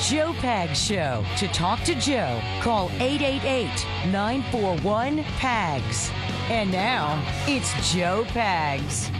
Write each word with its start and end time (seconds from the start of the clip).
Joe 0.00 0.32
Pags 0.34 0.76
Show. 0.76 1.24
To 1.38 1.48
talk 1.48 1.82
to 1.82 1.94
Joe, 1.96 2.40
call 2.60 2.88
888 3.00 3.66
941 4.12 5.24
PAGS. 5.24 6.10
And 6.48 6.70
now, 6.70 7.20
it's 7.48 7.92
Joe 7.92 8.24
Pags. 8.28 9.10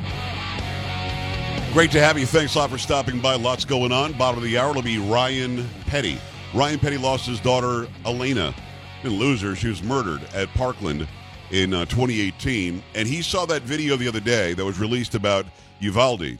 Great 1.72 1.90
to 1.90 2.00
have 2.00 2.16
you. 2.16 2.26
Thanks 2.26 2.54
a 2.54 2.58
lot 2.58 2.70
for 2.70 2.78
stopping 2.78 3.18
by. 3.18 3.34
Lots 3.34 3.64
going 3.64 3.90
on. 3.90 4.12
Bottom 4.12 4.38
of 4.38 4.44
the 4.44 4.56
hour 4.56 4.72
will 4.72 4.82
be 4.82 4.98
Ryan 4.98 5.68
Petty. 5.86 6.18
Ryan 6.54 6.78
Petty 6.78 6.96
lost 6.96 7.26
his 7.26 7.40
daughter, 7.40 7.88
Alaina. 8.04 8.54
Didn't. 9.02 9.56
She 9.56 9.68
was 9.68 9.82
murdered 9.82 10.22
at 10.32 10.48
Parkland 10.54 11.08
in 11.50 11.74
uh, 11.74 11.86
2018. 11.86 12.82
And 12.94 13.08
he 13.08 13.20
saw 13.20 13.46
that 13.46 13.62
video 13.62 13.96
the 13.96 14.06
other 14.06 14.20
day 14.20 14.54
that 14.54 14.64
was 14.64 14.78
released 14.78 15.16
about 15.16 15.44
Uvalde 15.80 16.38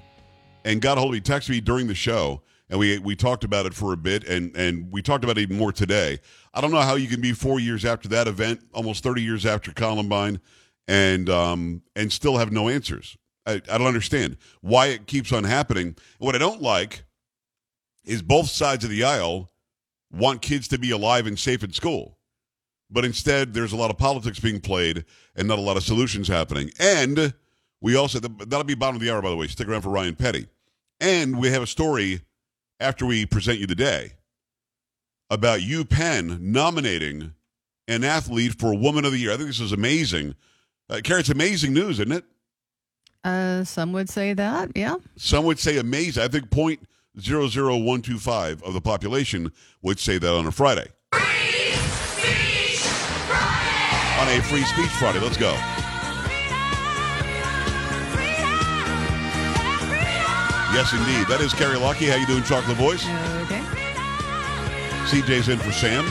and 0.64 0.80
got 0.80 0.96
a 0.96 1.00
hold 1.00 1.14
of 1.14 1.14
me, 1.14 1.20
texted 1.20 1.50
me 1.50 1.60
during 1.60 1.88
the 1.88 1.94
show. 1.94 2.40
And 2.70 2.78
we 2.78 2.98
we 2.98 3.16
talked 3.16 3.44
about 3.44 3.66
it 3.66 3.74
for 3.74 3.92
a 3.92 3.96
bit, 3.96 4.24
and, 4.24 4.54
and 4.54 4.92
we 4.92 5.00
talked 5.00 5.24
about 5.24 5.38
it 5.38 5.42
even 5.42 5.56
more 5.56 5.72
today. 5.72 6.18
I 6.52 6.60
don't 6.60 6.70
know 6.70 6.80
how 6.80 6.96
you 6.96 7.08
can 7.08 7.20
be 7.20 7.32
four 7.32 7.58
years 7.60 7.84
after 7.84 8.08
that 8.08 8.28
event, 8.28 8.60
almost 8.74 9.02
30 9.02 9.22
years 9.22 9.46
after 9.46 9.72
Columbine, 9.72 10.40
and 10.86 11.30
um, 11.30 11.82
and 11.96 12.12
still 12.12 12.36
have 12.36 12.52
no 12.52 12.68
answers. 12.68 13.16
I, 13.46 13.62
I 13.70 13.78
don't 13.78 13.86
understand 13.86 14.36
why 14.60 14.86
it 14.86 15.06
keeps 15.06 15.32
on 15.32 15.44
happening. 15.44 15.96
What 16.18 16.34
I 16.34 16.38
don't 16.38 16.60
like 16.60 17.04
is 18.04 18.20
both 18.20 18.48
sides 18.48 18.84
of 18.84 18.90
the 18.90 19.04
aisle 19.04 19.50
want 20.10 20.42
kids 20.42 20.68
to 20.68 20.78
be 20.78 20.90
alive 20.90 21.26
and 21.26 21.38
safe 21.38 21.64
in 21.64 21.72
school. 21.72 22.18
But 22.90 23.04
instead, 23.04 23.52
there's 23.52 23.72
a 23.72 23.76
lot 23.76 23.90
of 23.90 23.98
politics 23.98 24.40
being 24.40 24.60
played 24.60 25.04
and 25.36 25.46
not 25.46 25.58
a 25.58 25.62
lot 25.62 25.76
of 25.76 25.82
solutions 25.82 26.28
happening. 26.28 26.70
And 26.78 27.34
we 27.80 27.96
also, 27.96 28.18
that'll 28.18 28.64
be 28.64 28.74
bottom 28.74 28.96
of 28.96 29.02
the 29.02 29.10
hour, 29.10 29.20
by 29.20 29.30
the 29.30 29.36
way. 29.36 29.46
Stick 29.46 29.68
around 29.68 29.82
for 29.82 29.90
Ryan 29.90 30.16
Petty. 30.16 30.46
And 31.00 31.38
we 31.38 31.48
have 31.50 31.62
a 31.62 31.66
story 31.66 32.22
after 32.80 33.06
we 33.06 33.26
present 33.26 33.58
you 33.58 33.66
the 33.66 33.74
day 33.74 34.12
about 35.30 35.60
UPenn 35.60 36.40
nominating 36.40 37.34
an 37.86 38.04
athlete 38.04 38.58
for 38.58 38.74
Woman 38.76 39.04
of 39.04 39.12
the 39.12 39.18
Year. 39.18 39.32
I 39.32 39.36
think 39.36 39.48
this 39.48 39.60
is 39.60 39.72
amazing. 39.72 40.34
Uh, 40.88 41.00
Carrie, 41.02 41.20
it's 41.20 41.28
amazing 41.28 41.72
news, 41.72 41.98
isn't 42.00 42.12
it? 42.12 42.24
Uh, 43.24 43.64
some 43.64 43.92
would 43.92 44.08
say 44.08 44.32
that, 44.32 44.70
yeah. 44.74 44.96
Some 45.16 45.44
would 45.44 45.58
say 45.58 45.78
amazing. 45.78 46.22
I 46.22 46.28
think 46.28 46.50
point 46.50 46.80
zero 47.20 47.48
zero 47.48 47.76
one 47.76 48.00
two 48.00 48.18
five 48.18 48.62
of 48.62 48.74
the 48.74 48.80
population 48.80 49.52
would 49.82 49.98
say 49.98 50.18
that 50.18 50.32
on 50.32 50.46
a 50.46 50.52
Friday. 50.52 50.86
Free 51.12 51.20
Speech 51.82 52.80
Friday! 53.26 54.20
On 54.20 54.38
a 54.38 54.42
Free 54.44 54.64
Speech 54.64 54.90
Friday. 54.92 55.18
Let's 55.18 55.36
go. 55.36 55.52
Yes, 60.72 60.92
indeed. 60.92 61.26
That 61.28 61.40
is 61.40 61.54
Carrie 61.54 61.78
Lucky. 61.78 62.06
How 62.06 62.16
you 62.16 62.26
doing, 62.26 62.42
Chocolate 62.44 62.76
Voice? 62.76 63.04
Okay. 63.48 63.64
CJ's 65.08 65.48
in 65.48 65.58
for 65.58 65.72
Sam. 65.72 66.04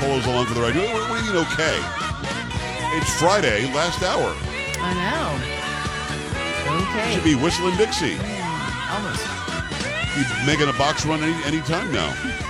Polo's 0.00 0.24
along 0.26 0.46
for 0.46 0.54
the 0.54 0.62
ride. 0.62 0.74
We're, 0.74 0.88
we're 1.12 1.20
doing 1.22 1.44
okay. 1.52 1.76
It's 2.96 3.12
Friday, 3.20 3.68
last 3.74 4.02
hour. 4.02 4.32
I 4.80 4.96
know. 4.96 5.36
Okay. 6.88 7.14
Should 7.14 7.24
be 7.24 7.34
whistling 7.36 7.76
Dixie. 7.76 8.16
Almost. 8.88 9.24
Be 10.16 10.24
making 10.46 10.68
a 10.68 10.76
box 10.78 11.04
run 11.04 11.22
any 11.22 11.36
any 11.44 11.60
time 11.60 11.92
now. 11.92 12.12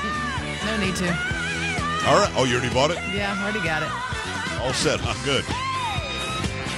No 0.63 0.79
need 0.79 0.95
to. 0.95 1.09
All 2.07 2.17
right. 2.23 2.31
Oh, 2.37 2.45
you 2.45 2.57
already 2.57 2.73
bought 2.73 2.93
it? 2.93 2.99
Yeah, 3.13 3.37
already 3.43 3.61
got 3.67 3.83
it. 3.83 3.91
All 4.63 4.73
set. 4.73 5.01
Huh? 5.03 5.13
Good. 5.25 5.45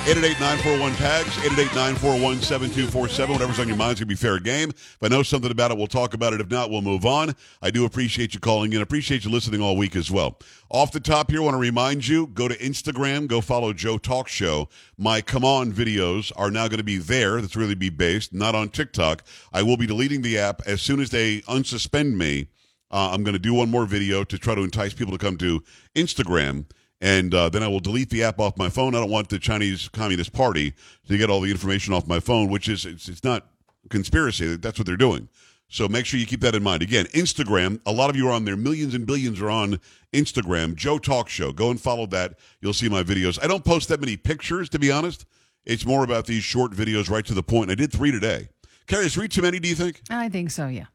888-941-PAGS, 0.05 1.31
888-941-7247. 1.31 3.29
Whatever's 3.31 3.59
on 3.59 3.69
your 3.69 3.77
mind 3.79 3.95
is 3.95 4.01
going 4.01 4.07
to 4.07 4.07
be 4.07 4.15
fair 4.15 4.39
game. 4.39 4.69
If 4.69 4.99
I 5.03 5.09
know 5.09 5.23
something 5.23 5.51
about 5.51 5.71
it, 5.71 5.79
we'll 5.79 5.87
talk 5.87 6.13
about 6.13 6.35
it. 6.35 6.43
If 6.43 6.51
not, 6.51 6.69
we'll 6.71 6.83
move 6.83 7.07
on. 7.07 7.35
I 7.63 7.71
do 7.71 7.87
appreciate 7.87 8.35
you 8.35 8.41
calling 8.41 8.75
in. 8.75 8.83
Appreciate 8.83 9.25
you 9.25 9.31
listening 9.31 9.63
all 9.63 9.79
week 9.79 9.97
as 9.97 10.11
well. 10.11 10.39
Off 10.69 10.93
the 10.93 11.01
top 11.01 11.31
here, 11.31 11.41
I 11.41 11.45
want 11.45 11.55
to 11.55 11.59
remind 11.59 12.07
you, 12.07 12.27
go 12.27 12.49
to 12.49 12.59
Instagram, 12.59 13.29
go 13.29 13.41
follow 13.41 13.73
Joe 13.73 13.97
Talk 13.97 14.29
Show. 14.29 14.69
My 14.99 15.23
Come 15.23 15.43
On 15.43 15.73
videos 15.73 16.31
are 16.37 16.51
now 16.51 16.69
going 16.69 16.77
to 16.77 16.85
be 16.85 16.99
there. 16.99 17.41
That's 17.41 17.57
really 17.57 17.75
be 17.75 17.89
based, 17.89 18.35
not 18.35 18.55
on 18.55 18.69
TikTok. 18.69 19.25
I 19.55 19.63
will 19.63 19.79
be 19.79 19.87
deleting 19.87 20.21
the 20.21 20.37
app 20.37 20.61
as 20.67 20.83
soon 20.83 21.01
as 21.01 21.09
they 21.09 21.41
unsuspend 21.43 22.15
me. 22.15 22.49
Uh, 22.91 23.09
I'm 23.11 23.25
going 23.25 23.33
to 23.33 23.39
do 23.39 23.55
one 23.55 23.71
more 23.71 23.87
video 23.87 24.23
to 24.23 24.37
try 24.37 24.55
to 24.55 24.65
entice 24.65 24.93
people 24.93 25.17
to 25.17 25.19
come 25.19 25.39
to 25.39 25.65
Instagram 25.95 26.67
and 27.05 27.35
uh, 27.35 27.51
then 27.51 27.63
I 27.63 27.69
will 27.69 27.81
delete 27.81 28.09
the 28.09 28.25
app 28.25 28.41
off 28.41 28.57
my 28.57 28.71
phone. 28.71 28.95
I 28.95 29.01
don't 29.01 29.11
want 29.11 29.29
the 29.29 29.39
Chinese 29.39 29.89
Communist 29.89 30.33
Party 30.33 30.73
to 31.07 31.19
get 31.19 31.29
all 31.29 31.43
the 31.43 31.51
information 31.51 31.93
off 31.93 32.07
my 32.07 32.19
phone, 32.19 32.49
which 32.49 32.67
is 32.67 32.87
it's, 32.87 33.11
it's 33.11 33.23
not 33.23 33.47
conspiracy. 33.91 34.57
That's 34.57 34.79
what 34.79 34.87
they're 34.87 34.97
doing. 34.97 35.29
So 35.69 35.87
make 35.87 36.07
sure 36.07 36.19
you 36.19 36.25
keep 36.25 36.41
that 36.41 36.55
in 36.55 36.63
mind. 36.63 36.83
Again, 36.83 37.05
Instagram. 37.07 37.79
A 37.85 37.93
lot 37.93 38.09
of 38.09 38.17
you 38.17 38.29
are 38.29 38.33
on 38.33 38.47
there. 38.47 38.57
Millions 38.57 38.95
and 38.95 39.07
billions 39.07 39.39
are 39.43 39.51
on 39.51 39.81
Instagram. 40.15 40.77
Joe 40.77 40.99
Talk 40.99 41.29
Show. 41.29 41.53
Go 41.53 41.71
and 41.71 41.79
follow 41.79 42.07
that. 42.07 42.39
You'll 42.63 42.73
see 42.73 42.89
my 42.89 43.03
videos. 43.03 43.39
I 43.43 43.49
don't 43.49 43.67
post 43.67 43.91
that 43.91 44.01
many 44.01 44.17
pictures, 44.17 44.71
to 44.71 44.79
be 44.79 44.91
honest. 44.91 45.27
It's 45.67 45.85
more 45.85 46.05
about 46.05 46.25
these 46.25 46.43
short 46.43 46.73
videos, 46.73 47.11
right 47.11 47.27
to 47.27 47.35
the 47.35 47.43
point. 47.43 47.71
I 47.71 47.75
did 47.75 47.93
three 47.93 48.13
today. 48.13 48.49
Carrie, 48.87 49.05
is 49.05 49.15
three 49.15 49.29
too 49.29 49.43
many? 49.43 49.61
Do 49.61 49.69
you 49.69 49.75
think? 49.75 50.01
I 50.09 50.31
think 50.31 50.51
so, 50.51 50.69
yeah. 50.69 50.87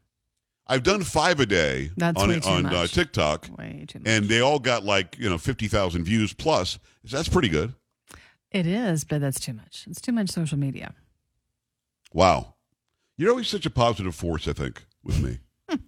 I've 0.70 0.82
done 0.84 1.02
five 1.02 1.40
a 1.40 1.46
day 1.46 1.90
That's 1.96 2.22
on 2.22 2.30
on 2.44 2.66
Uh. 2.66 2.86
TikTok, 2.86 3.48
Way 3.58 3.84
too 3.88 3.98
much. 3.98 4.08
and 4.08 4.26
they 4.26 4.40
all 4.40 4.58
got 4.60 4.84
like 4.84 5.16
you 5.18 5.28
know 5.28 5.36
fifty 5.38 5.66
thousand 5.68 6.04
views 6.04 6.32
plus. 6.32 6.78
That's 7.04 7.28
pretty 7.28 7.48
good. 7.48 7.74
It 8.52 8.66
is, 8.66 9.04
but 9.04 9.20
that's 9.20 9.38
too 9.40 9.52
much. 9.52 9.84
It's 9.88 10.00
too 10.00 10.12
much 10.12 10.30
social 10.30 10.58
media. 10.58 10.94
Wow. 12.12 12.54
You're 13.16 13.30
always 13.30 13.48
such 13.48 13.66
a 13.66 13.70
positive 13.70 14.14
force, 14.14 14.48
I 14.48 14.52
think, 14.52 14.84
with 15.04 15.20
me. 15.22 15.38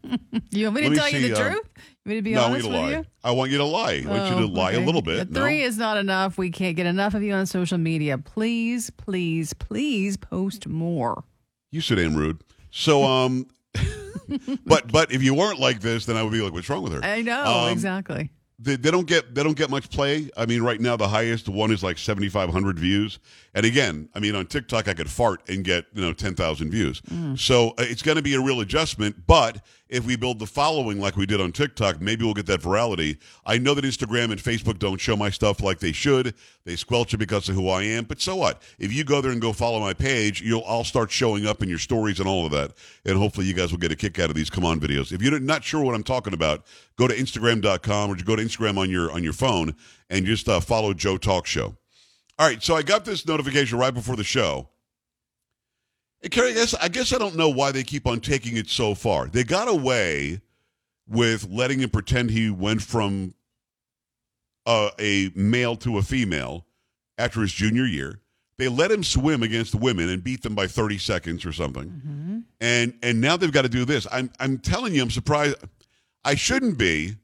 You 0.51 0.67
want 0.67 0.77
me 0.77 0.83
to 0.83 0.89
Let 0.89 0.91
me 0.91 0.97
tell 0.99 1.09
you 1.11 1.21
see, 1.21 1.29
the 1.33 1.35
uh, 1.41 1.49
truth? 1.51 1.69
You 1.75 1.83
want 1.83 2.07
me 2.07 2.15
to 2.17 2.23
be 2.23 2.33
no, 2.35 2.41
I 2.41 2.43
want 2.43 2.53
honest 2.53 2.67
you 2.67 2.73
to 2.73 2.79
with 2.79 2.93
lie. 2.93 2.99
you? 2.99 3.07
I 3.25 3.31
want 3.33 3.51
you 3.51 3.59
to 3.59 3.65
lie. 3.65 4.03
I 4.05 4.09
want 4.09 4.31
you 4.31 4.47
to 4.47 4.53
Oh, 4.53 4.55
lie 4.55 4.73
okay. 4.75 4.83
a 4.83 4.87
little 4.87 5.01
bit. 5.03 5.33
Three 5.35 5.61
no? 5.61 5.67
is 5.67 5.79
not 5.79 5.97
enough. 5.97 6.37
We 6.39 6.51
can't 6.51 6.77
get 6.77 6.85
enough 6.87 7.15
of 7.15 7.23
you 7.23 7.33
on 7.33 7.47
social 7.47 7.79
media. 7.79 8.19
Please, 8.19 8.91
please, 8.91 9.55
please 9.55 10.17
post 10.19 10.69
more. 10.69 11.25
You 11.71 11.81
sit 11.81 11.99
in 11.99 12.17
rude. 12.17 12.45
So, 12.71 13.03
um, 13.05 13.47
but 14.67 14.91
but 14.91 15.13
if 15.13 15.23
you 15.23 15.35
weren't 15.35 15.59
like 15.59 15.81
this, 15.81 16.07
then 16.07 16.17
I 16.17 16.23
would 16.23 16.33
be 16.33 16.41
like, 16.41 16.53
what's 16.53 16.69
wrong 16.69 16.83
with 16.83 16.93
her? 16.93 17.05
I 17.05 17.23
know, 17.23 17.45
Um, 17.45 17.73
exactly. 17.73 18.31
They, 18.59 18.77
they 18.77 18.91
don't 18.93 19.07
get 19.09 19.35
they 19.35 19.43
don't 19.43 19.57
get 19.57 19.71
much 19.71 19.91
play. 19.91 20.31
I 20.37 20.47
mean, 20.47 20.63
right 20.63 20.81
now 20.81 20.97
the 20.97 21.09
highest 21.09 21.49
one 21.49 21.73
is 21.73 21.83
like 21.83 21.99
seventy 21.99 22.29
five 22.29 22.51
hundred 22.51 22.79
views. 22.79 23.19
And 23.55 23.67
again, 23.67 24.09
I 24.15 24.21
mean, 24.21 24.35
on 24.35 24.47
TikTok 24.47 24.89
I 24.89 24.95
could 24.95 25.11
fart 25.11 25.43
and 25.49 25.63
get 25.65 25.87
you 25.93 26.01
know 26.01 26.13
ten 26.13 26.35
thousand 26.35 26.71
views. 26.71 27.01
Mm. 27.03 27.39
So 27.39 27.71
uh, 27.71 27.75
it's 27.79 28.03
going 28.03 28.17
to 28.17 28.23
be 28.23 28.35
a 28.35 28.41
real 28.41 28.61
adjustment. 28.61 29.27
But 29.27 29.63
if 29.89 30.07
we 30.07 30.17
build 30.17 30.39
the 30.39 30.47
following 30.47 30.99
like 30.99 31.17
we 31.17 31.27
did 31.27 31.39
on 31.39 31.53
TikTok, 31.53 32.01
maybe 32.01 32.25
we'll 32.25 32.33
get 32.33 32.47
that 32.47 32.63
virality. 32.63 33.19
I 33.45 33.59
know 33.59 33.75
that 33.75 33.85
Instagram 33.85 34.33
and 34.33 34.41
Facebook 34.41 34.79
don't 34.79 34.99
show 34.99 35.17
my 35.17 35.29
stuff 35.29 35.63
like 35.63 35.81
they 35.81 35.93
should. 35.93 36.35
They 36.65 36.77
squelch 36.77 37.13
it 37.13 37.19
because 37.19 37.49
of 37.51 37.55
who 37.55 37.69
I 37.69 37.83
am. 37.83 38.05
But 38.05 38.23
so 38.23 38.37
what? 38.37 38.63
If 38.79 38.91
you 38.91 39.05
go 39.05 39.21
there 39.21 39.33
and 39.33 39.41
go 39.41 39.53
follow 39.53 39.81
my 39.81 39.93
page, 39.93 40.41
you'll 40.41 40.65
I'll 40.67 40.85
start 40.85 41.11
showing 41.11 41.47
up 41.47 41.63
in 41.63 41.69
your 41.69 41.79
stories 41.79 42.21
and 42.21 42.29
all 42.29 42.47
of 42.47 42.53
that. 42.53 42.73
And 43.05 43.19
hopefully 43.19 43.47
you 43.47 43.53
guys 43.53 43.71
will 43.71 43.79
get 43.79 43.93
a 43.93 43.97
kick 43.97 44.19
out 44.19 44.31
of 44.31 44.37
these 44.37 44.49
come 44.49 44.65
on 44.65 44.81
videos. 44.81 45.13
If 45.13 45.21
you're 45.21 45.39
not 45.39 45.63
sure 45.63 45.83
what 45.83 45.95
I'm 45.95 46.05
talking 46.05 46.33
about, 46.33 46.65
go 46.97 47.07
to 47.07 47.15
Instagram.com 47.15 48.11
or 48.11 48.15
just 48.15 48.27
go 48.27 48.35
to 48.35 48.43
Instagram 48.43 48.79
on 48.79 48.89
your 48.89 49.13
on 49.13 49.23
your 49.23 49.35
phone 49.35 49.77
and 50.09 50.25
just 50.25 50.49
uh, 50.49 50.61
follow 50.61 50.95
Joe 50.95 51.19
Talk 51.19 51.45
Show. 51.47 51.77
All 52.43 52.49
right, 52.49 52.61
so 52.61 52.75
I 52.75 52.83
got 52.83 53.05
this 53.05 53.25
notification 53.25 53.79
right 53.79 53.95
before 53.95 54.17
the 54.17 54.25
show. 54.25 54.69
Carrie, 56.29 56.51
I 56.51 56.55
guess, 56.55 56.75
I 56.75 56.89
guess 56.89 57.13
I 57.13 57.19
don't 57.19 57.37
know 57.37 57.49
why 57.49 57.71
they 57.71 57.85
keep 57.85 58.05
on 58.05 58.19
taking 58.19 58.57
it 58.57 58.69
so 58.69 58.97
far. 58.97 59.29
They 59.29 59.45
got 59.45 59.69
away 59.69 60.41
with 61.07 61.49
letting 61.49 61.79
him 61.79 61.91
pretend 61.91 62.33
he 62.33 62.51
went 62.51 62.83
from 62.83 63.35
uh, 64.67 64.91
a 64.99 65.31
male 65.37 65.77
to 65.77 65.99
a 65.99 66.03
female 66.03 66.67
after 67.17 67.43
his 67.43 67.53
junior 67.53 67.85
year. 67.85 68.19
They 68.59 68.67
let 68.67 68.91
him 68.91 69.05
swim 69.05 69.45
against 69.45 69.77
women 69.77 70.09
and 70.09 70.25
beat 70.25 70.43
them 70.43 70.57
by 70.57 70.67
30 70.67 70.99
seconds 70.99 71.47
or 71.47 71.53
something. 71.53 71.91
Mm-hmm. 71.91 72.39
And 72.61 72.95
and 73.05 73.21
now 73.21 73.37
they've 73.37 73.53
got 73.53 73.63
to 73.63 73.69
do 73.69 73.85
this. 73.85 74.05
I'm 74.11 74.33
I'm 74.41 74.59
telling 74.59 74.97
you, 74.97 75.03
I'm 75.03 75.13
surprised. 75.13 75.59
I 76.25 76.35
shouldn't 76.35 76.77
be, 76.77 77.19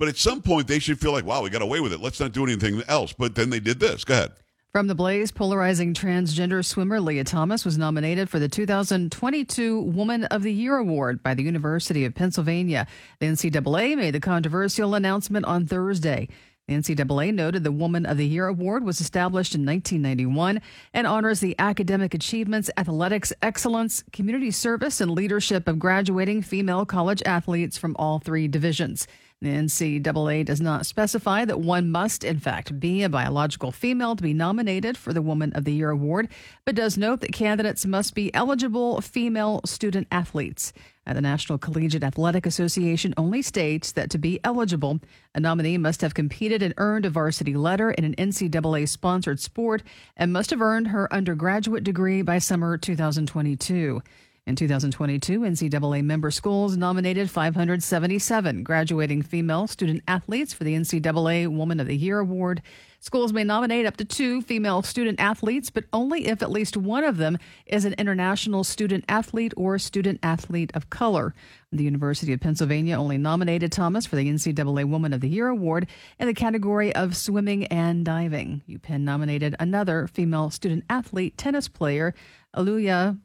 but 0.00 0.08
at 0.08 0.16
some 0.16 0.40
point 0.40 0.66
they 0.66 0.78
should 0.78 0.98
feel 0.98 1.12
like, 1.12 1.26
wow, 1.26 1.42
we 1.42 1.50
got 1.50 1.62
away 1.62 1.78
with 1.78 1.92
it. 1.92 2.00
Let's 2.00 2.18
not 2.18 2.32
do 2.32 2.42
anything 2.42 2.82
else. 2.88 3.12
But 3.12 3.34
then 3.34 3.50
they 3.50 3.60
did 3.60 3.78
this. 3.78 4.02
Go 4.02 4.14
ahead. 4.14 4.32
From 4.72 4.86
the 4.86 4.94
Blaze, 4.94 5.30
polarizing 5.30 5.94
transgender 5.94 6.64
swimmer 6.64 7.00
Lia 7.00 7.24
Thomas 7.24 7.64
was 7.64 7.76
nominated 7.76 8.30
for 8.30 8.38
the 8.38 8.48
2022 8.48 9.80
Woman 9.82 10.24
of 10.24 10.42
the 10.42 10.52
Year 10.52 10.78
Award 10.78 11.22
by 11.22 11.34
the 11.34 11.42
University 11.42 12.04
of 12.04 12.14
Pennsylvania. 12.14 12.86
The 13.18 13.26
NCAA 13.26 13.96
made 13.96 14.14
the 14.14 14.20
controversial 14.20 14.94
announcement 14.94 15.44
on 15.44 15.66
Thursday. 15.66 16.28
The 16.68 16.76
NCAA 16.76 17.34
noted 17.34 17.64
the 17.64 17.72
Woman 17.72 18.06
of 18.06 18.16
the 18.16 18.26
Year 18.28 18.46
Award 18.46 18.84
was 18.84 19.00
established 19.00 19.56
in 19.56 19.66
1991 19.66 20.60
and 20.94 21.04
honors 21.04 21.40
the 21.40 21.56
academic 21.58 22.14
achievements, 22.14 22.70
athletics 22.76 23.32
excellence, 23.42 24.04
community 24.12 24.52
service, 24.52 25.00
and 25.00 25.10
leadership 25.10 25.66
of 25.66 25.80
graduating 25.80 26.42
female 26.42 26.86
college 26.86 27.24
athletes 27.26 27.76
from 27.76 27.96
all 27.98 28.20
three 28.20 28.46
divisions. 28.46 29.08
The 29.42 29.48
NCAA 29.48 30.44
does 30.44 30.60
not 30.60 30.84
specify 30.84 31.46
that 31.46 31.60
one 31.60 31.90
must, 31.90 32.24
in 32.24 32.38
fact, 32.38 32.78
be 32.78 33.02
a 33.02 33.08
biological 33.08 33.72
female 33.72 34.14
to 34.14 34.22
be 34.22 34.34
nominated 34.34 34.98
for 34.98 35.14
the 35.14 35.22
Woman 35.22 35.50
of 35.54 35.64
the 35.64 35.72
Year 35.72 35.88
award, 35.88 36.28
but 36.66 36.74
does 36.74 36.98
note 36.98 37.22
that 37.22 37.32
candidates 37.32 37.86
must 37.86 38.14
be 38.14 38.34
eligible 38.34 39.00
female 39.00 39.62
student 39.64 40.08
athletes. 40.12 40.74
And 41.06 41.16
the 41.16 41.22
National 41.22 41.56
Collegiate 41.56 42.04
Athletic 42.04 42.44
Association 42.44 43.14
only 43.16 43.40
states 43.40 43.92
that 43.92 44.10
to 44.10 44.18
be 44.18 44.40
eligible, 44.44 45.00
a 45.34 45.40
nominee 45.40 45.78
must 45.78 46.02
have 46.02 46.12
competed 46.12 46.62
and 46.62 46.74
earned 46.76 47.06
a 47.06 47.10
varsity 47.10 47.54
letter 47.54 47.90
in 47.92 48.04
an 48.04 48.16
NCAA 48.16 48.86
sponsored 48.86 49.40
sport 49.40 49.82
and 50.18 50.34
must 50.34 50.50
have 50.50 50.60
earned 50.60 50.88
her 50.88 51.10
undergraduate 51.10 51.82
degree 51.82 52.20
by 52.20 52.36
summer 52.36 52.76
2022. 52.76 54.02
In 54.46 54.56
2022, 54.56 55.40
NCAA 55.40 56.02
member 56.02 56.30
schools 56.30 56.76
nominated 56.76 57.30
577 57.30 58.62
graduating 58.62 59.22
female 59.22 59.66
student 59.66 60.02
athletes 60.08 60.54
for 60.54 60.64
the 60.64 60.74
NCAA 60.74 61.46
Woman 61.46 61.78
of 61.78 61.86
the 61.86 61.96
Year 61.96 62.18
award. 62.18 62.62
Schools 63.00 63.34
may 63.34 63.44
nominate 63.44 63.84
up 63.84 63.98
to 63.98 64.04
two 64.04 64.40
female 64.40 64.80
student 64.82 65.20
athletes, 65.20 65.68
but 65.68 65.84
only 65.92 66.26
if 66.26 66.42
at 66.42 66.50
least 66.50 66.76
one 66.76 67.04
of 67.04 67.18
them 67.18 67.38
is 67.66 67.84
an 67.84 67.94
international 67.98 68.64
student 68.64 69.04
athlete 69.08 69.52
or 69.58 69.78
student 69.78 70.18
athlete 70.22 70.70
of 70.74 70.88
color. 70.88 71.34
The 71.70 71.84
University 71.84 72.32
of 72.32 72.40
Pennsylvania 72.40 72.96
only 72.96 73.18
nominated 73.18 73.70
Thomas 73.70 74.06
for 74.06 74.16
the 74.16 74.28
NCAA 74.28 74.86
Woman 74.86 75.12
of 75.12 75.20
the 75.20 75.28
Year 75.28 75.48
award 75.48 75.86
in 76.18 76.26
the 76.26 76.34
category 76.34 76.94
of 76.94 77.16
swimming 77.16 77.66
and 77.66 78.06
diving. 78.06 78.62
UPenn 78.68 79.02
nominated 79.02 79.54
another 79.60 80.06
female 80.06 80.50
student 80.50 80.84
athlete, 80.88 81.36
tennis 81.36 81.68
player, 81.68 82.14
Aluya 82.56 83.18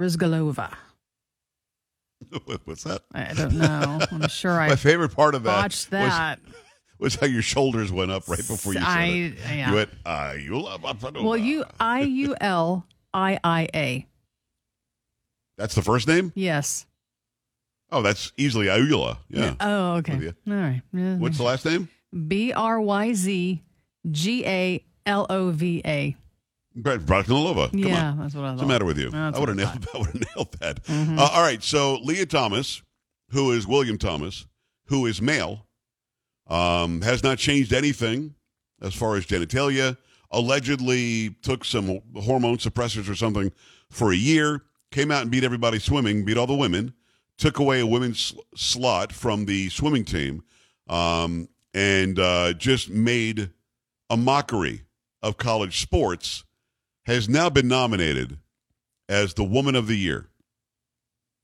Rizgalova. 0.00 0.72
What's 2.64 2.84
that? 2.84 3.02
I 3.12 3.34
don't 3.34 3.54
know. 3.54 4.00
I'm 4.10 4.28
sure 4.28 4.52
I 4.60 4.68
My 4.68 4.76
favorite 4.76 5.14
part 5.14 5.34
of 5.34 5.42
that 5.44 5.62
botched 5.62 5.90
that. 5.90 6.38
Was, 6.44 6.54
was 6.98 7.14
how 7.16 7.26
your 7.26 7.42
shoulders 7.42 7.92
went 7.92 8.10
up 8.10 8.28
right 8.28 8.38
before 8.38 8.72
you 8.72 8.80
said 8.80 8.88
I- 8.88 9.04
it. 9.06 9.34
yeah. 9.54 9.68
You 9.70 9.74
went, 9.74 9.90
love 10.04 11.14
well, 11.14 11.36
you 11.36 11.64
I 11.78 12.00
U 12.00 12.34
L 12.40 12.86
I 13.12 13.38
I 13.44 13.68
A. 13.74 14.06
That's 15.58 15.74
the 15.74 15.82
first 15.82 16.06
name? 16.08 16.32
Yes. 16.34 16.86
Oh, 17.90 18.02
that's 18.02 18.32
easily 18.36 18.66
Ayula. 18.66 19.18
Yeah. 19.28 19.54
Oh, 19.60 19.94
okay. 19.96 20.32
All 20.48 20.54
right. 20.54 20.82
What's 20.92 21.38
the 21.38 21.44
last 21.44 21.64
name? 21.64 21.88
B 22.26 22.52
R 22.52 22.80
Y 22.80 23.12
Z 23.12 23.62
G 24.10 24.44
A 24.46 24.84
L 25.06 25.26
O 25.30 25.50
V 25.50 25.82
A. 25.84 26.16
Bratkanilova. 26.76 27.70
Come 27.70 27.78
Yeah, 27.80 28.10
on. 28.10 28.18
that's 28.18 28.34
what 28.34 28.44
I 28.44 28.50
What's 28.50 28.60
thought. 28.60 28.66
the 28.66 28.72
matter 28.72 28.84
with 28.84 28.98
you? 28.98 29.10
That's 29.10 29.36
I 29.36 29.40
would 29.40 29.48
have 29.48 29.56
nailed, 29.56 29.86
I 29.94 29.98
nailed 30.36 30.52
that. 30.60 30.84
Mhm. 30.84 31.18
Uh, 31.18 31.28
all 31.32 31.42
right. 31.42 31.62
So 31.62 31.96
Lia 32.02 32.26
Thomas, 32.26 32.82
who 33.30 33.50
is 33.52 33.66
William 33.66 33.98
Thomas, 33.98 34.46
who 34.86 35.06
is 35.06 35.20
male, 35.22 35.66
um, 36.48 37.00
has 37.02 37.22
not 37.22 37.38
changed 37.38 37.72
anything 37.72 38.34
as 38.82 38.94
far 38.94 39.16
as 39.16 39.26
genitalia. 39.26 39.96
Allegedly 40.30 41.30
took 41.42 41.64
some 41.64 42.00
hormone 42.16 42.58
suppressors 42.58 43.08
or 43.08 43.14
something 43.14 43.52
for 43.90 44.12
a 44.12 44.16
year. 44.16 44.62
Came 44.92 45.10
out 45.10 45.22
and 45.22 45.30
beat 45.30 45.44
everybody 45.44 45.78
swimming, 45.78 46.24
beat 46.24 46.36
all 46.36 46.46
the 46.46 46.54
women. 46.54 46.92
Took 47.38 47.58
away 47.58 47.80
a 47.80 47.86
women's 47.86 48.18
sl- 48.20 48.38
slot 48.54 49.12
from 49.12 49.44
the 49.44 49.68
swimming 49.68 50.04
team, 50.04 50.42
um, 50.88 51.48
and 51.74 52.18
uh, 52.18 52.54
just 52.54 52.88
made 52.88 53.50
a 54.08 54.16
mockery 54.16 54.82
of 55.22 55.36
college 55.36 55.80
sports. 55.82 56.44
Has 57.06 57.28
now 57.28 57.48
been 57.48 57.68
nominated 57.68 58.38
as 59.08 59.34
the 59.34 59.44
Woman 59.44 59.76
of 59.76 59.86
the 59.86 59.94
Year. 59.94 60.28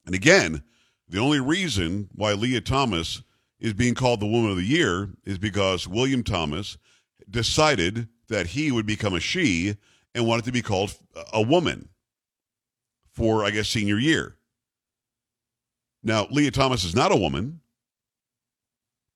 And 0.04 0.12
again, 0.12 0.64
the 1.08 1.20
only 1.20 1.38
reason 1.38 2.08
why 2.12 2.32
Lia 2.32 2.60
Thomas 2.60 3.22
is 3.60 3.72
being 3.72 3.94
called 3.94 4.18
the 4.18 4.26
Woman 4.26 4.50
of 4.50 4.56
the 4.56 4.64
Year 4.64 5.10
is 5.24 5.38
because 5.38 5.86
William 5.86 6.24
Thomas 6.24 6.78
decided 7.30 8.08
that 8.28 8.48
he 8.48 8.72
would 8.72 8.86
become 8.86 9.14
a 9.14 9.20
she 9.20 9.76
and 10.16 10.26
wanted 10.26 10.44
to 10.46 10.52
be 10.52 10.62
called 10.62 10.96
a 11.32 11.40
woman 11.40 11.88
for, 13.12 13.44
I 13.44 13.50
guess, 13.50 13.68
senior 13.68 13.98
year. 13.98 14.36
Now, 16.02 16.26
Lia 16.30 16.50
Thomas 16.50 16.82
is 16.82 16.96
not 16.96 17.12
a 17.12 17.16
woman, 17.16 17.60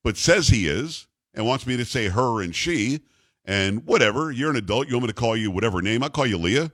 but 0.04 0.16
says 0.16 0.46
he 0.46 0.68
is 0.68 1.08
and 1.34 1.44
wants 1.44 1.66
me 1.66 1.76
to 1.76 1.84
say 1.84 2.06
her 2.06 2.40
and 2.40 2.54
she 2.54 3.00
and 3.46 3.86
whatever. 3.86 4.30
You're 4.30 4.50
an 4.50 4.56
adult. 4.56 4.88
You 4.88 4.94
want 4.94 5.04
me 5.04 5.08
to 5.08 5.14
call 5.14 5.36
you 5.36 5.50
whatever 5.50 5.80
name? 5.80 6.02
I'll 6.02 6.10
call 6.10 6.26
you 6.26 6.36
Lia. 6.36 6.72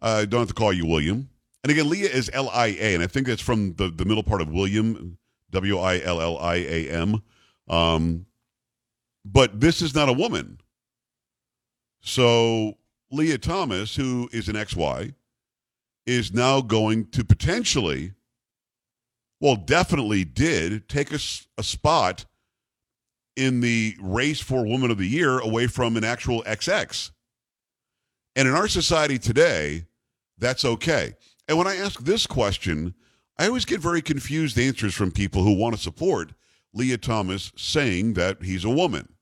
I 0.00 0.24
don't 0.24 0.40
have 0.40 0.48
to 0.48 0.54
call 0.54 0.72
you 0.72 0.86
William. 0.86 1.28
And 1.62 1.70
again, 1.70 1.88
Lia 1.88 2.08
is 2.08 2.30
L 2.32 2.48
I 2.50 2.68
A, 2.78 2.94
and 2.94 3.02
I 3.02 3.06
think 3.06 3.26
that's 3.26 3.42
from 3.42 3.74
the, 3.74 3.88
the 3.88 4.04
middle 4.04 4.22
part 4.22 4.40
of 4.40 4.48
William, 4.48 5.18
W 5.50 5.78
I 5.78 6.00
L 6.00 6.20
L 6.20 6.38
I 6.38 6.56
A 6.56 6.90
M. 6.90 7.22
Um, 7.68 8.26
but 9.24 9.60
this 9.60 9.82
is 9.82 9.94
not 9.94 10.08
a 10.08 10.12
woman. 10.12 10.58
So 12.00 12.78
Lia 13.10 13.38
Thomas, 13.38 13.96
who 13.96 14.28
is 14.32 14.48
an 14.48 14.56
XY, 14.56 15.14
is 16.06 16.32
now 16.32 16.62
going 16.62 17.06
to 17.10 17.24
potentially, 17.24 18.14
well, 19.38 19.56
definitely 19.56 20.24
did 20.24 20.88
take 20.88 21.12
a, 21.12 21.18
a 21.58 21.62
spot 21.62 22.24
in 23.36 23.60
the 23.60 23.96
race 24.00 24.40
for 24.40 24.66
Woman 24.66 24.90
of 24.90 24.98
the 24.98 25.06
Year 25.06 25.38
away 25.38 25.66
from 25.66 25.96
an 25.96 26.04
actual 26.04 26.42
XX. 26.44 27.10
And 28.36 28.48
in 28.48 28.54
our 28.54 28.68
society 28.68 29.18
today, 29.18 29.86
that's 30.38 30.64
okay. 30.64 31.14
And 31.48 31.58
when 31.58 31.66
I 31.66 31.76
ask 31.76 32.00
this 32.00 32.26
question, 32.26 32.94
I 33.38 33.46
always 33.46 33.64
get 33.64 33.80
very 33.80 34.02
confused 34.02 34.58
answers 34.58 34.94
from 34.94 35.10
people 35.10 35.42
who 35.42 35.54
want 35.54 35.74
to 35.74 35.80
support 35.80 36.32
Lia 36.72 36.98
Thomas 36.98 37.52
saying 37.56 38.14
that 38.14 38.42
he's 38.42 38.64
a 38.64 38.70
woman. 38.70 39.14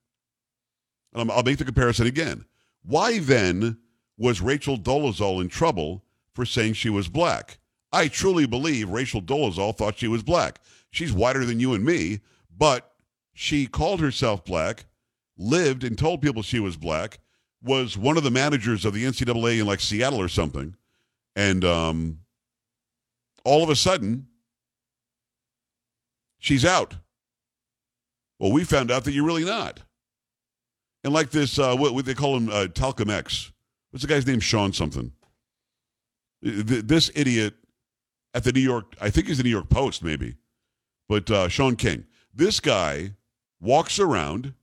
And 1.14 1.31
I'll 1.31 1.43
make 1.43 1.58
the 1.58 1.64
comparison 1.64 2.06
again. 2.06 2.44
Why 2.82 3.19
then 3.19 3.78
was 4.16 4.40
Rachel 4.40 4.76
Dolezal 4.76 5.40
in 5.40 5.49
trouble 5.49 6.05
for 6.34 6.44
saying 6.44 6.75
she 6.75 6.90
was 6.90 7.08
black? 7.08 7.58
I 7.93 8.08
truly 8.08 8.46
believe 8.46 8.90
Rachel 8.90 9.22
Dolezal 9.22 9.76
thought 9.76 9.99
she 9.99 10.08
was 10.08 10.22
black. 10.22 10.60
She's 10.90 11.12
whiter 11.12 11.44
than 11.44 11.60
you 11.60 11.75
and 11.75 11.84
me, 11.84 12.20
but 12.56 12.93
she 13.40 13.69
called 13.69 14.00
herself 14.00 14.44
black, 14.44 14.87
lived 15.37 15.85
and 15.85 15.96
told 15.96 16.20
people 16.20 16.43
she 16.43 16.58
was 16.58 16.76
black, 16.76 17.20
was 17.62 17.96
one 17.96 18.17
of 18.17 18.25
the 18.25 18.32
managers 18.32 18.85
of 18.85 18.93
the 18.93 19.05
NCAA 19.05 19.61
in 19.61 19.67
like 19.67 19.79
Seattle 19.79 20.20
or 20.20 20.26
something, 20.26 20.75
and 21.37 21.64
um, 21.64 22.19
all 23.44 23.62
of 23.62 23.70
a 23.70 23.76
sudden, 23.76 24.26
she's 26.40 26.64
out. 26.64 26.96
Well, 28.40 28.50
we 28.50 28.64
found 28.64 28.90
out 28.90 29.05
that 29.05 29.12
you're 29.12 29.25
really 29.25 29.44
not. 29.44 29.82
And 31.05 31.12
like 31.12 31.31
this, 31.31 31.61
uh, 31.61 31.76
what, 31.76 31.94
what 31.94 32.06
they 32.06 32.14
call 32.14 32.37
him, 32.37 32.49
uh, 32.49 32.67
Talcum 32.67 33.08
X. 33.08 33.52
What's 33.93 34.02
the 34.02 34.08
guy's 34.08 34.26
name? 34.26 34.41
Shaun 34.41 34.72
something. 34.72 35.12
Th- 36.43 36.65
This 36.65 37.08
idiot 37.15 37.55
at 38.34 38.43
the 38.43 38.51
New 38.51 38.60
York, 38.60 38.96
I 39.01 39.10
think 39.10 39.29
he's 39.29 39.39
the 39.39 39.44
New 39.44 39.51
York 39.51 39.69
Post, 39.69 40.03
maybe, 40.03 40.34
but 41.08 41.31
uh, 41.31 41.48
Shaun 41.48 41.77
King. 41.77 42.05
This 42.34 42.58
guy 42.58 43.12
walks 43.60 43.98
around 43.98 44.55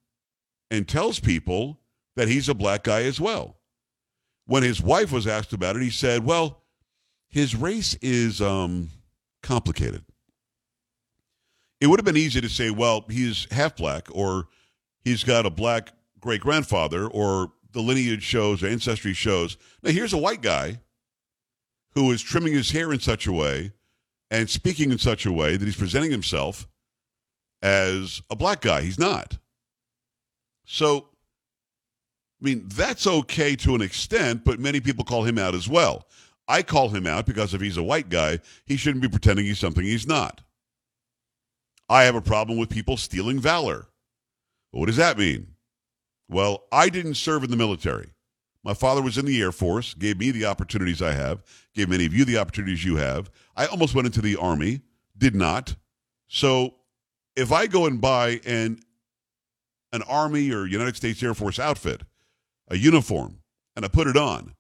and 0.72 0.88
tells 0.88 1.20
people 1.20 1.80
that 2.16 2.28
he's 2.28 2.50
a 2.50 2.54
black 2.54 2.84
guy 2.84 3.04
as 3.04 3.20
well. 3.20 3.58
When 4.46 4.64
his 4.64 4.82
wife 4.82 5.12
was 5.12 5.28
asked 5.28 5.54
about 5.54 5.76
it, 5.76 5.82
he 5.82 5.90
said, 5.90 6.24
"Well, 6.24 6.64
his 7.30 7.56
race 7.56 7.96
is 8.02 8.42
um, 8.42 8.90
complicated. 9.44 10.04
It 11.82 11.88
would 11.88 12.00
have 12.00 12.06
been 12.06 12.16
easy 12.18 12.40
to 12.40 12.50
say, 12.50 12.70
well, 12.70 13.06
he's 13.10 13.46
half 13.52 13.76
black, 13.76 14.08
or 14.12 14.48
he's 15.04 15.24
got 15.24 15.46
a 15.46 15.50
black 15.50 15.92
great 16.20 16.40
grandfather, 16.40 17.08
or 17.08 17.52
the 17.74 17.82
lineage 17.82 18.24
shows, 18.24 18.64
or 18.64 18.68
ancestry 18.68 19.14
shows. 19.14 19.58
Now, 19.84 19.92
here's 19.92 20.14
a 20.14 20.18
white 20.18 20.42
guy 20.42 20.80
who 21.92 22.10
is 22.12 22.22
trimming 22.22 22.54
his 22.54 22.72
hair 22.72 22.94
in 22.94 23.00
such 23.00 23.28
a 23.28 23.34
way 23.34 23.74
and 24.32 24.50
speaking 24.50 24.92
in 24.92 24.98
such 24.98 25.26
a 25.26 25.32
way 25.32 25.58
that 25.58 25.66
he's 25.66 25.76
presenting 25.76 26.12
himself 26.12 26.68
as 27.66 28.22
a 28.30 28.36
black 28.36 28.62
guy. 28.62 28.82
He's 28.82 29.00
not. 29.00 29.40
So, 30.66 31.10
I 32.40 32.46
mean, 32.46 32.66
that's 32.68 33.08
okay 33.08 33.56
to 33.56 33.74
an 33.74 33.82
extent, 33.82 34.46
but 34.46 34.60
many 34.60 34.80
people 34.80 35.04
call 35.04 35.24
him 35.24 35.40
out 35.40 35.56
as 35.56 35.68
well. 35.68 36.06
I 36.48 36.62
call 36.62 36.90
him 36.90 37.08
out 37.08 37.26
because 37.26 37.56
if 37.56 37.62
he's 37.62 37.78
a 37.78 37.84
white 37.84 38.10
guy, 38.10 38.38
he 38.68 38.78
shouldn't 38.78 39.02
be 39.02 39.10
pretending 39.10 39.46
he's 39.46 39.58
something 39.58 39.84
he's 39.84 40.06
not. 40.06 40.42
I 41.90 42.04
have 42.04 42.14
a 42.14 42.22
problem 42.22 42.60
with 42.60 42.70
people 42.70 42.98
stealing 42.98 43.40
valor. 43.40 43.88
What 44.70 44.86
does 44.86 44.98
that 44.98 45.18
mean? 45.18 45.48
Well, 46.30 46.66
I 46.72 46.90
didn't 46.90 47.16
serve 47.16 47.44
in 47.44 47.50
the 47.50 47.58
military. 47.58 48.12
My 48.64 48.76
father 48.76 49.02
was 49.02 49.18
in 49.18 49.26
the 49.26 49.42
Air 49.42 49.52
Force, 49.52 49.96
gave 49.96 50.20
me 50.20 50.30
the 50.30 50.46
opportunities 50.46 51.02
I 51.02 51.14
have, 51.14 51.44
gave 51.74 51.90
many 51.90 52.06
of 52.06 52.14
you 52.14 52.26
the 52.26 52.38
opportunities 52.38 52.86
you 52.86 52.98
have. 52.98 53.32
I 53.56 53.66
almost 53.66 53.96
went 53.96 54.06
into 54.06 54.22
the 54.22 54.36
Army, 54.36 54.82
did 55.18 55.34
not. 55.34 55.76
So 56.28 56.76
if 57.36 57.52
I 57.52 57.68
go 57.68 57.86
and 57.86 58.00
buy 58.00 58.40
an, 58.46 58.80
an 59.92 60.02
Army 60.04 60.52
or 60.52 60.66
United 60.66 60.96
States 60.96 61.22
Air 61.22 61.34
Force 61.34 61.60
outfit, 61.60 62.02
a 62.70 62.78
uniform, 62.78 63.40
and 63.76 63.86
I 63.86 63.88
put 63.88 64.08
it 64.08 64.18
on, 64.18 64.54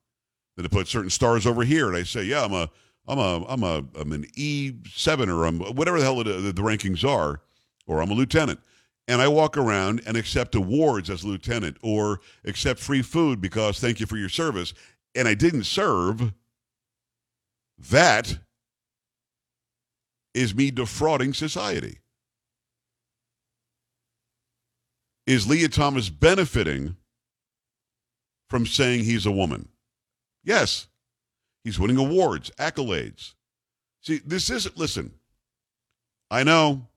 then 0.58 0.66
I 0.66 0.70
put 0.70 0.88
certain 0.88 1.10
stars 1.10 1.46
over 1.46 1.64
here, 1.64 1.88
and 1.88 1.98
I 1.98 2.04
say, 2.04 2.24
yeah, 2.24 2.44
I'm 2.44 2.54
a, 2.54 2.70
I'm 3.08 3.20
a, 3.20 3.46
I'm 3.48 3.64
a, 3.64 3.84
I'm 4.00 4.12
an 4.12 4.26
E 4.36 4.74
seven 4.94 5.30
or 5.30 5.46
I'm 5.46 5.60
whatever 5.60 6.00
the 6.00 6.06
hell 6.06 6.22
it, 6.22 6.26
the, 6.26 6.52
the 6.52 6.62
rankings 6.62 7.08
are, 7.08 7.42
or 7.88 8.02
I'm 8.02 8.12
a 8.12 8.14
lieutenant. 8.14 8.60
and 9.08 9.22
I 9.22 9.28
walk 9.28 9.58
around 9.58 10.02
and 10.06 10.18
accept 10.18 10.56
awards 10.56 11.10
as 11.10 11.24
lieutenant 11.24 11.78
or 11.82 12.22
accept 12.44 12.80
free 12.80 13.02
food 13.02 13.40
because 13.40 13.80
thank 13.80 14.00
you 14.00 14.06
for 14.06 14.18
your 14.18 14.30
service, 14.30 14.74
and 15.14 15.28
I 15.28 15.34
didn't 15.34 15.66
serve, 15.66 16.34
that 17.78 18.40
is 20.34 20.56
me 20.56 20.72
defrauding 20.72 21.34
society. 21.34 22.00
Is 25.26 25.48
Lia 25.48 25.70
Thomas 25.70 26.10
benefiting 26.10 26.98
from 28.50 28.66
saying 28.66 29.04
he's 29.04 29.26
a 29.26 29.32
woman? 29.32 29.70
Yes. 30.44 30.88
He's 31.64 31.80
winning 31.80 31.98
awards, 31.98 32.52
accolades. 32.60 33.34
See, 34.02 34.22
this 34.24 34.50
isn't, 34.52 34.78
listen, 34.78 35.14
I 36.30 36.44
know 36.44 36.88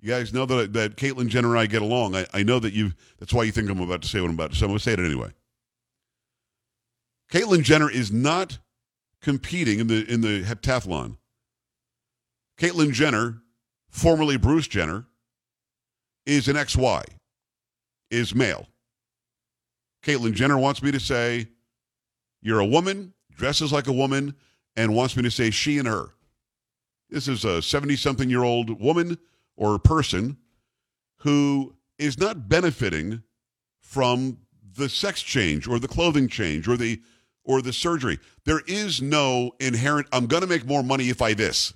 you 0.00 0.08
guys 0.08 0.32
know 0.32 0.46
that, 0.46 0.72
that 0.72 0.96
Caitlyn 0.96 1.28
Jenner 1.28 1.50
and 1.50 1.58
I 1.58 1.66
get 1.66 1.82
along. 1.82 2.14
I, 2.14 2.26
I 2.32 2.42
know 2.42 2.58
that 2.58 2.72
you, 2.72 2.92
that's 3.18 3.32
why 3.32 3.42
you 3.42 3.52
think 3.52 3.68
I'm 3.68 3.80
about 3.80 4.02
to 4.02 4.08
say 4.08 4.20
what 4.20 4.28
I'm 4.28 4.34
about 4.34 4.52
to 4.52 4.56
say. 4.56 4.64
I'm 4.64 4.70
going 4.70 4.78
to 4.78 4.84
say 4.84 4.92
it 4.92 5.00
anyway. 5.00 5.32
Caitlyn 7.30 7.62
Jenner 7.62 7.90
is 7.90 8.12
not 8.12 8.58
competing 9.20 9.80
in 9.80 9.88
the 9.88 10.04
in 10.10 10.20
the 10.20 10.44
heptathlon. 10.44 11.16
Caitlyn 12.58 12.92
Jenner, 12.92 13.42
formerly 13.88 14.36
Bruce 14.36 14.68
Jenner, 14.68 15.06
is 16.24 16.48
an 16.48 16.56
XY, 16.56 17.04
is 18.10 18.34
male. 18.34 18.66
Caitlyn 20.02 20.34
Jenner 20.34 20.58
wants 20.58 20.82
me 20.82 20.92
to 20.92 21.00
say, 21.00 21.48
you're 22.40 22.60
a 22.60 22.66
woman, 22.66 23.12
dresses 23.34 23.72
like 23.72 23.88
a 23.88 23.92
woman, 23.92 24.34
and 24.76 24.94
wants 24.94 25.16
me 25.16 25.22
to 25.22 25.30
say 25.30 25.50
she 25.50 25.78
and 25.78 25.88
her. 25.88 26.10
This 27.10 27.28
is 27.28 27.44
a 27.44 27.62
70 27.62 27.96
something 27.96 28.30
year 28.30 28.42
old 28.42 28.80
woman 28.80 29.18
or 29.56 29.78
person 29.78 30.36
who 31.18 31.74
is 31.98 32.18
not 32.18 32.48
benefiting 32.48 33.22
from 33.80 34.38
the 34.76 34.88
sex 34.88 35.22
change 35.22 35.66
or 35.66 35.78
the 35.78 35.88
clothing 35.88 36.28
change 36.28 36.68
or 36.68 36.76
the 36.76 37.00
or 37.44 37.62
the 37.62 37.72
surgery. 37.72 38.18
There 38.44 38.62
is 38.66 39.00
no 39.00 39.52
inherent 39.60 40.08
I'm 40.12 40.26
going 40.26 40.42
to 40.42 40.48
make 40.48 40.66
more 40.66 40.82
money 40.82 41.08
if 41.08 41.22
I 41.22 41.32
this. 41.32 41.72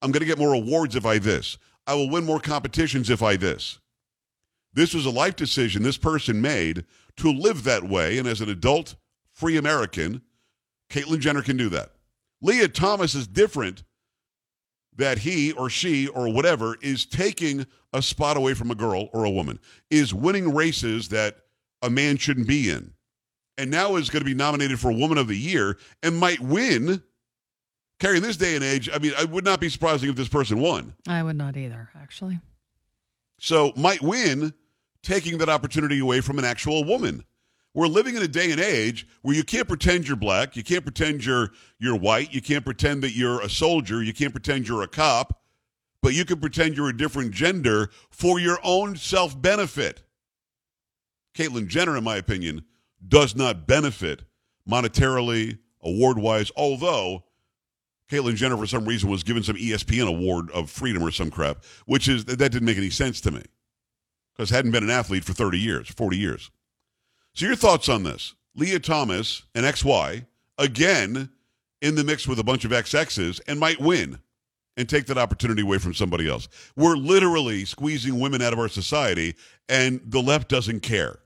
I'm 0.00 0.10
going 0.10 0.20
to 0.20 0.26
get 0.26 0.38
more 0.38 0.54
awards 0.54 0.96
if 0.96 1.06
I 1.06 1.18
this. 1.18 1.58
I 1.86 1.94
will 1.94 2.10
win 2.10 2.24
more 2.24 2.40
competitions 2.40 3.10
if 3.10 3.22
I 3.22 3.36
this. 3.36 3.78
This 4.74 4.94
was 4.94 5.06
a 5.06 5.10
life 5.10 5.36
decision 5.36 5.82
this 5.82 5.98
person 5.98 6.40
made 6.40 6.84
to 7.16 7.30
live 7.30 7.64
that 7.64 7.84
way 7.84 8.18
and 8.18 8.26
as 8.26 8.40
an 8.40 8.48
adult 8.48 8.94
free 9.32 9.56
American, 9.56 10.22
Caitlyn 10.90 11.20
Jenner 11.20 11.42
can 11.42 11.56
do 11.56 11.68
that. 11.70 11.92
Lia 12.40 12.68
Thomas 12.68 13.14
is 13.14 13.26
different 13.26 13.84
that 14.96 15.18
he 15.18 15.52
or 15.52 15.70
she 15.70 16.08
or 16.08 16.32
whatever 16.32 16.76
is 16.82 17.06
taking 17.06 17.66
a 17.92 18.02
spot 18.02 18.36
away 18.36 18.54
from 18.54 18.70
a 18.70 18.74
girl 18.74 19.08
or 19.12 19.24
a 19.24 19.30
woman, 19.30 19.58
is 19.90 20.12
winning 20.12 20.54
races 20.54 21.08
that 21.08 21.38
a 21.82 21.90
man 21.90 22.16
shouldn't 22.16 22.46
be 22.46 22.70
in, 22.70 22.92
and 23.58 23.70
now 23.70 23.96
is 23.96 24.10
going 24.10 24.20
to 24.20 24.26
be 24.26 24.34
nominated 24.34 24.78
for 24.78 24.92
Woman 24.92 25.18
of 25.18 25.28
the 25.28 25.36
Year 25.36 25.78
and 26.02 26.16
might 26.18 26.40
win. 26.40 27.02
Carrie, 28.00 28.16
in 28.16 28.22
this 28.22 28.36
day 28.36 28.54
and 28.54 28.64
age, 28.64 28.88
I 28.92 28.98
mean, 28.98 29.12
I 29.16 29.24
would 29.24 29.44
not 29.44 29.60
be 29.60 29.68
surprising 29.68 30.08
if 30.10 30.16
this 30.16 30.28
person 30.28 30.60
won. 30.60 30.94
I 31.06 31.22
would 31.22 31.36
not 31.36 31.56
either, 31.56 31.90
actually. 32.00 32.40
So 33.38 33.72
might 33.76 34.02
win 34.02 34.54
taking 35.02 35.38
that 35.38 35.48
opportunity 35.48 35.98
away 35.98 36.20
from 36.20 36.38
an 36.38 36.44
actual 36.44 36.84
woman. 36.84 37.24
We're 37.74 37.86
living 37.86 38.16
in 38.16 38.22
a 38.22 38.28
day 38.28 38.50
and 38.50 38.60
age 38.60 39.06
where 39.22 39.34
you 39.34 39.44
can't 39.44 39.66
pretend 39.66 40.06
you're 40.06 40.16
black, 40.16 40.56
you 40.56 40.62
can't 40.62 40.84
pretend 40.84 41.24
you're 41.24 41.52
you're 41.78 41.96
white, 41.96 42.32
you 42.32 42.42
can't 42.42 42.64
pretend 42.64 43.02
that 43.02 43.16
you're 43.16 43.40
a 43.40 43.48
soldier, 43.48 44.02
you 44.02 44.12
can't 44.12 44.32
pretend 44.32 44.68
you're 44.68 44.82
a 44.82 44.88
cop, 44.88 45.40
but 46.02 46.12
you 46.14 46.24
can 46.24 46.38
pretend 46.38 46.76
you're 46.76 46.90
a 46.90 46.96
different 46.96 47.32
gender 47.32 47.90
for 48.10 48.38
your 48.38 48.58
own 48.62 48.96
self-benefit. 48.96 50.02
Caitlyn 51.34 51.66
Jenner, 51.66 51.96
in 51.96 52.04
my 52.04 52.16
opinion, 52.16 52.64
does 53.06 53.34
not 53.34 53.66
benefit 53.66 54.22
monetarily, 54.68 55.58
award-wise, 55.80 56.52
although 56.56 57.24
Caitlyn 58.10 58.34
Jenner, 58.34 58.58
for 58.58 58.66
some 58.66 58.84
reason, 58.84 59.08
was 59.08 59.22
given 59.22 59.42
some 59.42 59.56
ESPN 59.56 60.06
award 60.06 60.50
of 60.50 60.70
freedom 60.70 61.02
or 61.02 61.10
some 61.10 61.30
crap, 61.30 61.64
which 61.86 62.06
is 62.06 62.26
that 62.26 62.36
didn't 62.36 62.64
make 62.64 62.76
any 62.76 62.90
sense 62.90 63.22
to 63.22 63.30
me 63.30 63.42
because 64.42 64.50
hadn't 64.56 64.72
been 64.72 64.82
an 64.82 64.90
athlete 64.90 65.22
for 65.22 65.32
30 65.32 65.56
years, 65.58 65.88
40 65.88 66.18
years. 66.18 66.50
So 67.34 67.46
your 67.46 67.54
thoughts 67.54 67.88
on 67.88 68.02
this? 68.02 68.34
Lia 68.56 68.80
Thomas 68.80 69.44
and 69.54 69.64
XY 69.64 70.26
again 70.58 71.30
in 71.80 71.94
the 71.94 72.02
mix 72.02 72.26
with 72.26 72.40
a 72.40 72.44
bunch 72.44 72.64
of 72.64 72.72
XXs 72.72 73.40
and 73.46 73.60
might 73.60 73.80
win 73.80 74.18
and 74.76 74.88
take 74.88 75.06
that 75.06 75.16
opportunity 75.16 75.62
away 75.62 75.78
from 75.78 75.94
somebody 75.94 76.28
else. 76.28 76.48
We're 76.76 76.96
literally 76.96 77.64
squeezing 77.64 78.18
women 78.18 78.42
out 78.42 78.52
of 78.52 78.58
our 78.58 78.68
society 78.68 79.36
and 79.68 80.00
the 80.04 80.20
left 80.20 80.48
doesn't 80.48 80.80
care. 80.80 81.20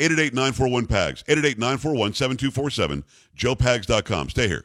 888-941-PAGS, 0.00 1.22
888-941-7247, 1.22 3.04
joepags.com. 3.36 4.28
Stay 4.28 4.48
here. 4.48 4.64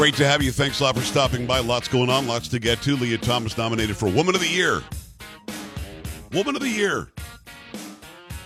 Great 0.00 0.14
to 0.14 0.26
have 0.26 0.42
you. 0.42 0.50
Thanks 0.50 0.80
a 0.80 0.84
lot 0.84 0.96
for 0.96 1.02
stopping 1.02 1.44
by. 1.44 1.58
Lots 1.58 1.86
going 1.86 2.08
on, 2.08 2.26
lots 2.26 2.48
to 2.48 2.58
get 2.58 2.80
to. 2.80 2.96
Lia 2.96 3.18
Thomas 3.18 3.58
nominated 3.58 3.98
for 3.98 4.08
Woman 4.08 4.34
of 4.34 4.40
the 4.40 4.48
Year. 4.48 4.80
Woman 6.32 6.56
of 6.56 6.62
the 6.62 6.70
Year. 6.70 7.12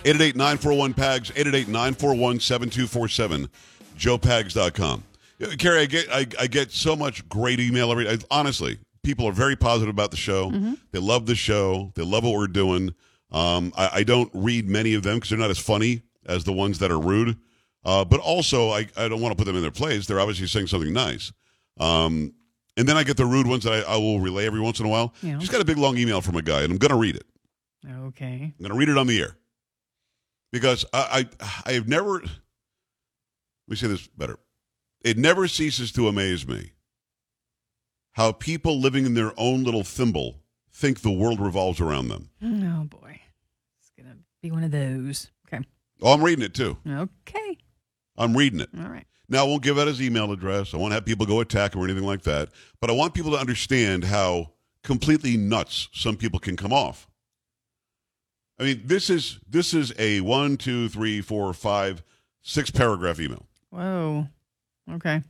888-941-PAGS, 0.03 1.31
888-941-7247, 1.31 3.47
joepags.com. 3.97 5.03
Yeah, 5.39 5.47
Carrie, 5.55 5.79
I 5.79 5.85
get 5.85 6.07
I, 6.11 6.27
I 6.37 6.47
get 6.47 6.73
so 6.73 6.93
much 6.93 7.25
great 7.29 7.61
email 7.61 7.89
every 7.89 8.09
I, 8.09 8.17
honestly, 8.29 8.77
people 9.03 9.25
are 9.25 9.31
very 9.31 9.55
positive 9.55 9.93
about 9.93 10.11
the 10.11 10.17
show. 10.17 10.51
They 10.91 10.99
love 10.99 11.25
the 11.25 11.35
show. 11.35 11.93
They 11.95 12.03
love 12.03 12.25
what 12.25 12.33
we're 12.33 12.47
doing. 12.47 12.93
Um, 13.31 13.71
I, 13.77 13.89
I 13.93 14.03
don't 14.03 14.29
read 14.33 14.67
many 14.67 14.93
of 14.93 15.03
them 15.03 15.15
because 15.15 15.29
they're 15.29 15.39
not 15.39 15.51
as 15.51 15.59
funny 15.59 16.01
as 16.25 16.43
the 16.43 16.51
ones 16.51 16.79
that 16.79 16.91
are 16.91 16.99
rude. 16.99 17.37
Uh, 17.85 18.03
but 18.03 18.19
also, 18.19 18.71
I, 18.71 18.89
I 18.97 19.07
don't 19.07 19.21
want 19.21 19.31
to 19.31 19.37
put 19.37 19.45
them 19.45 19.55
in 19.55 19.61
their 19.61 19.71
place. 19.71 20.05
They're 20.05 20.19
obviously 20.19 20.47
saying 20.47 20.67
something 20.67 20.91
nice. 20.91 21.31
Um, 21.79 22.33
and 22.77 22.87
then 22.87 22.97
I 22.97 23.03
get 23.03 23.17
the 23.17 23.25
rude 23.25 23.47
ones 23.47 23.63
that 23.63 23.73
I, 23.87 23.93
I 23.93 23.97
will 23.97 24.19
relay 24.19 24.45
every 24.45 24.59
once 24.59 24.79
in 24.79 24.85
a 24.85 24.89
while. 24.89 25.13
Yeah. 25.21 25.37
Just 25.37 25.51
got 25.51 25.61
a 25.61 25.65
big 25.65 25.77
long 25.77 25.97
email 25.97 26.21
from 26.21 26.35
a 26.35 26.41
guy, 26.41 26.61
and 26.63 26.71
I'm 26.71 26.77
going 26.77 26.91
to 26.91 26.97
read 26.97 27.15
it. 27.15 27.25
Okay. 27.89 28.53
I'm 28.57 28.59
going 28.59 28.71
to 28.71 28.77
read 28.77 28.89
it 28.89 28.97
on 28.97 29.07
the 29.07 29.19
air 29.21 29.37
because 30.51 30.85
I, 30.93 31.27
I 31.41 31.47
I 31.67 31.71
have 31.73 31.87
never. 31.87 32.13
Let 32.21 32.29
me 33.67 33.75
say 33.75 33.87
this 33.87 34.07
better. 34.07 34.37
It 35.03 35.17
never 35.17 35.47
ceases 35.47 35.91
to 35.93 36.07
amaze 36.07 36.47
me 36.47 36.71
how 38.13 38.31
people 38.31 38.79
living 38.79 39.05
in 39.05 39.13
their 39.13 39.33
own 39.37 39.63
little 39.63 39.83
thimble 39.83 40.41
think 40.71 41.01
the 41.01 41.11
world 41.11 41.39
revolves 41.39 41.79
around 41.79 42.07
them. 42.07 42.29
Oh, 42.43 42.83
boy. 42.85 43.19
It's 43.79 43.91
going 43.97 44.09
to 44.11 44.17
be 44.41 44.51
one 44.51 44.63
of 44.63 44.71
those. 44.71 45.31
Okay. 45.47 45.63
Oh, 46.01 46.13
I'm 46.13 46.23
reading 46.23 46.43
it 46.45 46.53
too. 46.53 46.77
Okay. 46.87 47.57
I'm 48.17 48.35
reading 48.35 48.59
it. 48.59 48.69
All 48.77 48.89
right. 48.89 49.05
Now, 49.27 49.45
I 49.45 49.47
won't 49.47 49.63
give 49.63 49.79
out 49.79 49.87
his 49.87 50.01
email 50.01 50.31
address. 50.31 50.73
I 50.73 50.77
won't 50.77 50.93
have 50.93 51.05
people 51.05 51.25
go 51.25 51.39
attack 51.39 51.73
him 51.73 51.81
or 51.81 51.85
anything 51.85 52.05
like 52.05 52.21
that. 52.23 52.49
But 52.79 52.89
I 52.89 52.93
want 52.93 53.13
people 53.13 53.31
to 53.31 53.37
understand 53.37 54.03
how 54.03 54.51
completely 54.83 55.35
nuts 55.35 55.89
some 55.93 56.15
people 56.15 56.39
can 56.39 56.55
come 56.55 56.71
off. 56.71 57.07
I 58.59 58.63
mean, 58.63 58.81
this 58.85 59.09
is 59.09 59.39
this 59.49 59.73
is 59.73 59.93
a 59.97 60.21
one, 60.21 60.57
two, 60.57 60.87
three, 60.89 61.21
four, 61.21 61.51
five, 61.53 62.03
six 62.41 62.69
paragraph 62.71 63.19
email. 63.19 63.45
Whoa. 63.71 64.27
Okay. 64.93 65.21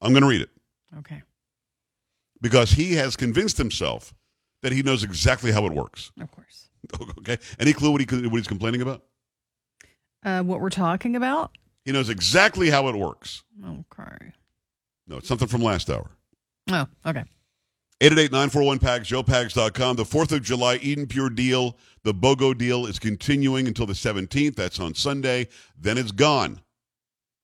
I'm 0.00 0.12
going 0.12 0.22
to 0.22 0.28
read 0.28 0.40
it 0.40 0.50
Okay. 0.98 1.22
because 2.40 2.72
he 2.72 2.94
has 2.94 3.14
convinced 3.16 3.58
himself 3.58 4.14
that 4.62 4.72
he 4.72 4.82
knows 4.82 5.04
exactly 5.04 5.52
how 5.52 5.66
it 5.66 5.72
works. 5.72 6.12
Of 6.20 6.30
course. 6.30 6.68
Okay, 7.18 7.38
any 7.60 7.72
clue 7.72 7.92
what 7.92 8.00
he 8.00 8.26
what 8.26 8.36
he's 8.38 8.48
complaining 8.48 8.82
about? 8.82 9.02
Uh, 10.24 10.42
what 10.42 10.60
we're 10.60 10.68
talking 10.70 11.14
about? 11.14 11.52
He 11.84 11.92
knows 11.92 12.08
exactly 12.08 12.70
how 12.70 12.88
it 12.88 12.96
works. 12.96 13.42
Okay. 13.64 14.32
No, 15.06 15.16
it's 15.16 15.28
something 15.28 15.48
from 15.48 15.62
last 15.62 15.90
hour. 15.90 16.10
Oh, 16.70 16.86
okay. 17.04 17.24
888-941-PAGS, 18.00 19.08
joepags.com. 19.08 19.96
The 19.96 20.04
4th 20.04 20.32
of 20.32 20.42
July 20.42 20.76
Eden 20.82 21.06
Pure 21.06 21.30
deal, 21.30 21.76
the 22.02 22.12
BOGO 22.12 22.56
deal 22.56 22.86
is 22.86 22.98
continuing 22.98 23.68
until 23.68 23.86
the 23.86 23.92
17th. 23.92 24.56
That's 24.56 24.80
on 24.80 24.94
Sunday. 24.94 25.48
Then 25.78 25.98
it's 25.98 26.10
gone. 26.10 26.60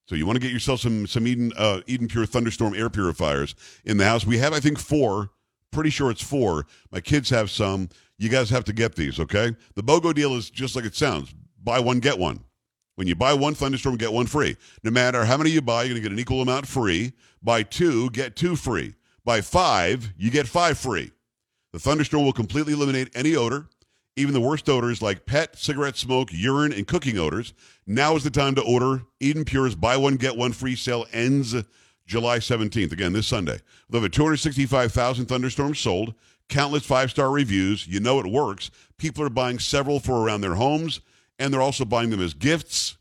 So 0.09 0.15
you 0.15 0.27
want 0.27 0.37
to 0.37 0.41
get 0.41 0.53
yourself 0.53 0.81
some 0.81 1.07
some 1.07 1.27
Eden 1.27 1.53
uh, 1.57 1.83
Eden 1.87 2.09
Pure 2.09 2.27
Thunderstorm 2.27 2.75
air 2.75 2.89
purifiers 2.89 3.55
in 3.85 3.99
the 3.99 4.07
house. 4.07 4.27
We 4.27 4.39
have, 4.39 4.55
I 4.55 4.59
think, 4.59 4.79
four. 4.79 5.31
Pretty 5.71 5.91
sure 5.91 6.11
it's 6.11 6.23
four. 6.23 6.67
My 6.91 7.01
kids 7.01 7.29
have 7.29 7.51
some. 7.51 7.91
You 8.17 8.31
guys 8.31 8.49
have 8.51 8.65
to 8.65 8.73
get 8.73 8.97
these, 8.97 9.21
okay? 9.21 9.55
The 9.75 9.83
BOGO 9.83 10.15
deal 10.15 10.35
is 10.35 10.51
just 10.51 10.75
like 10.75 10.87
it 10.87 10.97
sounds. 10.97 11.35
Buy 11.63 11.79
one, 11.79 12.01
get 12.01 12.19
one. 12.19 12.41
When 12.99 13.07
you 13.07 13.15
buy 13.15 13.33
one 13.33 13.55
Thunderstorm, 13.55 13.97
get 13.97 14.13
one 14.13 14.27
free. 14.27 14.57
No 14.83 14.91
matter 14.91 15.25
how 15.25 15.37
many 15.37 15.51
you 15.51 15.63
buy, 15.63 15.85
you're 15.85 15.91
going 15.91 16.03
to 16.03 16.09
get 16.09 16.11
an 16.11 16.19
equal 16.19 16.43
amount 16.43 16.67
free. 16.67 17.13
Buy 17.41 17.63
two, 17.63 18.11
get 18.11 18.35
two 18.35 18.57
free. 18.57 18.97
Buy 19.25 19.41
five, 19.41 20.13
you 20.19 20.33
get 20.33 20.49
five 20.49 20.77
free. 20.79 21.13
The 21.73 21.79
Thunderstorm 21.79 22.25
will 22.25 22.33
completely 22.33 22.73
eliminate 22.73 23.13
any 23.15 23.37
odor, 23.37 23.69
even 24.17 24.35
the 24.35 24.41
worst 24.41 24.69
odors 24.69 25.01
like 25.01 25.27
pet, 25.27 25.57
cigarette 25.57 25.97
smoke, 25.97 26.31
urine, 26.33 26.73
and 26.73 26.89
cooking 26.89 27.21
odors. 27.21 27.55
Now 27.87 28.17
is 28.17 28.25
the 28.25 28.31
time 28.31 28.57
to 28.57 28.63
order. 28.63 29.03
Eden 29.21 29.45
Pure's 29.45 29.77
buy 29.77 29.97
one, 29.97 30.17
get 30.17 30.37
one 30.37 30.51
free 30.51 30.75
sale 30.75 31.07
ends 31.13 31.55
July 32.05 32.41
17th, 32.41 32.91
again 32.91 33.13
this 33.13 33.29
Sunday. 33.29 33.61
With 33.87 33.95
over 33.95 34.09
265,000 34.09 35.27
Thunderstorms 35.27 35.79
sold, 35.79 36.15
countless 36.49 36.85
five 36.85 37.13
star 37.13 37.31
reviews, 37.31 37.87
you 37.87 38.01
know 38.01 38.19
it 38.19 38.27
works. 38.27 38.73
People 38.97 39.23
are 39.23 39.31
buying 39.31 39.61
several 39.61 40.01
for 40.01 40.25
around 40.25 40.41
their 40.41 40.57
homes, 40.57 41.01
and 41.39 41.53
they're 41.53 41.63
also 41.63 41.85
buying 41.85 42.11
them 42.11 42.21
as 42.21 42.35
gifts. 42.35 42.97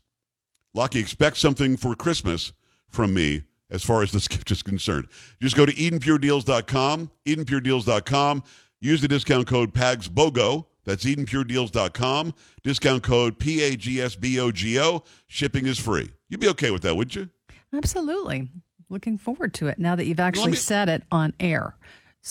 Lucky, 0.74 1.00
expect 1.00 1.36
something 1.38 1.76
for 1.76 1.94
Christmas 1.94 2.52
from 2.88 3.14
me 3.14 3.42
as 3.70 3.84
far 3.84 4.02
as 4.02 4.12
this 4.12 4.28
gift 4.28 4.50
is 4.50 4.62
concerned. 4.62 5.08
Just 5.40 5.56
go 5.56 5.66
to 5.66 5.72
EdenPureDeals.com, 5.72 7.10
EdenPureDeals.com. 7.26 8.42
Use 8.80 9.00
the 9.00 9.08
discount 9.08 9.46
code 9.46 9.74
PAGSBOGO. 9.74 10.66
That's 10.84 11.04
EdenPureDeals.com. 11.04 12.34
Discount 12.62 13.02
code 13.02 13.38
P-A-G-S-B-O-G-O. 13.38 15.02
Shipping 15.26 15.66
is 15.66 15.78
free. 15.78 16.10
You'd 16.28 16.40
be 16.40 16.48
okay 16.48 16.70
with 16.70 16.82
that, 16.82 16.96
wouldn't 16.96 17.16
you? 17.16 17.28
Absolutely. 17.74 18.48
Looking 18.88 19.18
forward 19.18 19.52
to 19.54 19.66
it 19.66 19.78
now 19.78 19.96
that 19.96 20.06
you've 20.06 20.20
actually 20.20 20.52
me- 20.52 20.56
said 20.56 20.88
it 20.88 21.02
on 21.10 21.34
air. 21.40 21.76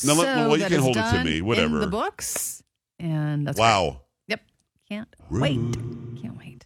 No, 0.05 0.15
so 0.15 0.23
well, 0.23 0.57
you 0.57 0.65
can 0.65 0.79
hold 0.79 0.97
it 0.97 1.11
to 1.11 1.23
me, 1.23 1.41
whatever. 1.41 1.75
In 1.75 1.81
the 1.81 1.87
books. 1.87 2.63
And 2.99 3.47
that's. 3.47 3.59
Wow. 3.59 3.85
Yep. 3.85 4.06
Can't 4.89 5.13
wait. 5.29 5.73
Can't 6.21 6.37
wait. 6.37 6.65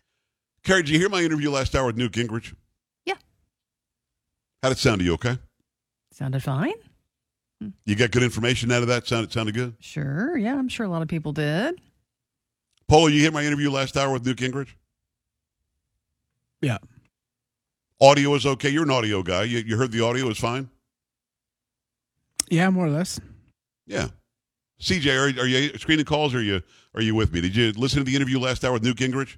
Carrie, 0.64 0.84
did 0.84 0.92
you 0.92 1.00
hear 1.00 1.10
my 1.10 1.22
interview 1.22 1.50
last 1.50 1.76
hour 1.76 1.88
with 1.88 1.98
Newt 1.98 2.12
Gingrich? 2.12 2.54
Yeah. 3.06 3.16
How'd 4.62 4.74
it 4.74 4.78
sound 4.78 5.00
to 5.00 5.06
you, 5.06 5.14
okay? 5.14 5.38
Sounded 6.12 6.44
fine. 6.44 6.74
Hmm. 7.60 7.70
You 7.86 7.96
got 7.96 8.12
good 8.12 8.24
information 8.24 8.72
out 8.72 8.84
of 8.84 8.88
that? 8.90 9.08
Sounded, 9.08 9.32
sounded 9.32 9.56
good? 9.56 9.76
Sure. 9.80 10.38
Yeah, 10.38 10.56
I'm 10.56 10.70
sure 10.70 10.86
a 10.86 10.90
lot 10.90 11.02
of 11.02 11.08
people 11.08 11.34
did. 11.34 11.82
Polo, 12.88 13.08
you 13.08 13.22
hear 13.22 13.32
my 13.32 13.44
interview 13.44 13.72
last 13.72 13.98
hour 13.98 14.14
with 14.14 14.26
Newt 14.26 14.38
Gingrich? 14.38 14.70
Yeah. 16.62 16.78
Audio 18.00 18.36
is 18.36 18.46
okay. 18.46 18.70
You're 18.70 18.84
an 18.84 18.92
audio 18.92 19.24
guy. 19.24 19.44
You, 19.44 19.60
you 19.60 19.78
heard 19.78 19.92
the 19.92 20.04
audio 20.04 20.28
is 20.30 20.38
fine? 20.38 20.70
Yeah, 22.50 22.70
more 22.70 22.86
or 22.86 22.90
less. 22.90 23.20
Yeah. 23.88 24.10
CJ, 24.82 25.38
are, 25.38 25.42
are 25.42 25.48
you 25.48 25.78
screening 25.78 26.06
calls 26.06 26.34
or 26.34 26.40
are 26.40 26.42
you, 26.42 26.62
are 26.94 27.02
you 27.02 27.16
with 27.16 27.34
me? 27.34 27.42
Did 27.42 27.56
you 27.56 27.72
listen 27.74 28.00
to 28.00 28.04
the 28.04 28.16
interview 28.16 28.40
last 28.40 28.64
hour 28.64 28.74
with 28.74 28.84
Newt 28.84 28.98
Gingrich? 28.98 29.38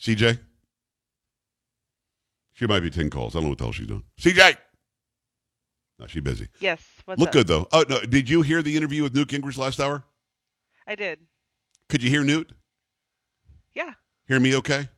CJ? 0.00 0.38
She 2.54 2.66
might 2.66 2.80
be 2.80 2.90
10 2.90 3.10
calls. 3.10 3.34
I 3.34 3.38
don't 3.38 3.44
know 3.44 3.48
what 3.50 3.58
the 3.58 3.64
hell 3.64 3.72
she's 3.72 3.86
doing. 3.86 4.04
CJ! 4.20 4.56
No, 5.98 6.06
she's 6.06 6.22
busy. 6.22 6.48
Yes. 6.60 6.82
What's 7.04 7.18
Look 7.20 7.28
up? 7.28 7.32
good, 7.32 7.46
though. 7.46 7.66
Oh, 7.72 7.84
no. 7.88 8.00
Did 8.00 8.28
you 8.28 8.42
hear 8.42 8.62
the 8.62 8.76
interview 8.76 9.02
with 9.02 9.14
Newt 9.14 9.28
Gingrich 9.28 9.56
last 9.56 9.80
hour? 9.80 10.04
I 10.86 10.94
did. 10.96 11.20
Could 11.88 12.02
you 12.02 12.10
hear 12.10 12.24
Newt? 12.24 12.52
Yeah. 13.74 13.92
Hear 14.26 14.40
me 14.40 14.56
okay? 14.56 14.88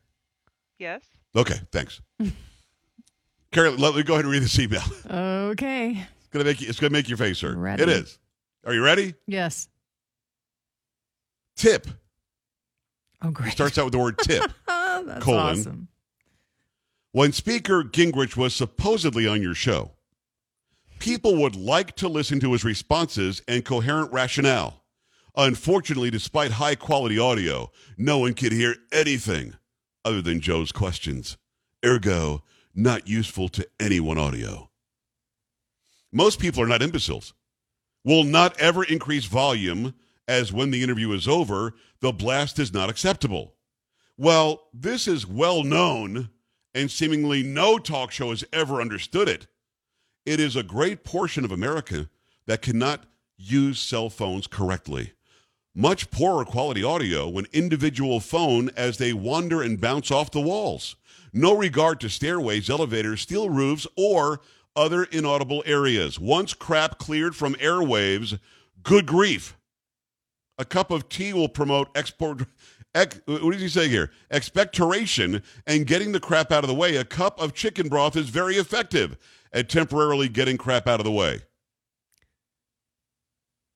Yes. 0.78 1.02
Okay, 1.36 1.60
thanks. 1.72 2.00
Carrie, 3.52 3.70
let 3.70 3.94
me 3.94 4.02
go 4.02 4.14
ahead 4.14 4.24
and 4.24 4.32
read 4.32 4.42
this 4.42 4.58
email. 4.58 4.82
Okay. 5.10 5.90
It's 6.18 6.28
gonna 6.30 6.44
make 6.44 6.60
you, 6.60 6.68
it's 6.68 6.80
gonna 6.80 6.90
make 6.90 7.08
your 7.08 7.18
face 7.18 7.40
hurt. 7.40 7.56
Ready. 7.56 7.82
It 7.82 7.88
is. 7.88 8.18
Are 8.66 8.74
you 8.74 8.82
ready? 8.82 9.14
Yes. 9.26 9.68
Tip. 11.56 11.86
Oh, 13.22 13.30
great. 13.30 13.48
It 13.48 13.52
starts 13.52 13.78
out 13.78 13.84
with 13.86 13.92
the 13.92 13.98
word 13.98 14.18
tip. 14.18 14.50
That's 14.66 15.24
colon. 15.24 15.58
awesome. 15.58 15.88
When 17.12 17.32
Speaker 17.32 17.84
Gingrich 17.84 18.36
was 18.36 18.54
supposedly 18.54 19.26
on 19.26 19.40
your 19.42 19.54
show, 19.54 19.92
people 20.98 21.36
would 21.36 21.54
like 21.56 21.94
to 21.96 22.08
listen 22.08 22.40
to 22.40 22.52
his 22.52 22.64
responses 22.64 23.42
and 23.46 23.64
coherent 23.64 24.12
rationale. 24.12 24.82
Unfortunately, 25.36 26.10
despite 26.10 26.52
high 26.52 26.74
quality 26.74 27.18
audio, 27.18 27.70
no 27.96 28.18
one 28.18 28.34
could 28.34 28.52
hear 28.52 28.76
anything 28.92 29.54
other 30.04 30.22
than 30.22 30.40
Joe's 30.40 30.72
questions. 30.72 31.36
Ergo, 31.84 32.42
not 32.74 33.08
useful 33.08 33.48
to 33.50 33.66
anyone 33.78 34.18
audio. 34.18 34.70
Most 36.12 36.40
people 36.40 36.62
are 36.62 36.66
not 36.68 36.82
imbeciles. 36.82 37.34
Will 38.04 38.24
not 38.24 38.58
ever 38.60 38.84
increase 38.84 39.24
volume 39.24 39.94
as 40.28 40.52
when 40.52 40.70
the 40.70 40.82
interview 40.82 41.12
is 41.12 41.28
over, 41.28 41.74
the 42.00 42.12
blast 42.12 42.58
is 42.58 42.72
not 42.72 42.90
acceptable. 42.90 43.54
Well, 44.16 44.68
this 44.72 45.08
is 45.08 45.26
well 45.26 45.64
known, 45.64 46.30
and 46.74 46.90
seemingly 46.90 47.42
no 47.42 47.78
talk 47.78 48.10
show 48.10 48.30
has 48.30 48.44
ever 48.52 48.80
understood 48.80 49.28
it. 49.28 49.46
It 50.24 50.40
is 50.40 50.56
a 50.56 50.62
great 50.62 51.04
portion 51.04 51.44
of 51.44 51.52
America 51.52 52.08
that 52.46 52.62
cannot 52.62 53.04
use 53.36 53.80
cell 53.80 54.10
phones 54.10 54.46
correctly. 54.46 55.12
Much 55.74 56.10
poorer 56.10 56.44
quality 56.44 56.84
audio 56.84 57.28
when 57.28 57.46
individual 57.52 58.20
phone 58.20 58.70
as 58.76 58.98
they 58.98 59.12
wander 59.12 59.60
and 59.60 59.80
bounce 59.80 60.10
off 60.10 60.30
the 60.30 60.40
walls. 60.40 60.94
No 61.32 61.56
regard 61.56 62.00
to 62.00 62.08
stairways, 62.08 62.70
elevators, 62.70 63.22
steel 63.22 63.50
roofs, 63.50 63.86
or 63.96 64.40
other 64.76 65.04
inaudible 65.04 65.62
areas. 65.66 66.18
Once 66.18 66.54
crap 66.54 66.98
cleared 66.98 67.34
from 67.36 67.54
airwaves, 67.54 68.38
good 68.82 69.06
grief. 69.06 69.56
A 70.58 70.64
cup 70.64 70.90
of 70.90 71.08
tea 71.08 71.32
will 71.32 71.48
promote 71.48 71.88
export. 71.96 72.46
Ex, 72.94 73.20
what 73.26 73.52
does 73.52 73.60
he 73.60 73.68
say 73.68 73.88
here? 73.88 74.12
Expectoration 74.30 75.42
and 75.66 75.86
getting 75.86 76.12
the 76.12 76.20
crap 76.20 76.52
out 76.52 76.62
of 76.62 76.68
the 76.68 76.74
way. 76.74 76.96
A 76.96 77.04
cup 77.04 77.40
of 77.40 77.52
chicken 77.52 77.88
broth 77.88 78.16
is 78.16 78.28
very 78.28 78.54
effective 78.54 79.16
at 79.52 79.68
temporarily 79.68 80.28
getting 80.28 80.56
crap 80.56 80.86
out 80.86 81.00
of 81.00 81.04
the 81.04 81.12
way. 81.12 81.40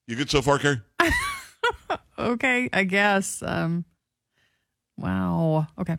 You 0.06 0.16
good 0.16 0.30
so 0.30 0.40
far, 0.40 0.58
Carrie? 0.58 0.80
Okay, 2.18 2.68
I 2.72 2.82
guess. 2.84 3.42
Um, 3.42 3.84
wow. 4.96 5.68
Okay. 5.78 5.96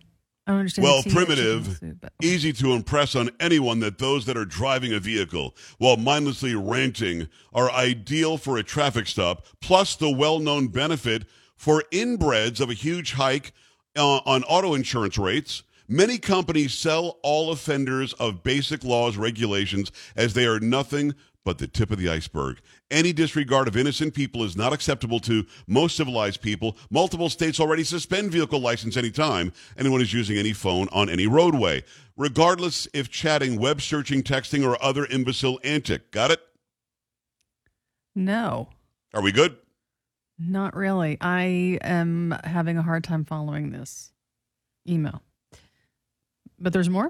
I 0.50 0.52
don't 0.54 0.62
understand. 0.62 0.84
Well, 0.84 1.04
the 1.04 1.10
tea 1.12 1.16
and 1.16 1.28
primitive, 1.28 2.00
but- 2.02 2.14
easy 2.24 2.52
to 2.54 2.74
impress 2.74 3.16
on 3.16 3.30
anyone 3.40 3.82
that 3.82 4.00
those 4.00 4.26
that 4.26 4.36
are 4.36 4.46
driving 4.46 4.94
a 4.94 5.00
vehicle 5.00 5.56
while 5.78 5.96
mindlessly 5.96 6.56
ranting 6.56 7.28
are 7.54 7.70
ideal 7.72 8.36
for 8.40 8.58
a 8.58 8.64
traffic 8.64 9.06
stop, 9.06 9.46
plus 9.62 9.96
the 9.96 10.10
well 10.10 10.40
known 10.40 10.70
benefit 10.70 11.26
for 11.56 11.84
inbreds 11.92 12.60
of 12.60 12.72
a 12.72 12.74
huge 12.74 13.14
hike 13.14 13.54
uh, 13.96 14.22
on 14.26 14.44
auto 14.46 14.74
insurance 14.74 15.20
rates. 15.20 15.62
Many 15.88 16.18
companies 16.18 16.74
sell 16.74 17.20
all 17.22 17.52
offenders 17.52 18.14
of 18.14 18.42
basic 18.42 18.84
laws, 18.84 19.18
regulations, 19.18 19.92
as 20.16 20.34
they 20.34 20.48
are 20.48 20.60
nothing 20.60 21.14
but 21.46 21.58
the 21.58 21.68
tip 21.68 21.92
of 21.92 21.98
the 21.98 22.10
iceberg. 22.10 22.60
Any 22.92 23.14
disregard 23.14 23.68
of 23.68 23.78
innocent 23.78 24.14
people 24.14 24.44
is 24.44 24.56
not 24.58 24.74
acceptable 24.74 25.20
to 25.22 25.46
most 25.68 25.96
civilized 25.96 26.42
people. 26.42 26.78
Multiple 26.92 27.30
states 27.30 27.60
already 27.60 27.84
suspend 27.84 28.32
vehicle 28.32 28.60
license 28.60 28.98
anytime 28.98 29.52
anyone 29.78 30.02
is 30.02 30.14
using 30.14 30.38
any 30.38 30.54
phone 30.54 30.88
on 30.92 31.10
any 31.10 31.28
roadway, 31.28 31.84
regardless 32.18 32.88
if 32.94 33.10
chatting, 33.10 33.60
web 33.60 33.82
searching, 33.82 34.22
texting, 34.22 34.66
or 34.68 34.82
other 34.84 35.06
imbecile 35.06 35.60
antic. 35.64 36.12
Got 36.12 36.32
it? 36.32 36.40
No, 38.16 38.70
Are 39.14 39.22
we 39.22 39.32
good? 39.32 39.56
not 40.42 40.74
really. 40.76 41.18
I 41.20 41.80
am 41.82 42.34
having 42.46 42.78
a 42.78 42.82
hard 42.82 43.04
time 43.04 43.26
following 43.26 43.72
this 43.72 44.12
email. 44.88 45.22
But 46.58 46.72
there's 46.74 46.90
more? 46.90 47.10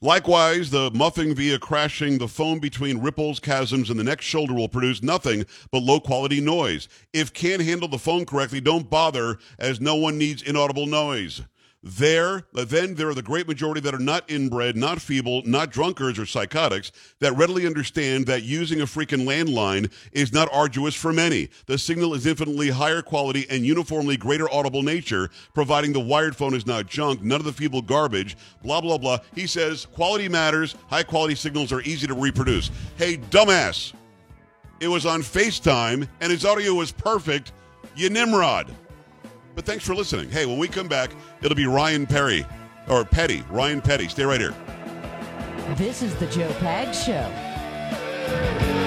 Likewise, 0.00 0.70
the 0.70 0.92
muffing 0.92 1.34
via 1.34 1.58
crashing 1.58 2.18
the 2.18 2.28
foam 2.28 2.60
between 2.60 2.98
ripples, 2.98 3.40
chasms, 3.40 3.90
and 3.90 3.98
the 3.98 4.04
next 4.04 4.26
shoulder 4.26 4.54
will 4.54 4.68
produce 4.68 5.02
nothing 5.02 5.44
but 5.72 5.82
low 5.82 5.98
quality 5.98 6.40
noise. 6.40 6.86
If 7.12 7.32
can't 7.32 7.62
handle 7.62 7.88
the 7.88 7.98
phone 7.98 8.24
correctly, 8.24 8.60
don't 8.60 8.88
bother, 8.88 9.38
as 9.58 9.80
no 9.80 9.96
one 9.96 10.16
needs 10.16 10.40
inaudible 10.40 10.86
noise. 10.86 11.42
There, 11.80 12.42
then 12.52 12.96
there 12.96 13.08
are 13.08 13.14
the 13.14 13.22
great 13.22 13.46
majority 13.46 13.80
that 13.82 13.94
are 13.94 14.00
not 14.00 14.28
inbred, 14.28 14.76
not 14.76 15.00
feeble, 15.00 15.42
not 15.44 15.70
drunkards 15.70 16.18
or 16.18 16.26
psychotics 16.26 16.90
that 17.20 17.36
readily 17.36 17.66
understand 17.66 18.26
that 18.26 18.42
using 18.42 18.80
a 18.80 18.84
freaking 18.84 19.24
landline 19.24 19.92
is 20.10 20.32
not 20.32 20.48
arduous 20.52 20.96
for 20.96 21.12
many. 21.12 21.50
The 21.66 21.78
signal 21.78 22.14
is 22.14 22.26
infinitely 22.26 22.70
higher 22.70 23.00
quality 23.00 23.46
and 23.48 23.64
uniformly 23.64 24.16
greater 24.16 24.52
audible 24.52 24.82
nature, 24.82 25.30
providing 25.54 25.92
the 25.92 26.00
wired 26.00 26.34
phone 26.34 26.52
is 26.52 26.66
not 26.66 26.86
junk, 26.86 27.22
none 27.22 27.38
of 27.38 27.46
the 27.46 27.52
feeble 27.52 27.82
garbage, 27.82 28.36
blah, 28.64 28.80
blah, 28.80 28.98
blah. 28.98 29.18
He 29.36 29.46
says 29.46 29.86
quality 29.86 30.28
matters, 30.28 30.74
high 30.88 31.04
quality 31.04 31.36
signals 31.36 31.72
are 31.72 31.82
easy 31.82 32.08
to 32.08 32.14
reproduce. 32.14 32.72
Hey, 32.96 33.18
dumbass, 33.18 33.92
it 34.80 34.88
was 34.88 35.06
on 35.06 35.22
FaceTime 35.22 36.08
and 36.20 36.32
his 36.32 36.44
audio 36.44 36.74
was 36.74 36.90
perfect. 36.90 37.52
You 37.94 38.10
Nimrod. 38.10 38.74
But 39.58 39.66
thanks 39.66 39.84
for 39.84 39.92
listening. 39.92 40.30
Hey, 40.30 40.46
when 40.46 40.56
we 40.56 40.68
come 40.68 40.86
back, 40.86 41.10
it'll 41.42 41.56
be 41.56 41.66
Ryan 41.66 42.06
Perry 42.06 42.46
or 42.86 43.04
Petty. 43.04 43.42
Ryan 43.50 43.80
Petty. 43.80 44.06
Stay 44.06 44.22
right 44.22 44.40
here. 44.40 44.54
This 45.74 46.00
is 46.00 46.14
the 46.14 46.28
Joe 46.28 46.48
Pags 46.60 47.04
Show. 47.04 48.77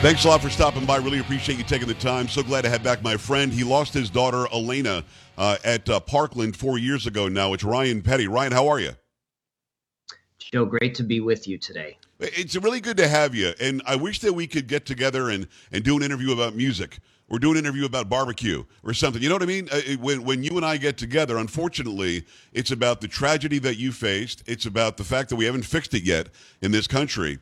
Thanks 0.00 0.24
a 0.24 0.28
lot 0.28 0.40
for 0.40 0.48
stopping 0.48 0.86
by. 0.86 0.96
Really 0.96 1.18
appreciate 1.18 1.58
you 1.58 1.64
taking 1.64 1.86
the 1.86 1.92
time. 1.92 2.26
So 2.26 2.42
glad 2.42 2.62
to 2.62 2.70
have 2.70 2.82
back 2.82 3.02
my 3.02 3.18
friend. 3.18 3.52
He 3.52 3.64
lost 3.64 3.92
his 3.92 4.08
daughter 4.08 4.46
Alaina 4.46 5.04
uh, 5.36 5.58
at 5.62 5.90
uh, 5.90 6.00
Parkland 6.00 6.56
four 6.56 6.78
years 6.78 7.06
ago. 7.06 7.28
Now 7.28 7.52
it's 7.52 7.62
Ryan 7.62 8.00
Petty. 8.00 8.26
Ryan, 8.26 8.52
how 8.52 8.66
are 8.68 8.80
you? 8.80 8.92
Joe, 10.38 10.64
great 10.64 10.94
to 10.94 11.02
be 11.02 11.20
with 11.20 11.46
you 11.46 11.58
today. 11.58 11.98
It's 12.18 12.56
really 12.56 12.80
good 12.80 12.96
to 12.96 13.08
have 13.08 13.34
you, 13.34 13.52
and 13.60 13.82
I 13.84 13.96
wish 13.96 14.20
that 14.20 14.32
we 14.32 14.46
could 14.46 14.68
get 14.68 14.86
together 14.86 15.28
and, 15.28 15.46
and 15.70 15.84
do 15.84 15.98
an 15.98 16.02
interview 16.02 16.32
about 16.32 16.56
music 16.56 17.00
or 17.28 17.38
do 17.38 17.50
an 17.52 17.58
interview 17.58 17.84
about 17.84 18.08
barbecue 18.08 18.64
or 18.82 18.94
something. 18.94 19.22
You 19.22 19.28
know 19.28 19.34
what 19.34 19.42
I 19.42 19.46
mean? 19.46 19.68
Uh, 19.70 19.80
when 20.00 20.24
when 20.24 20.42
you 20.42 20.56
and 20.56 20.64
I 20.64 20.78
get 20.78 20.96
together, 20.96 21.36
unfortunately, 21.36 22.24
it's 22.54 22.70
about 22.70 23.02
the 23.02 23.08
tragedy 23.08 23.58
that 23.58 23.76
you 23.76 23.92
faced. 23.92 24.44
It's 24.46 24.64
about 24.64 24.96
the 24.96 25.04
fact 25.04 25.28
that 25.28 25.36
we 25.36 25.44
haven't 25.44 25.66
fixed 25.66 25.92
it 25.92 26.04
yet 26.04 26.30
in 26.62 26.72
this 26.72 26.86
country. 26.86 27.38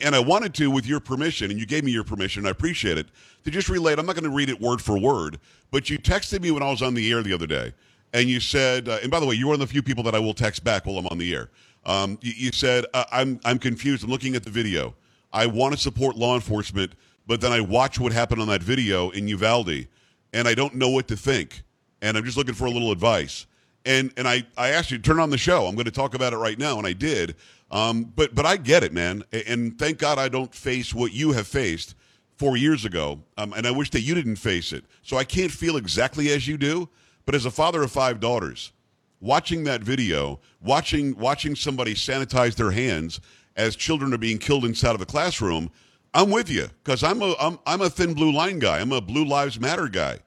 And 0.00 0.14
I 0.14 0.20
wanted 0.20 0.54
to, 0.54 0.70
with 0.70 0.86
your 0.86 1.00
permission, 1.00 1.50
and 1.50 1.58
you 1.58 1.66
gave 1.66 1.84
me 1.84 1.92
your 1.92 2.04
permission, 2.04 2.46
I 2.46 2.50
appreciate 2.50 2.98
it, 2.98 3.08
to 3.44 3.50
just 3.50 3.68
relate. 3.68 3.98
I'm 3.98 4.06
not 4.06 4.14
going 4.14 4.30
to 4.30 4.34
read 4.34 4.48
it 4.48 4.60
word 4.60 4.80
for 4.80 4.98
word, 4.98 5.38
but 5.70 5.90
you 5.90 5.98
texted 5.98 6.40
me 6.40 6.50
when 6.50 6.62
I 6.62 6.70
was 6.70 6.82
on 6.82 6.94
the 6.94 7.10
air 7.10 7.22
the 7.22 7.32
other 7.32 7.46
day, 7.46 7.72
and 8.12 8.28
you 8.28 8.40
said, 8.40 8.88
uh, 8.88 8.98
and 9.02 9.10
by 9.10 9.20
the 9.20 9.26
way, 9.26 9.34
you're 9.34 9.48
one 9.48 9.54
of 9.54 9.60
the 9.60 9.66
few 9.66 9.82
people 9.82 10.02
that 10.04 10.14
I 10.14 10.18
will 10.18 10.34
text 10.34 10.62
back 10.64 10.86
while 10.86 10.98
I'm 10.98 11.06
on 11.08 11.18
the 11.18 11.34
air. 11.34 11.50
Um, 11.84 12.18
you, 12.22 12.32
you, 12.36 12.52
said, 12.52 12.84
I'm, 12.94 13.40
I'm 13.44 13.58
confused. 13.58 14.04
I'm 14.04 14.10
looking 14.10 14.36
at 14.36 14.44
the 14.44 14.50
video. 14.50 14.94
I 15.32 15.46
want 15.46 15.74
to 15.74 15.80
support 15.80 16.16
law 16.16 16.34
enforcement, 16.34 16.92
but 17.26 17.40
then 17.40 17.52
I 17.52 17.60
watch 17.60 17.98
what 17.98 18.12
happened 18.12 18.40
on 18.40 18.48
that 18.48 18.62
video 18.62 19.10
in 19.10 19.26
Uvalde, 19.28 19.86
and 20.32 20.46
I 20.46 20.54
don't 20.54 20.74
know 20.74 20.90
what 20.90 21.08
to 21.08 21.16
think. 21.16 21.62
And 22.02 22.16
I'm 22.16 22.24
just 22.24 22.36
looking 22.36 22.54
for 22.54 22.66
a 22.66 22.70
little 22.70 22.92
advice. 22.92 23.46
And, 23.84 24.12
and 24.16 24.28
I, 24.28 24.44
I 24.56 24.68
asked 24.68 24.90
you 24.90 24.98
to 24.98 25.02
turn 25.02 25.18
on 25.18 25.30
the 25.30 25.38
show. 25.38 25.66
I'm 25.66 25.74
going 25.74 25.86
to 25.86 25.90
talk 25.90 26.14
about 26.14 26.32
it 26.32 26.36
right 26.36 26.58
now, 26.58 26.78
and 26.78 26.86
I 26.86 26.92
did. 26.92 27.34
Um, 27.72 28.12
but 28.14 28.34
but 28.34 28.44
I 28.44 28.58
get 28.58 28.84
it, 28.84 28.92
man, 28.92 29.24
and 29.32 29.78
thank 29.78 29.98
God 29.98 30.18
I 30.18 30.28
don't 30.28 30.54
face 30.54 30.94
what 30.94 31.12
you 31.12 31.32
have 31.32 31.46
faced 31.46 31.94
four 32.36 32.58
years 32.58 32.84
ago, 32.84 33.22
um, 33.38 33.54
and 33.54 33.66
I 33.66 33.70
wish 33.70 33.90
that 33.90 34.02
you 34.02 34.14
didn't 34.14 34.36
face 34.36 34.74
it. 34.74 34.84
So 35.02 35.16
I 35.16 35.24
can't 35.24 35.50
feel 35.50 35.78
exactly 35.78 36.30
as 36.30 36.46
you 36.46 36.58
do, 36.58 36.90
but 37.24 37.34
as 37.34 37.46
a 37.46 37.50
father 37.50 37.82
of 37.82 37.90
five 37.90 38.20
daughters, 38.20 38.72
watching 39.20 39.64
that 39.64 39.82
video, 39.82 40.38
watching 40.60 41.16
watching 41.16 41.56
somebody 41.56 41.94
sanitize 41.94 42.56
their 42.56 42.72
hands 42.72 43.20
as 43.56 43.74
children 43.74 44.12
are 44.12 44.18
being 44.18 44.38
killed 44.38 44.66
inside 44.66 44.94
of 44.94 45.00
a 45.00 45.06
classroom, 45.06 45.70
I'm 46.12 46.30
with 46.30 46.50
you 46.50 46.68
because 46.84 47.02
I'm 47.02 47.22
a 47.22 47.34
I'm, 47.40 47.58
I'm 47.64 47.80
a 47.80 47.88
thin 47.88 48.12
blue 48.12 48.32
line 48.32 48.58
guy. 48.58 48.80
I'm 48.80 48.92
a 48.92 49.00
Blue 49.00 49.24
Lives 49.24 49.58
Matter 49.58 49.88
guy. 49.88 50.18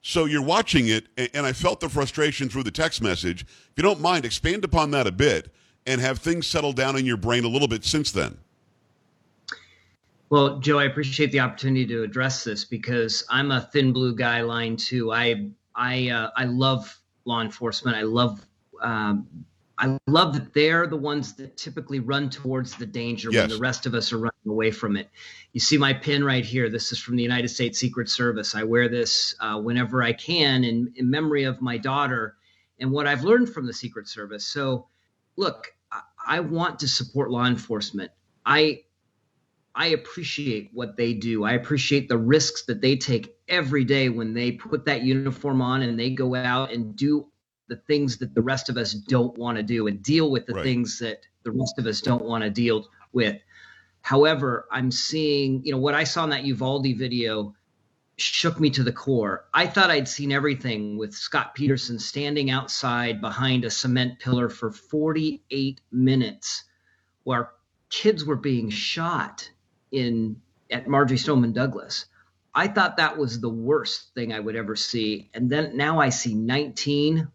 So 0.00 0.24
you're 0.24 0.42
watching 0.42 0.88
it, 0.88 1.06
and 1.34 1.46
I 1.46 1.52
felt 1.52 1.80
the 1.80 1.88
frustration 1.88 2.48
through 2.48 2.64
the 2.64 2.70
text 2.70 3.02
message. 3.02 3.42
If 3.42 3.72
you 3.76 3.82
don't 3.82 4.00
mind, 4.00 4.24
expand 4.24 4.64
upon 4.64 4.90
that 4.92 5.06
a 5.06 5.12
bit 5.12 5.50
and 5.86 6.00
have 6.00 6.18
things 6.18 6.46
settled 6.46 6.76
down 6.76 6.96
in 6.96 7.04
your 7.04 7.16
brain 7.16 7.44
a 7.44 7.48
little 7.48 7.68
bit 7.68 7.84
since 7.84 8.10
then? 8.10 8.38
Well, 10.30 10.58
Joe, 10.58 10.78
I 10.78 10.84
appreciate 10.84 11.32
the 11.32 11.40
opportunity 11.40 11.86
to 11.86 12.02
address 12.02 12.44
this 12.44 12.64
because 12.64 13.24
I'm 13.30 13.50
a 13.50 13.60
thin 13.60 13.92
blue 13.92 14.16
guy 14.16 14.40
line 14.40 14.76
too. 14.76 15.12
I 15.12 15.50
I 15.74 16.08
uh, 16.10 16.30
I 16.36 16.44
love 16.44 16.98
law 17.24 17.40
enforcement. 17.40 17.96
I 17.96 18.02
love 18.02 18.44
um, 18.80 19.28
I 19.76 19.98
love 20.06 20.34
that 20.34 20.54
they're 20.54 20.86
the 20.86 20.96
ones 20.96 21.34
that 21.34 21.56
typically 21.56 21.98
run 21.98 22.30
towards 22.30 22.76
the 22.76 22.86
danger 22.86 23.30
yes. 23.30 23.42
when 23.42 23.50
the 23.50 23.58
rest 23.58 23.86
of 23.86 23.94
us 23.94 24.12
are 24.12 24.18
running 24.18 24.32
away 24.46 24.70
from 24.70 24.96
it. 24.96 25.08
You 25.52 25.60
see 25.60 25.76
my 25.76 25.92
pin 25.92 26.22
right 26.22 26.44
here. 26.44 26.70
This 26.70 26.92
is 26.92 26.98
from 26.98 27.16
the 27.16 27.22
United 27.22 27.48
States 27.48 27.78
Secret 27.78 28.08
Service. 28.08 28.54
I 28.54 28.62
wear 28.62 28.88
this 28.88 29.34
uh, 29.40 29.60
whenever 29.60 30.02
I 30.02 30.12
can 30.12 30.62
in, 30.62 30.92
in 30.96 31.10
memory 31.10 31.44
of 31.44 31.60
my 31.60 31.76
daughter 31.76 32.36
and 32.78 32.92
what 32.92 33.06
I've 33.06 33.24
learned 33.24 33.52
from 33.52 33.66
the 33.66 33.72
Secret 33.72 34.08
Service. 34.08 34.44
So, 34.44 34.86
look, 35.36 35.73
I 36.26 36.40
want 36.40 36.78
to 36.80 36.88
support 36.88 37.30
law 37.30 37.46
enforcement. 37.46 38.10
I 38.44 38.82
I 39.74 39.88
appreciate 39.88 40.70
what 40.72 40.96
they 40.96 41.14
do. 41.14 41.44
I 41.44 41.52
appreciate 41.52 42.08
the 42.08 42.18
risks 42.18 42.64
that 42.66 42.80
they 42.80 42.96
take 42.96 43.36
every 43.48 43.84
day 43.84 44.08
when 44.08 44.32
they 44.32 44.52
put 44.52 44.84
that 44.84 45.02
uniform 45.02 45.60
on 45.60 45.82
and 45.82 45.98
they 45.98 46.10
go 46.10 46.34
out 46.36 46.72
and 46.72 46.94
do 46.94 47.26
the 47.68 47.76
things 47.76 48.18
that 48.18 48.34
the 48.34 48.42
rest 48.42 48.68
of 48.68 48.76
us 48.76 48.92
don't 48.92 49.36
want 49.36 49.56
to 49.56 49.62
do 49.62 49.86
and 49.88 50.02
deal 50.02 50.30
with 50.30 50.46
the 50.46 50.54
right. 50.54 50.64
things 50.64 50.98
that 51.00 51.20
the 51.42 51.50
rest 51.50 51.78
of 51.78 51.86
us 51.86 52.00
don't 52.00 52.24
want 52.24 52.44
to 52.44 52.50
deal 52.50 52.86
with. 53.12 53.36
However, 54.02 54.66
I'm 54.70 54.90
seeing, 54.90 55.64
you 55.64 55.72
know, 55.72 55.78
what 55.78 55.94
I 55.94 56.04
saw 56.04 56.24
in 56.24 56.30
that 56.30 56.44
Uvalde 56.44 56.96
video 56.96 57.54
shook 58.16 58.60
me 58.60 58.70
to 58.70 58.82
the 58.82 58.92
core. 58.92 59.44
I 59.52 59.66
thought 59.66 59.90
I'd 59.90 60.08
seen 60.08 60.30
everything 60.30 60.96
with 60.96 61.14
Scot 61.14 61.54
Peterson 61.54 61.98
standing 61.98 62.50
outside 62.50 63.20
behind 63.20 63.64
a 63.64 63.70
cement 63.70 64.20
pillar 64.20 64.48
for 64.48 64.70
48 64.70 65.80
minutes 65.90 66.64
while 67.24 67.50
kids 67.90 68.24
were 68.24 68.36
being 68.36 68.70
shot 68.70 69.48
in 69.90 70.40
at 70.70 70.86
Marjory 70.86 71.18
Stoneman 71.18 71.52
Douglas. 71.52 72.06
I 72.54 72.68
thought 72.68 72.96
that 72.98 73.18
was 73.18 73.40
the 73.40 73.48
worst 73.48 74.14
thing 74.14 74.32
I 74.32 74.40
would 74.40 74.54
ever 74.54 74.76
see. 74.76 75.30
And 75.34 75.50
then 75.50 75.76
now 75.76 75.98
I 75.98 76.10
see 76.10 76.34
19. 76.34 77.26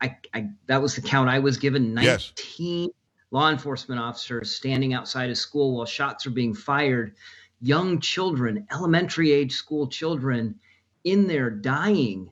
I, 0.00 0.16
I 0.32 0.50
that 0.66 0.80
was 0.80 0.94
the 0.94 1.02
count 1.02 1.28
I 1.28 1.40
was 1.40 1.56
given 1.56 1.94
19 1.94 2.04
yes. 2.06 2.90
law 3.32 3.50
enforcement 3.50 4.00
officers 4.00 4.54
standing 4.54 4.94
outside 4.94 5.30
a 5.30 5.34
school 5.34 5.76
while 5.76 5.86
shots 5.86 6.26
are 6.26 6.30
being 6.30 6.54
fired 6.54 7.16
young 7.60 8.00
children, 8.00 8.66
elementary 8.70 9.32
age 9.32 9.52
school 9.52 9.88
children, 9.88 10.56
in 11.04 11.26
there 11.26 11.50
dying, 11.50 12.30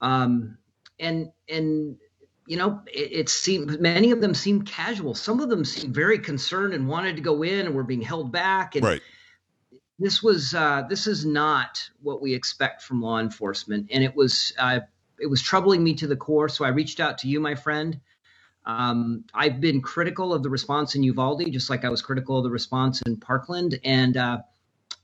um, 0.00 0.58
and 0.98 1.30
and 1.48 1.96
you 2.46 2.56
know 2.56 2.80
it, 2.86 3.12
it 3.12 3.28
seemed 3.28 3.80
many 3.80 4.10
of 4.10 4.20
them 4.20 4.34
seemed 4.34 4.66
casual. 4.66 5.14
Some 5.14 5.40
of 5.40 5.48
them 5.48 5.64
seemed 5.64 5.94
very 5.94 6.18
concerned 6.18 6.74
and 6.74 6.88
wanted 6.88 7.16
to 7.16 7.22
go 7.22 7.42
in 7.42 7.66
and 7.66 7.74
were 7.74 7.84
being 7.84 8.02
held 8.02 8.32
back. 8.32 8.76
And 8.76 8.84
right. 8.84 9.02
this 9.98 10.22
was 10.22 10.54
uh, 10.54 10.82
this 10.88 11.06
is 11.06 11.24
not 11.24 11.88
what 12.02 12.20
we 12.20 12.34
expect 12.34 12.82
from 12.82 13.00
law 13.02 13.18
enforcement, 13.18 13.88
and 13.92 14.04
it 14.04 14.14
was 14.14 14.52
uh, 14.58 14.80
it 15.18 15.26
was 15.26 15.42
troubling 15.42 15.82
me 15.82 15.94
to 15.94 16.06
the 16.06 16.16
core. 16.16 16.48
So 16.48 16.64
I 16.64 16.68
reached 16.68 17.00
out 17.00 17.18
to 17.18 17.28
you, 17.28 17.40
my 17.40 17.54
friend. 17.54 18.00
Um, 18.66 19.24
I've 19.32 19.62
been 19.62 19.80
critical 19.80 20.34
of 20.34 20.42
the 20.42 20.50
response 20.50 20.94
in 20.94 21.02
Uvalde, 21.02 21.50
just 21.50 21.70
like 21.70 21.86
I 21.86 21.88
was 21.88 22.02
critical 22.02 22.36
of 22.36 22.44
the 22.44 22.50
response 22.50 23.00
in 23.02 23.16
Parkland, 23.16 23.80
and 23.82 24.14
uh, 24.14 24.38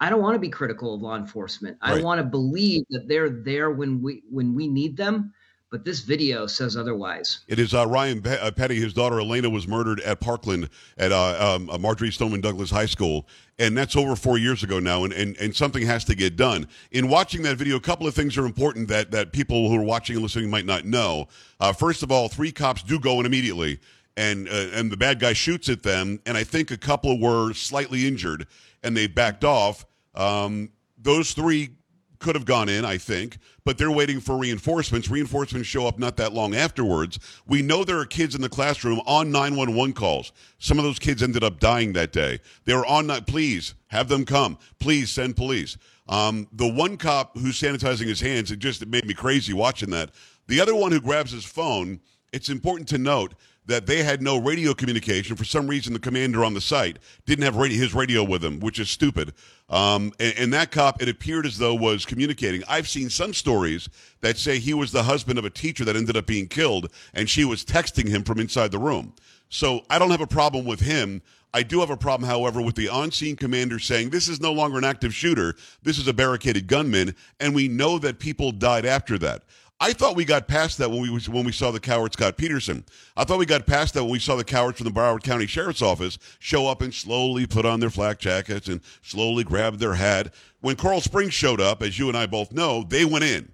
I 0.04 0.10
don't 0.10 0.20
want 0.20 0.34
to 0.34 0.38
be 0.38 0.50
critical 0.50 0.94
of 0.94 1.00
law 1.00 1.16
enforcement. 1.16 1.78
Right. 1.82 1.98
I 1.98 2.02
want 2.02 2.18
to 2.18 2.24
believe 2.24 2.84
that 2.90 3.08
they're 3.08 3.30
there 3.30 3.70
when 3.70 4.02
we 4.02 4.22
when 4.30 4.54
we 4.54 4.68
need 4.68 4.98
them. 4.98 5.32
But 5.70 5.82
this 5.86 6.00
video 6.00 6.46
says 6.46 6.76
otherwise. 6.76 7.40
It 7.48 7.58
is 7.58 7.72
uh, 7.72 7.86
Ryan 7.86 8.20
Pe- 8.20 8.38
uh, 8.38 8.50
Petty. 8.50 8.76
His 8.76 8.92
daughter 8.92 9.16
Alaina 9.18 9.48
was 9.48 9.66
murdered 9.66 10.00
at 10.00 10.20
Parkland 10.20 10.68
at 10.98 11.10
uh, 11.10 11.56
um, 11.56 11.70
uh, 11.70 11.78
Marjory 11.78 12.12
Stoneman 12.12 12.42
Douglas 12.42 12.70
High 12.70 12.84
School, 12.86 13.26
and 13.58 13.76
that's 13.76 13.96
over 13.96 14.14
four 14.14 14.36
years 14.36 14.62
ago 14.62 14.78
now. 14.78 15.04
And, 15.04 15.12
and 15.14 15.38
and 15.38 15.56
something 15.56 15.84
has 15.86 16.04
to 16.04 16.14
get 16.14 16.36
done. 16.36 16.68
In 16.90 17.08
watching 17.08 17.40
that 17.44 17.56
video, 17.56 17.76
a 17.76 17.80
couple 17.80 18.06
of 18.06 18.14
things 18.14 18.36
are 18.36 18.44
important 18.44 18.88
that 18.88 19.10
that 19.12 19.32
people 19.32 19.70
who 19.70 19.80
are 19.80 19.84
watching 19.84 20.16
and 20.16 20.22
listening 20.22 20.50
might 20.50 20.66
not 20.66 20.84
know. 20.84 21.28
Uh, 21.58 21.72
first 21.72 22.02
of 22.02 22.12
all, 22.12 22.28
three 22.28 22.52
cops 22.52 22.82
do 22.82 23.00
go 23.00 23.20
in 23.20 23.26
immediately 23.26 23.80
and 24.18 24.48
uh, 24.48 24.68
and 24.74 24.92
the 24.92 24.98
bad 24.98 25.18
guy 25.18 25.32
shoots 25.32 25.70
at 25.70 25.82
them, 25.82 26.20
and 26.26 26.36
I 26.36 26.44
think 26.44 26.70
a 26.70 26.76
couple 26.76 27.18
were 27.18 27.54
slightly 27.54 28.06
injured, 28.06 28.46
and 28.82 28.94
they 28.94 29.06
backed 29.06 29.44
off. 29.44 29.86
Um, 30.14 30.70
those 30.98 31.33
three 31.33 31.70
could 32.18 32.35
have 32.35 32.46
gone 32.46 32.70
in, 32.70 32.85
I 32.85 32.96
think, 32.96 33.38
but 33.64 33.77
they're 33.77 33.90
waiting 33.90 34.18
for 34.18 34.38
reinforcements. 34.38 35.11
Reinforcements 35.11 35.68
show 35.68 35.87
up 35.87 35.98
not 35.98 36.16
that 36.16 36.33
long 36.33 36.55
afterwards. 36.55 37.18
We 37.46 37.61
know 37.61 37.85
there 37.85 37.98
are 37.98 38.07
kids 38.07 38.35
in 38.35 38.40
the 38.40 38.48
classroom 38.48 39.00
on 39.07 39.31
911 39.31 39.92
calls. 39.92 40.33
Some 40.59 40.79
of 40.79 40.85
those 40.85 40.98
kids 40.98 41.22
ended 41.22 41.44
up 41.44 41.61
dying 41.61 41.92
that 41.92 42.12
day. 42.12 42.40
They 42.64 42.74
were 42.74 42.87
on, 42.87 43.09
please 43.24 43.74
have 43.88 44.09
them 44.09 44.24
come. 44.24 44.59
Please 44.79 45.11
send 45.11 45.37
police. 45.37 45.77
Um, 46.09 46.48
the 46.53 46.70
one 46.70 46.96
cop 46.96 47.37
who's 47.37 47.61
sanitizing 47.61 48.07
his 48.07 48.20
hands, 48.20 48.50
it 48.50 48.59
just 48.59 48.83
it 48.83 48.88
made 48.88 49.07
me 49.07 49.14
crazy 49.14 49.53
watching 49.53 49.90
that. 49.90 50.11
The 50.46 50.61
other 50.61 50.74
one 50.74 50.92
who 50.92 51.00
grabs 51.00 51.31
his 51.31 51.44
phone, 51.44 52.00
it's 52.33 52.48
important 52.48 52.88
to 52.88 52.98
note 52.98 53.35
that 53.66 53.87
they 53.87 54.03
had 54.03 54.22
no 54.22 54.37
radio 54.38 54.74
communication. 54.74 55.37
For 55.37 55.44
some 55.44 55.66
reason, 55.66 55.92
the 55.92 55.98
commander 55.98 56.44
on 56.44 56.55
the 56.55 56.61
site 56.61 56.98
didn't 57.27 57.44
have 57.44 57.57
radio, 57.57 57.79
his 57.79 57.94
radio 57.94 58.22
with 58.22 58.44
him, 58.44 58.61
which 58.61 58.79
is 58.79 58.90
stupid. 58.90 59.33
Um, 59.70 60.12
and, 60.20 60.35
and, 60.37 60.53
that 60.53 60.70
cop, 60.70 61.00
it 61.00 61.09
appeared 61.09 61.46
as 61.46 61.57
though 61.57 61.74
was 61.74 62.05
communicating. 62.05 62.62
I've 62.68 62.88
seen 62.88 63.09
some 63.09 63.33
stories 63.33 63.88
that 64.20 64.37
say 64.37 64.59
he 64.59 64.74
was 64.74 64.92
the 64.92 65.05
husband 65.05 65.38
of 65.38 65.46
a 65.46 65.50
teacher 65.50 65.85
that 65.87 65.96
ended 65.96 66.16
up 66.16 66.27
being 66.27 66.48
killed, 66.48 66.90
and 67.14 67.29
she 67.31 67.44
was 67.44 67.64
texting 67.64 68.09
him 68.09 68.22
from 68.24 68.38
inside 68.38 68.70
the 68.70 68.79
room. 68.79 69.14
So 69.48 69.85
I 69.88 69.98
don't 69.98 70.11
have 70.11 70.20
a 70.20 70.27
problem 70.27 70.66
with 70.66 70.81
him. 70.81 71.22
I 71.55 71.62
do 71.62 71.79
have 71.81 71.90
a 71.90 71.96
problem, 71.96 72.29
however, 72.29 72.61
with 72.61 72.74
the 72.74 72.88
on 72.88 73.12
scene 73.12 73.37
commander 73.37 73.79
saying 73.79 74.11
this 74.11 74.29
is 74.29 74.40
no 74.40 74.53
longer 74.53 74.77
an 74.77 74.85
active 74.85 75.14
shooter. 75.14 75.55
This 75.85 75.98
is 75.98 76.09
a 76.09 76.12
barricaded 76.12 76.66
gunman. 76.66 77.14
And 77.38 77.55
we 77.55 77.68
know 77.68 77.98
that 78.00 78.18
people 78.18 78.50
died 78.50 78.85
after 78.85 79.16
that. 79.18 79.44
I 79.80 79.92
thought 79.92 80.16
we 80.16 80.24
got 80.24 80.46
past 80.46 80.78
that 80.78 80.90
when 80.90 81.00
we 81.02 81.08
when 81.08 81.44
we 81.44 81.52
saw 81.52 81.70
the 81.70 81.80
coward 81.80 82.12
Scot 82.12 82.37
Peterson. 82.37 82.84
I 83.16 83.24
thought 83.24 83.38
we 83.38 83.46
got 83.46 83.66
past 83.66 83.94
that 83.94 84.04
when 84.04 84.12
we 84.12 84.18
saw 84.18 84.37
the 84.37 84.44
cowards 84.44 84.78
from 84.78 84.84
the 84.84 84.92
Broward 84.92 85.22
County 85.22 85.46
Sheriff's 85.46 85.82
Office 85.82 86.18
show 86.38 86.68
up 86.68 86.80
and 86.80 86.94
slowly 86.94 87.46
put 87.46 87.66
on 87.66 87.80
their 87.80 87.90
flak 87.90 88.18
jackets 88.18 88.68
and 88.68 88.80
slowly 89.02 89.42
grab 89.42 89.78
their 89.78 89.94
hat. 89.94 90.32
When 90.60 90.76
Coral 90.76 91.00
Springs 91.00 91.34
showed 91.34 91.60
up, 91.60 91.82
as 91.82 91.98
you 91.98 92.08
and 92.08 92.16
I 92.16 92.26
both 92.26 92.52
know, 92.52 92.84
they 92.84 93.04
went 93.04 93.24
in. 93.24 93.50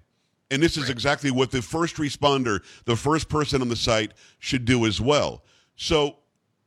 And 0.51 0.61
this 0.61 0.77
is 0.77 0.89
exactly 0.89 1.31
what 1.31 1.49
the 1.49 1.61
first 1.61 1.95
responder, 1.95 2.59
the 2.85 2.95
first 2.95 3.27
person 3.27 3.61
on 3.61 3.69
the 3.69 3.75
site, 3.75 4.11
should 4.39 4.65
do 4.65 4.85
as 4.85 5.01
well. 5.01 5.43
So, 5.75 6.17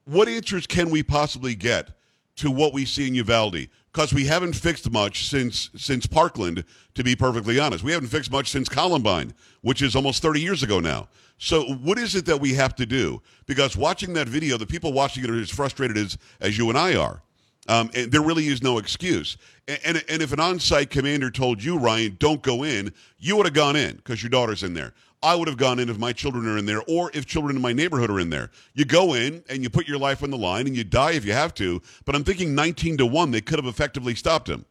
what 0.04 0.28
answers 0.28 0.66
can 0.66 0.90
we 0.90 1.02
possibly 1.02 1.54
get 1.54 1.90
to 2.36 2.50
what 2.50 2.72
we 2.72 2.84
see 2.84 3.08
in 3.08 3.14
Uvalde? 3.14 3.68
Because 3.94 4.12
we 4.12 4.26
haven't 4.26 4.54
fixed 4.54 4.90
much 4.90 5.28
since 5.28 5.70
since 5.76 6.04
Parkland, 6.04 6.64
to 6.94 7.04
be 7.04 7.14
perfectly 7.14 7.60
honest. 7.60 7.84
We 7.84 7.92
haven't 7.92 8.08
fixed 8.08 8.32
much 8.32 8.50
since 8.50 8.68
Columbine, 8.68 9.32
which 9.60 9.82
is 9.82 9.94
almost 9.94 10.20
30 10.20 10.40
years 10.40 10.64
ago 10.64 10.80
now. 10.80 11.08
So, 11.38 11.62
what 11.62 11.96
is 11.96 12.16
it 12.16 12.26
that 12.26 12.40
we 12.40 12.54
have 12.54 12.74
to 12.76 12.86
do? 12.86 13.22
Because 13.46 13.76
watching 13.76 14.12
that 14.14 14.28
video, 14.28 14.58
the 14.58 14.66
people 14.66 14.92
watching 14.92 15.22
it 15.22 15.30
are 15.30 15.40
as 15.40 15.48
frustrated 15.48 15.96
as, 15.96 16.18
as 16.40 16.58
you 16.58 16.70
and 16.70 16.76
I 16.76 16.96
are. 16.96 17.22
Um, 17.68 17.90
and 17.94 18.10
there 18.10 18.20
really 18.20 18.48
is 18.48 18.62
no 18.62 18.78
excuse. 18.78 19.36
And, 19.68 19.78
and, 19.84 20.04
and 20.08 20.22
if 20.22 20.32
an 20.32 20.40
on 20.40 20.58
site 20.58 20.90
commander 20.90 21.30
told 21.30 21.62
you, 21.62 21.78
Ryan, 21.78 22.16
don't 22.18 22.42
go 22.42 22.64
in, 22.64 22.92
you 23.18 23.36
would 23.36 23.46
have 23.46 23.54
gone 23.54 23.76
in 23.76 23.96
because 23.96 24.22
your 24.22 24.30
daughter's 24.30 24.64
in 24.64 24.74
there. 24.74 24.92
I 25.24 25.34
would 25.34 25.48
have 25.48 25.56
gone 25.56 25.78
in 25.78 25.88
if 25.88 25.98
my 25.98 26.12
children 26.12 26.46
are 26.46 26.58
in 26.58 26.66
there 26.66 26.82
or 26.86 27.10
if 27.14 27.24
children 27.24 27.56
in 27.56 27.62
my 27.62 27.72
neighborhood 27.72 28.10
are 28.10 28.20
in 28.20 28.28
there. 28.28 28.50
You 28.74 28.84
go 28.84 29.14
in 29.14 29.42
and 29.48 29.62
you 29.62 29.70
put 29.70 29.88
your 29.88 29.98
life 29.98 30.22
on 30.22 30.30
the 30.30 30.36
line 30.36 30.66
and 30.66 30.76
you 30.76 30.84
die 30.84 31.12
if 31.12 31.24
you 31.24 31.32
have 31.32 31.54
to. 31.54 31.80
But 32.04 32.14
I'm 32.14 32.24
thinking 32.24 32.54
19 32.54 32.98
to 32.98 33.06
1, 33.06 33.30
they 33.30 33.40
could 33.40 33.58
have 33.58 33.66
effectively 33.66 34.14
stopped 34.14 34.50
him. 34.50 34.66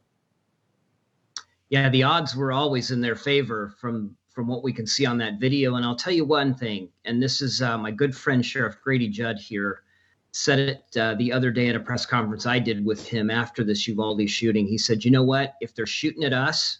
Yeah, 1.69 1.89
the 1.89 2.03
odds 2.03 2.35
were 2.35 2.51
always 2.51 2.91
in 2.91 3.01
their 3.01 3.15
favor 3.15 3.73
from 3.79 4.15
from 4.29 4.47
what 4.47 4.63
we 4.63 4.73
can 4.73 4.87
see 4.87 5.05
on 5.05 5.17
that 5.19 5.39
video. 5.39 5.75
And 5.75 5.85
I'll 5.85 5.95
tell 5.95 6.13
you 6.13 6.25
one 6.25 6.55
thing, 6.55 6.89
and 7.05 7.21
this 7.21 7.41
is 7.41 7.61
uh, 7.61 7.77
my 7.77 7.91
good 7.91 8.15
friend 8.15 8.43
Sheriff 8.43 8.77
Grady 8.83 9.07
Judd 9.07 9.37
here 9.37 9.83
said 10.31 10.59
it 10.59 10.97
uh, 10.97 11.13
the 11.15 11.31
other 11.31 11.51
day 11.51 11.69
at 11.69 11.75
a 11.75 11.79
press 11.79 12.05
conference 12.05 12.47
I 12.47 12.57
did 12.57 12.83
with 12.83 13.07
him 13.07 13.29
after 13.29 13.63
this 13.63 13.87
Uvalde 13.87 14.27
shooting. 14.27 14.67
He 14.67 14.77
said, 14.77 15.03
"You 15.03 15.11
know 15.11 15.23
what? 15.23 15.55
If 15.61 15.73
they're 15.73 15.85
shooting 15.85 16.23
at 16.23 16.33
us, 16.33 16.79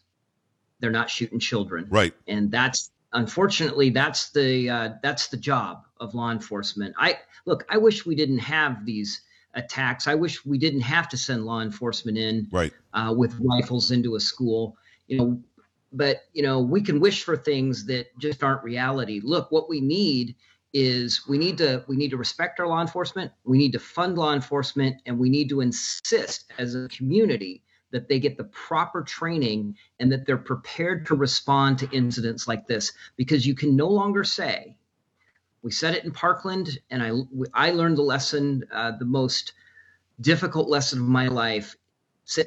they're 0.79 0.91
not 0.91 1.09
shooting 1.09 1.39
children." 1.39 1.87
Right. 1.89 2.13
And 2.27 2.51
that's 2.51 2.91
unfortunately 3.13 3.89
that's 3.89 4.31
the 4.31 4.69
uh, 4.69 4.89
that's 5.01 5.27
the 5.27 5.37
job 5.37 5.85
of 5.99 6.13
law 6.13 6.31
enforcement. 6.31 6.95
I 6.97 7.19
look. 7.45 7.65
I 7.69 7.77
wish 7.77 8.05
we 8.05 8.15
didn't 8.15 8.39
have 8.39 8.85
these 8.85 9.21
attacks. 9.53 10.07
I 10.07 10.15
wish 10.15 10.45
we 10.45 10.57
didn't 10.57 10.81
have 10.81 11.07
to 11.09 11.17
send 11.17 11.45
law 11.45 11.61
enforcement 11.61 12.17
in 12.17 12.47
right. 12.51 12.73
uh, 12.93 13.13
with 13.15 13.39
rifles 13.39 13.91
into 13.91 14.15
a 14.15 14.19
school. 14.19 14.77
You 15.07 15.17
know, 15.17 15.41
but 15.91 16.23
you 16.33 16.43
know 16.43 16.59
we 16.59 16.81
can 16.81 16.99
wish 16.99 17.23
for 17.23 17.37
things 17.37 17.85
that 17.85 18.07
just 18.19 18.43
aren't 18.43 18.63
reality. 18.63 19.21
Look, 19.23 19.51
what 19.51 19.69
we 19.69 19.81
need 19.81 20.35
is 20.73 21.27
we 21.27 21.37
need 21.37 21.57
to 21.59 21.83
we 21.87 21.95
need 21.95 22.09
to 22.09 22.17
respect 22.17 22.59
our 22.59 22.67
law 22.67 22.81
enforcement 22.81 23.31
we 23.43 23.59
need 23.59 23.71
to 23.71 23.79
fund 23.79 24.17
law 24.17 24.33
enforcement 24.33 24.95
and 25.05 25.19
we 25.19 25.29
need 25.29 25.47
to 25.47 25.61
insist 25.61 26.51
as 26.57 26.73
a 26.73 26.87
community 26.87 27.62
that 27.93 28.09
they 28.09 28.19
get 28.19 28.37
the 28.37 28.43
proper 28.43 29.01
training 29.03 29.77
and 29.99 30.11
that 30.11 30.25
they're 30.25 30.37
prepared 30.37 31.05
to 31.05 31.15
respond 31.15 31.79
to 31.79 31.89
incidents 31.91 32.47
like 32.47 32.67
this 32.67 32.91
because 33.15 33.47
you 33.47 33.55
can 33.55 33.75
no 33.77 33.87
longer 33.87 34.25
say 34.25 34.75
we 35.61 35.71
said 35.71 35.95
it 35.95 36.03
in 36.03 36.11
parkland 36.11 36.79
and 36.91 37.01
i 37.01 37.11
i 37.53 37.71
learned 37.71 37.97
the 37.97 38.01
lesson 38.03 38.63
uh, 38.73 38.91
the 38.99 39.05
most 39.05 39.53
difficult 40.19 40.69
lesson 40.69 40.99
of 40.99 41.05
my 41.07 41.27
life 41.27 41.77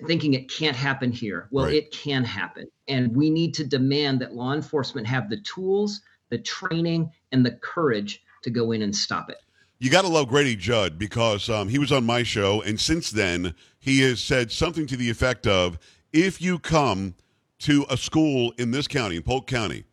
thinking 0.07 0.35
it 0.35 0.51
can't 0.51 0.77
happen 0.77 1.13
here 1.13 1.49
well 1.51 1.67
Right. 1.67 1.75
it 1.77 1.93
can 1.93 2.25
happen 2.25 2.67
and 2.89 3.17
we 3.17 3.31
need 3.31 3.55
to 3.55 3.65
demand 3.65 4.21
that 4.21 4.35
law 4.35 4.53
enforcement 4.53 5.07
have 5.07 5.31
the 5.31 5.39
tools 5.41 6.03
the 6.31 6.39
training 6.39 7.13
and 7.33 7.45
the 7.45 7.53
courage 7.53 8.23
to 8.43 8.51
go 8.51 8.73
in 8.73 8.83
and 8.83 8.95
stop 8.95 9.31
it. 9.31 9.39
You 9.79 9.91
got 9.91 10.03
to 10.03 10.09
love 10.09 10.29
Grady 10.29 10.57
Judd 10.57 10.99
because 10.99 11.51
um, 11.51 11.69
he 11.69 11.79
was 11.79 11.93
on 11.93 12.05
my 12.05 12.23
show, 12.23 12.63
and 12.63 12.81
since 12.81 13.11
then 13.11 13.55
he 13.79 14.01
has 14.01 14.23
said 14.23 14.51
something 14.51 14.87
to 14.87 14.97
the 14.97 15.11
effect 15.11 15.47
of, 15.47 15.79
"If 16.15 16.41
you 16.41 16.59
come 16.59 17.15
to 17.61 17.85
a 17.91 17.97
school 17.99 18.53
in 18.57 18.71
this 18.71 18.89
county, 18.89 19.17
in 19.17 19.23
Polk 19.23 19.47
County, 19.47 19.85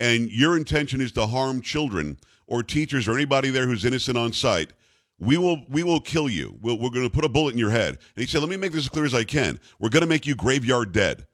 and 0.00 0.30
your 0.30 0.56
intention 0.56 1.02
is 1.02 1.12
to 1.12 1.26
harm 1.26 1.60
children 1.60 2.18
or 2.46 2.62
teachers 2.62 3.06
or 3.06 3.14
anybody 3.14 3.50
there 3.50 3.66
who's 3.66 3.84
innocent 3.84 4.16
on 4.16 4.32
site, 4.32 4.72
we 5.18 5.36
will 5.36 5.64
we 5.68 5.82
will 5.82 6.00
kill 6.00 6.30
you. 6.30 6.56
We'll, 6.62 6.78
we're 6.78 6.90
going 6.90 7.08
to 7.08 7.14
put 7.14 7.24
a 7.24 7.28
bullet 7.28 7.52
in 7.52 7.58
your 7.58 7.70
head." 7.70 7.90
And 7.90 8.24
he 8.24 8.26
said, 8.26 8.40
"Let 8.40 8.48
me 8.48 8.56
make 8.56 8.72
this 8.72 8.84
as 8.84 8.88
clear 8.88 9.04
as 9.04 9.14
I 9.14 9.24
can. 9.24 9.60
We're 9.78 9.90
going 9.90 10.02
to 10.02 10.08
make 10.08 10.26
you 10.26 10.34
graveyard 10.34 10.92
dead." 10.92 11.26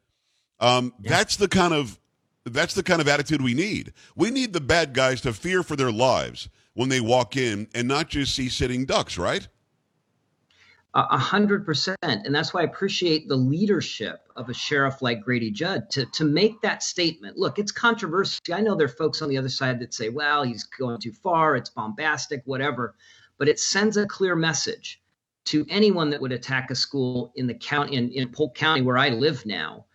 Um, 0.58 0.92
That's 1.00 1.36
the 1.36 1.48
kind 1.48 1.72
of 1.72 2.00
that's 2.44 2.74
the 2.74 2.82
kind 2.82 3.00
of 3.00 3.06
attitude 3.06 3.42
we 3.42 3.54
need. 3.54 3.92
We 4.16 4.30
need 4.32 4.52
the 4.52 4.60
bad 4.60 4.92
guys 4.92 5.20
to 5.20 5.32
fear 5.32 5.62
for 5.62 5.76
their 5.76 5.92
lives 5.92 6.48
when 6.74 6.88
they 6.88 7.00
walk 7.00 7.36
in 7.36 7.68
and 7.74 7.86
not 7.86 8.08
just 8.08 8.34
see 8.34 8.48
sitting 8.48 8.84
ducks, 8.84 9.18
right? 9.18 9.46
A 10.94 11.16
hundred 11.16 11.64
percent, 11.64 11.96
and 12.02 12.34
that's 12.34 12.52
why 12.52 12.60
I 12.60 12.64
appreciate 12.64 13.26
the 13.26 13.34
leadership 13.36 14.28
of 14.36 14.50
a 14.50 14.54
sheriff 14.54 15.00
like 15.00 15.22
Grady 15.22 15.50
Judd 15.50 15.88
to 15.92 16.04
to 16.04 16.24
make 16.24 16.60
that 16.60 16.82
statement. 16.82 17.38
Look, 17.38 17.58
it's 17.58 17.72
controversial. 17.72 18.40
I 18.52 18.60
know 18.60 18.74
there 18.74 18.84
are 18.84 18.90
folks 18.90 19.22
on 19.22 19.30
the 19.30 19.38
other 19.38 19.48
side 19.48 19.80
that 19.80 19.94
say, 19.94 20.10
"Well, 20.10 20.42
he's 20.42 20.64
going 20.64 21.00
too 21.00 21.12
far. 21.12 21.56
It's 21.56 21.70
bombastic, 21.70 22.42
whatever," 22.44 22.94
but 23.38 23.48
it 23.48 23.58
sends 23.58 23.96
a 23.96 24.06
clear 24.06 24.36
message 24.36 25.00
to 25.44 25.64
anyone 25.70 26.10
that 26.10 26.20
would 26.20 26.30
attack 26.30 26.70
a 26.70 26.74
school 26.74 27.32
in 27.36 27.46
the 27.46 27.54
county 27.54 27.96
in, 27.96 28.10
in 28.10 28.28
Polk 28.28 28.54
County 28.54 28.82
where 28.82 28.98
I 28.98 29.08
live 29.08 29.46
now. 29.46 29.86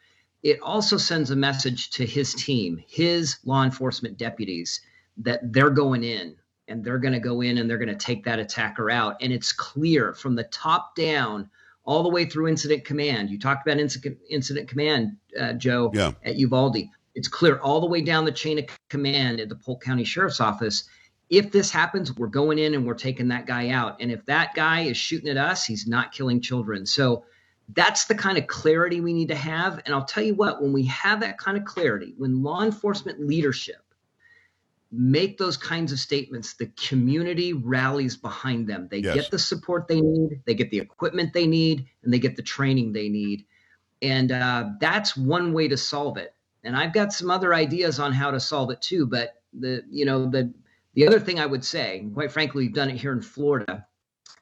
It 0.42 0.60
also 0.62 0.98
sends 0.98 1.30
a 1.30 1.36
message 1.36 1.92
to 1.92 2.08
his 2.08 2.34
team, 2.34 2.84
his 2.88 3.38
law 3.46 3.63
enforcement 3.63 4.18
deputies, 4.18 4.82
that 5.18 5.54
they're 5.54 5.70
going 5.70 6.04
in 6.04 6.38
and 6.67 6.84
they're 6.84 6.97
going 6.97 7.13
to 7.13 7.19
go 7.19 7.41
in 7.41 7.58
and 7.58 7.69
they're 7.69 7.77
going 7.77 7.88
to 7.88 7.95
take 7.95 8.23
that 8.25 8.39
attacker 8.39 8.89
out. 8.89 9.15
And 9.21 9.32
it's 9.32 9.51
clear 9.51 10.13
from 10.13 10.36
the 10.36 10.43
top 10.45 10.95
down 10.95 11.49
all 11.84 12.03
the 12.03 12.10
way 12.10 12.25
through 12.25 12.47
incident 12.49 12.84
command. 12.84 13.30
You 13.30 13.39
talked 13.39 13.65
about 13.65 13.80
incident, 13.80 14.17
incident 14.30 14.67
command, 14.67 15.15
uh, 15.39 15.53
Joe, 15.53 15.91
Yeah. 15.93 16.12
at 16.25 16.36
Uvalde. 16.36 16.89
It's 17.15 17.30
clear 17.30 17.58
all 17.60 17.80
the 17.80 17.88
way 17.88 18.01
down 18.01 18.25
the 18.25 18.32
chain 18.32 18.60
of 18.60 18.65
command 18.89 19.39
at 19.39 19.49
the 19.49 19.56
Polk 19.56 19.84
County 19.84 20.03
Sheriff's 20.03 20.41
Office. 20.41 20.84
If 21.30 21.51
this 21.51 21.71
happens, 21.71 22.15
we're 22.15 22.27
going 22.27 22.60
in 22.60 22.73
and 22.73 22.86
we're 22.86 22.93
taking 22.93 23.30
that 23.30 23.45
guy 23.47 23.69
out. 23.69 23.97
And 23.99 24.12
if 24.12 24.25
that 24.25 24.53
guy 24.53 24.82
is 24.82 24.97
shooting 24.97 25.30
at 25.30 25.38
us, 25.38 25.65
he's 25.65 25.88
not 25.88 26.12
killing 26.12 26.41
children. 26.41 26.86
So 26.86 27.23
that's 27.73 28.06
the 28.06 28.15
kind 28.15 28.38
of 28.38 28.47
clarity 28.47 29.01
we 29.01 29.13
need 29.13 29.27
to 29.30 29.36
have. 29.36 29.82
And 29.86 29.93
I'll 29.93 30.06
tell 30.06 30.23
you 30.23 30.36
what, 30.36 30.62
when 30.62 30.71
we 30.71 30.84
have 30.86 31.19
that 31.21 31.38
kind 31.38 31.58
of 31.58 31.65
clarity, 31.65 32.13
when 32.17 32.43
law 32.43 32.63
enforcement 32.63 33.19
leadership 33.25 33.82
make 34.91 35.38
those 35.38 35.58
kinds 35.58 35.91
of 35.91 36.00
statements, 36.00 36.54
the 36.54 36.67
community 36.88 37.54
rallies 37.54 38.15
behind 38.15 38.67
them. 38.67 38.88
They 38.89 39.00
Yes. 39.00 39.15
get 39.15 39.32
the 39.32 39.39
support 39.39 39.88
they 39.88 40.02
need, 40.02 40.41
they 40.45 40.54
get 40.54 40.71
the 40.71 40.80
equipment 40.80 41.34
they 41.34 41.47
need, 41.47 41.86
and 42.04 42.13
they 42.13 42.19
get 42.19 42.36
the 42.36 42.41
training 42.41 42.93
they 42.93 43.10
need. 43.10 43.45
And 44.02 44.32
uh, 44.32 44.69
that's 44.80 45.17
one 45.17 45.54
way 45.54 45.67
to 45.67 45.78
solve 45.78 46.17
it. 46.17 46.34
And 46.63 46.76
I've 46.76 46.93
got 46.93 47.12
some 47.13 47.30
other 47.30 47.54
ideas 47.54 48.00
on 48.00 48.13
how 48.13 48.32
to 48.32 48.39
solve 48.39 48.71
it 48.71 48.82
too. 48.82 49.06
But 49.06 49.41
the 49.54 49.84
you 49.89 50.06
know 50.06 50.30
the 50.30 50.54
the 50.93 51.06
other 51.08 51.19
thing 51.19 51.39
I 51.39 51.45
would 51.45 51.63
say, 51.63 52.00
and 52.00 52.13
quite 52.13 52.32
frankly, 52.32 52.63
we've 52.65 52.73
done 52.73 52.89
it 52.89 52.97
here 52.97 53.12
in 53.12 53.21
Florida, 53.21 53.86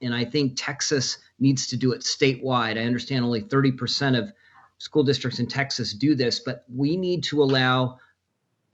and 0.01 0.13
I 0.13 0.25
think 0.25 0.53
Texas 0.55 1.17
needs 1.39 1.67
to 1.67 1.77
do 1.77 1.91
it 1.91 2.01
statewide. 2.01 2.77
I 2.77 2.85
understand 2.85 3.25
only 3.25 3.41
30% 3.41 4.17
of 4.17 4.31
school 4.77 5.03
districts 5.03 5.39
in 5.39 5.47
Texas 5.47 5.93
do 5.93 6.15
this, 6.15 6.39
but 6.39 6.65
we 6.73 6.97
need 6.97 7.23
to 7.25 7.43
allow 7.43 7.99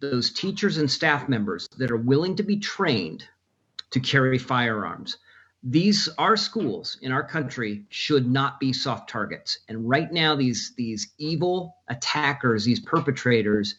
those 0.01 0.31
teachers 0.31 0.77
and 0.77 0.89
staff 0.89 1.29
members 1.29 1.67
that 1.77 1.91
are 1.91 1.97
willing 1.97 2.35
to 2.35 2.43
be 2.43 2.57
trained 2.57 3.23
to 3.91 3.99
carry 3.99 4.37
firearms. 4.37 5.17
These 5.63 6.09
our 6.17 6.35
schools 6.35 6.97
in 7.01 7.11
our 7.11 7.23
country 7.23 7.85
should 7.89 8.29
not 8.29 8.59
be 8.59 8.73
soft 8.73 9.09
targets. 9.09 9.59
And 9.69 9.87
right 9.87 10.11
now 10.11 10.35
these 10.35 10.73
these 10.75 11.13
evil 11.19 11.77
attackers, 11.87 12.65
these 12.65 12.79
perpetrators, 12.79 13.75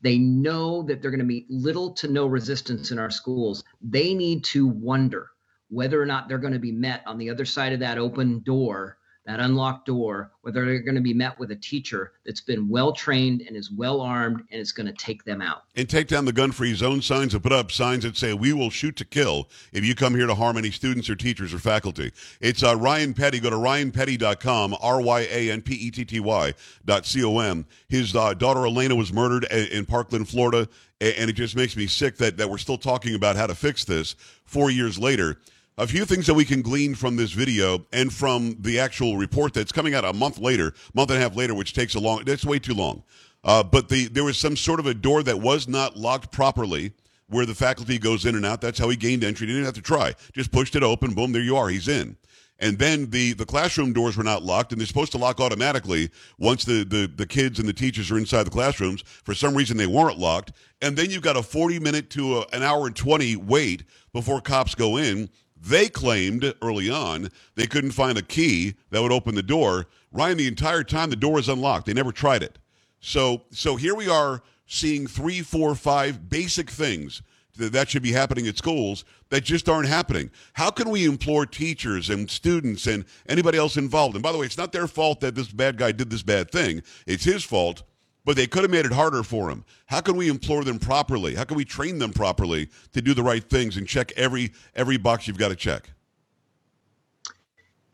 they 0.00 0.18
know 0.18 0.82
that 0.84 1.02
they're 1.02 1.10
going 1.10 1.18
to 1.18 1.26
meet 1.26 1.50
little 1.50 1.92
to 1.94 2.08
no 2.08 2.26
resistance 2.26 2.90
in 2.90 2.98
our 2.98 3.10
schools. 3.10 3.62
They 3.82 4.14
need 4.14 4.44
to 4.44 4.66
wonder 4.66 5.30
whether 5.68 6.00
or 6.00 6.06
not 6.06 6.28
they're 6.28 6.38
going 6.38 6.52
to 6.52 6.58
be 6.58 6.72
met 6.72 7.02
on 7.06 7.18
the 7.18 7.28
other 7.28 7.44
side 7.44 7.72
of 7.72 7.80
that 7.80 7.98
open 7.98 8.40
door, 8.40 8.98
that 9.26 9.40
unlocked 9.40 9.86
door, 9.86 10.30
whether 10.42 10.64
they're 10.64 10.78
going 10.78 10.94
to 10.94 11.00
be 11.00 11.12
met 11.12 11.38
with 11.38 11.50
a 11.50 11.56
teacher 11.56 12.12
that's 12.24 12.40
been 12.40 12.68
well 12.68 12.92
trained 12.92 13.42
and 13.42 13.56
is 13.56 13.70
well 13.72 14.00
armed 14.00 14.44
and 14.50 14.60
is 14.60 14.70
going 14.70 14.86
to 14.86 14.92
take 14.92 15.24
them 15.24 15.42
out. 15.42 15.64
And 15.74 15.88
take 15.88 16.06
down 16.06 16.24
the 16.24 16.32
gun 16.32 16.52
free 16.52 16.74
zone 16.74 17.02
signs 17.02 17.34
and 17.34 17.42
put 17.42 17.52
up 17.52 17.72
signs 17.72 18.04
that 18.04 18.16
say, 18.16 18.32
We 18.32 18.52
will 18.52 18.70
shoot 18.70 18.96
to 18.96 19.04
kill 19.04 19.48
if 19.72 19.84
you 19.84 19.94
come 19.94 20.14
here 20.14 20.28
to 20.28 20.34
harm 20.34 20.56
any 20.56 20.70
students 20.70 21.10
or 21.10 21.16
teachers 21.16 21.52
or 21.52 21.58
faculty. 21.58 22.12
It's 22.40 22.62
uh, 22.62 22.76
Ryan 22.76 23.14
Petty. 23.14 23.40
Go 23.40 23.50
to 23.50 23.56
ryanpetty.com, 23.56 24.76
R 24.80 25.00
Y 25.00 25.20
A 25.30 25.50
N 25.50 25.60
P 25.60 25.74
E 25.74 25.90
T 25.90 26.04
T 26.04 26.20
Y 26.20 26.54
dot 26.84 27.04
C 27.04 27.24
O 27.24 27.38
M. 27.40 27.66
His 27.88 28.14
uh, 28.14 28.32
daughter 28.34 28.64
Alaina 28.64 28.94
was 28.94 29.12
murdered 29.12 29.44
in 29.44 29.84
Parkland, 29.84 30.28
Florida. 30.28 30.68
And 30.98 31.28
it 31.28 31.34
just 31.34 31.56
makes 31.56 31.76
me 31.76 31.86
sick 31.86 32.16
that, 32.18 32.38
that 32.38 32.48
we're 32.48 32.56
still 32.56 32.78
talking 32.78 33.14
about 33.14 33.36
how 33.36 33.46
to 33.46 33.54
fix 33.54 33.84
this 33.84 34.16
four 34.46 34.70
years 34.70 34.98
later. 34.98 35.36
A 35.78 35.86
few 35.86 36.06
things 36.06 36.26
that 36.26 36.32
we 36.32 36.46
can 36.46 36.62
glean 36.62 36.94
from 36.94 37.16
this 37.16 37.32
video 37.32 37.84
and 37.92 38.10
from 38.10 38.56
the 38.60 38.78
actual 38.80 39.18
report 39.18 39.52
that's 39.52 39.72
coming 39.72 39.94
out 39.94 40.06
a 40.06 40.12
month 40.14 40.38
later, 40.38 40.72
month 40.94 41.10
and 41.10 41.18
a 41.18 41.20
half 41.20 41.36
later, 41.36 41.54
which 41.54 41.74
takes 41.74 41.94
a 41.94 42.00
long. 42.00 42.24
That's 42.24 42.46
way 42.46 42.58
too 42.58 42.72
long. 42.72 43.02
Uh, 43.44 43.62
but 43.62 43.90
the 43.90 44.08
there 44.08 44.24
was 44.24 44.38
some 44.38 44.56
sort 44.56 44.80
of 44.80 44.86
a 44.86 44.94
door 44.94 45.22
that 45.22 45.38
was 45.38 45.68
not 45.68 45.94
locked 45.94 46.32
properly, 46.32 46.92
where 47.28 47.44
the 47.44 47.54
faculty 47.54 47.98
goes 47.98 48.24
in 48.24 48.34
and 48.34 48.46
out. 48.46 48.62
That's 48.62 48.78
how 48.78 48.88
he 48.88 48.96
gained 48.96 49.22
entry. 49.22 49.48
He 49.48 49.52
didn't 49.52 49.66
have 49.66 49.74
to 49.74 49.82
try. 49.82 50.14
Just 50.32 50.50
pushed 50.50 50.76
it 50.76 50.82
open. 50.82 51.12
Boom. 51.12 51.32
There 51.32 51.42
you 51.42 51.58
are. 51.58 51.68
He's 51.68 51.88
in. 51.88 52.16
And 52.58 52.78
then 52.78 53.10
the, 53.10 53.34
the 53.34 53.44
classroom 53.44 53.92
doors 53.92 54.16
were 54.16 54.24
not 54.24 54.42
locked, 54.42 54.72
and 54.72 54.80
they're 54.80 54.86
supposed 54.86 55.12
to 55.12 55.18
lock 55.18 55.40
automatically 55.40 56.10
once 56.38 56.64
the, 56.64 56.84
the, 56.84 57.06
the 57.14 57.26
kids 57.26 57.58
and 57.58 57.68
the 57.68 57.74
teachers 57.74 58.10
are 58.10 58.16
inside 58.16 58.44
the 58.44 58.50
classrooms. 58.50 59.02
For 59.24 59.34
some 59.34 59.54
reason, 59.54 59.76
they 59.76 59.86
weren't 59.86 60.18
locked. 60.18 60.52
And 60.80 60.96
then 60.96 61.10
you've 61.10 61.20
got 61.20 61.36
a 61.36 61.42
40 61.42 61.80
minute 61.80 62.08
to 62.10 62.38
a, 62.38 62.46
an 62.54 62.62
hour 62.62 62.86
and 62.86 62.96
20 62.96 63.36
wait 63.36 63.84
before 64.14 64.40
cops 64.40 64.74
go 64.74 64.96
in. 64.96 65.28
They 65.66 65.88
claimed 65.88 66.54
early 66.62 66.88
on 66.88 67.30
they 67.56 67.66
couldn't 67.66 67.90
find 67.90 68.16
a 68.16 68.22
key 68.22 68.74
that 68.90 69.02
would 69.02 69.12
open 69.12 69.34
the 69.34 69.42
door. 69.42 69.86
Ryan, 70.12 70.38
the 70.38 70.46
entire 70.46 70.84
time 70.84 71.10
the 71.10 71.16
door 71.16 71.38
is 71.38 71.48
unlocked. 71.48 71.86
They 71.86 71.92
never 71.92 72.12
tried 72.12 72.42
it. 72.42 72.58
So, 73.00 73.42
so 73.50 73.76
here 73.76 73.94
we 73.94 74.08
are 74.08 74.42
seeing 74.66 75.06
three, 75.06 75.42
four, 75.42 75.74
five 75.74 76.28
basic 76.28 76.70
things 76.70 77.22
that, 77.56 77.88
should 77.88 78.02
be 78.02 78.12
happening 78.12 78.46
at 78.46 78.58
schools 78.58 79.04
that 79.30 79.42
just 79.42 79.68
aren't 79.68 79.88
happening. 79.88 80.30
How 80.52 80.70
can 80.70 80.90
we 80.90 81.04
implore 81.04 81.46
teachers 81.46 82.10
and 82.10 82.30
students 82.30 82.86
and 82.86 83.04
anybody 83.28 83.58
else 83.58 83.76
involved? 83.76 84.14
And 84.14 84.22
by 84.22 84.32
the 84.32 84.38
way, 84.38 84.46
it's 84.46 84.58
not 84.58 84.72
their 84.72 84.86
fault 84.86 85.20
that 85.20 85.34
this 85.34 85.48
bad 85.48 85.78
guy 85.78 85.92
did 85.92 86.10
this 86.10 86.22
bad 86.22 86.50
thing. 86.50 86.82
It's 87.06 87.24
his 87.24 87.42
fault, 87.42 87.82
but 88.26 88.34
they 88.34 88.46
could 88.48 88.62
have 88.62 88.70
made 88.70 88.84
it 88.84 88.92
harder 88.92 89.22
for 89.22 89.48
him. 89.48 89.64
How 89.86 90.00
can 90.00 90.16
we 90.16 90.28
implore 90.28 90.64
them 90.64 90.80
properly? 90.80 91.36
How 91.36 91.44
can 91.44 91.56
we 91.56 91.64
train 91.64 91.98
them 91.98 92.12
properly 92.12 92.68
to 92.92 93.00
do 93.00 93.14
the 93.14 93.22
right 93.22 93.42
things 93.42 93.78
and 93.78 93.86
check 93.86 94.12
every 94.16 94.52
every 94.74 94.98
box 94.98 95.26
you've 95.26 95.38
got 95.38 95.48
to 95.48 95.56
check? 95.56 95.88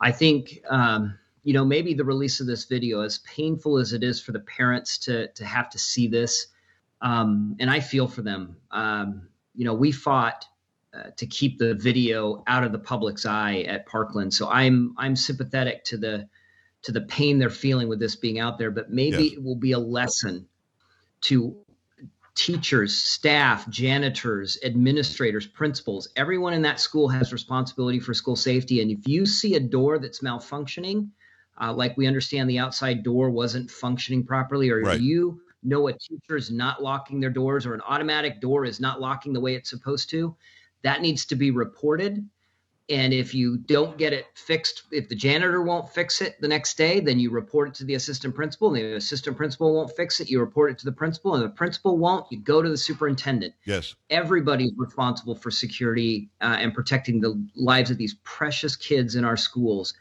I 0.01 0.11
think 0.11 0.63
um, 0.69 1.17
you 1.45 1.53
know 1.53 1.65
maybe 1.65 1.95
the 1.95 2.05
release 2.05 2.41
of 2.41 2.47
this 2.47 2.65
video, 2.65 3.03
as 3.03 3.19
painful 3.19 3.79
as 3.79 3.93
it 3.93 4.03
is 4.03 4.21
for 4.21 4.33
the 4.33 4.41
parents 4.41 4.99
to 4.99 5.29
to 5.29 5.45
have 5.45 5.69
to 5.71 5.79
see 5.79 6.09
this, 6.09 6.47
um, 7.03 7.55
and 7.61 7.71
I 7.71 7.81
feel 7.81 8.09
for 8.09 8.23
them. 8.23 8.57
Um, 8.71 9.29
you 9.55 9.67
know, 9.67 9.75
we 9.75 9.93
fought 9.93 10.47
uh, 10.95 11.11
to 11.19 11.27
keep 11.27 11.59
the 11.59 11.75
video 11.75 12.43
out 12.47 12.65
of 12.65 12.73
the 12.73 12.79
public's 12.79 13.27
eye 13.27 13.67
at 13.69 13.85
Parkland. 13.85 14.33
So 14.33 14.49
I'm 14.49 14.95
I'm 14.97 15.15
sympathetic 15.15 15.85
to 15.85 15.99
the 15.99 16.29
to 16.83 16.93
the 16.93 17.03
pain 17.03 17.39
they're 17.39 17.51
feeling 17.51 17.89
with 17.89 18.01
this 18.01 18.17
being 18.17 18.39
out 18.39 18.59
there, 18.59 18.71
but 18.71 18.91
maybe 18.91 19.25
yes. 19.25 19.33
it 19.35 19.43
will 19.43 19.57
be 19.57 19.73
a 19.73 19.79
lesson 19.79 20.47
to 21.23 21.57
teachers, 22.35 22.97
staff, 22.97 23.69
janitors, 23.69 24.59
administrators, 24.65 25.47
principals. 25.47 26.09
Everyone 26.17 26.55
in 26.55 26.63
that 26.63 26.81
school 26.81 27.09
has 27.09 27.33
responsibility 27.33 28.01
for 28.01 28.15
school 28.15 28.37
safety. 28.37 28.81
And 28.81 28.91
if 28.91 29.07
you 29.07 29.27
see 29.27 29.55
a 29.55 29.61
door 29.61 29.99
that's 29.99 30.21
malfunctioning, 30.21 31.11
uh, 31.61 31.73
like 31.73 31.97
we 31.97 32.07
understand 32.07 32.49
the 32.49 32.59
outside 32.59 33.03
door 33.03 33.31
wasn't 33.31 33.71
functioning 33.71 34.25
properly, 34.25 34.71
or 34.71 34.81
right. 34.81 35.01
you 35.01 35.41
know 35.63 35.89
a 35.89 35.93
teacher 35.93 36.37
is 36.37 36.51
not 36.51 36.83
locking 36.83 37.21
their 37.21 37.31
doors 37.31 37.67
or 37.67 37.75
an 37.75 37.83
automatic 37.83 38.41
door 38.41 38.65
is 38.65 38.81
not 38.81 39.01
locking 39.01 39.33
the 39.33 39.41
way 39.41 39.55
it's 39.55 39.71
supposed 39.71 40.11
to, 40.11 40.35
that 40.83 41.03
needs 41.03 41.27
to 41.27 41.37
be 41.37 41.51
reported. 41.51 42.27
And 42.89 43.13
if 43.15 43.33
you 43.35 43.59
don't 43.59 43.97
get 43.97 44.13
it 44.13 44.27
fixed, 44.35 44.83
if 44.91 45.09
the 45.09 45.15
janitor 45.15 45.63
won't 45.63 45.89
fix 45.89 46.21
it 46.21 46.41
the 46.41 46.49
next 46.49 46.77
day, 46.77 47.01
then 47.01 47.19
you 47.19 47.31
report 47.31 47.69
it 47.69 47.75
to 47.75 47.85
the 47.85 47.95
assistant 47.95 48.35
principal. 48.35 48.75
And 48.75 48.77
the 48.77 48.97
assistant 48.97 49.37
principal 49.37 49.75
won't 49.75 49.97
fix 49.97 50.21
it, 50.21 50.29
you 50.29 50.41
report 50.41 50.73
it 50.73 50.79
to 50.79 50.85
the 50.85 50.93
principal. 50.93 51.35
And 51.35 51.45
the 51.45 51.49
principal 51.49 51.97
won't, 51.97 52.27
you 52.31 52.41
go 52.41 52.61
to 52.61 52.69
the 52.69 52.77
superintendent. 52.77 53.55
Yes. 53.65 53.95
Everybody's 54.11 54.73
responsible 54.77 55.37
for 55.37 55.51
security 55.51 56.29
uh, 56.41 56.57
and 56.59 56.75
protecting 56.75 57.21
the 57.21 57.41
lives 57.55 57.91
of 57.91 57.99
these 57.99 58.17
precious 58.25 58.75
kids 58.75 59.15
in 59.15 59.25
our 59.25 59.37
schools. 59.37 59.95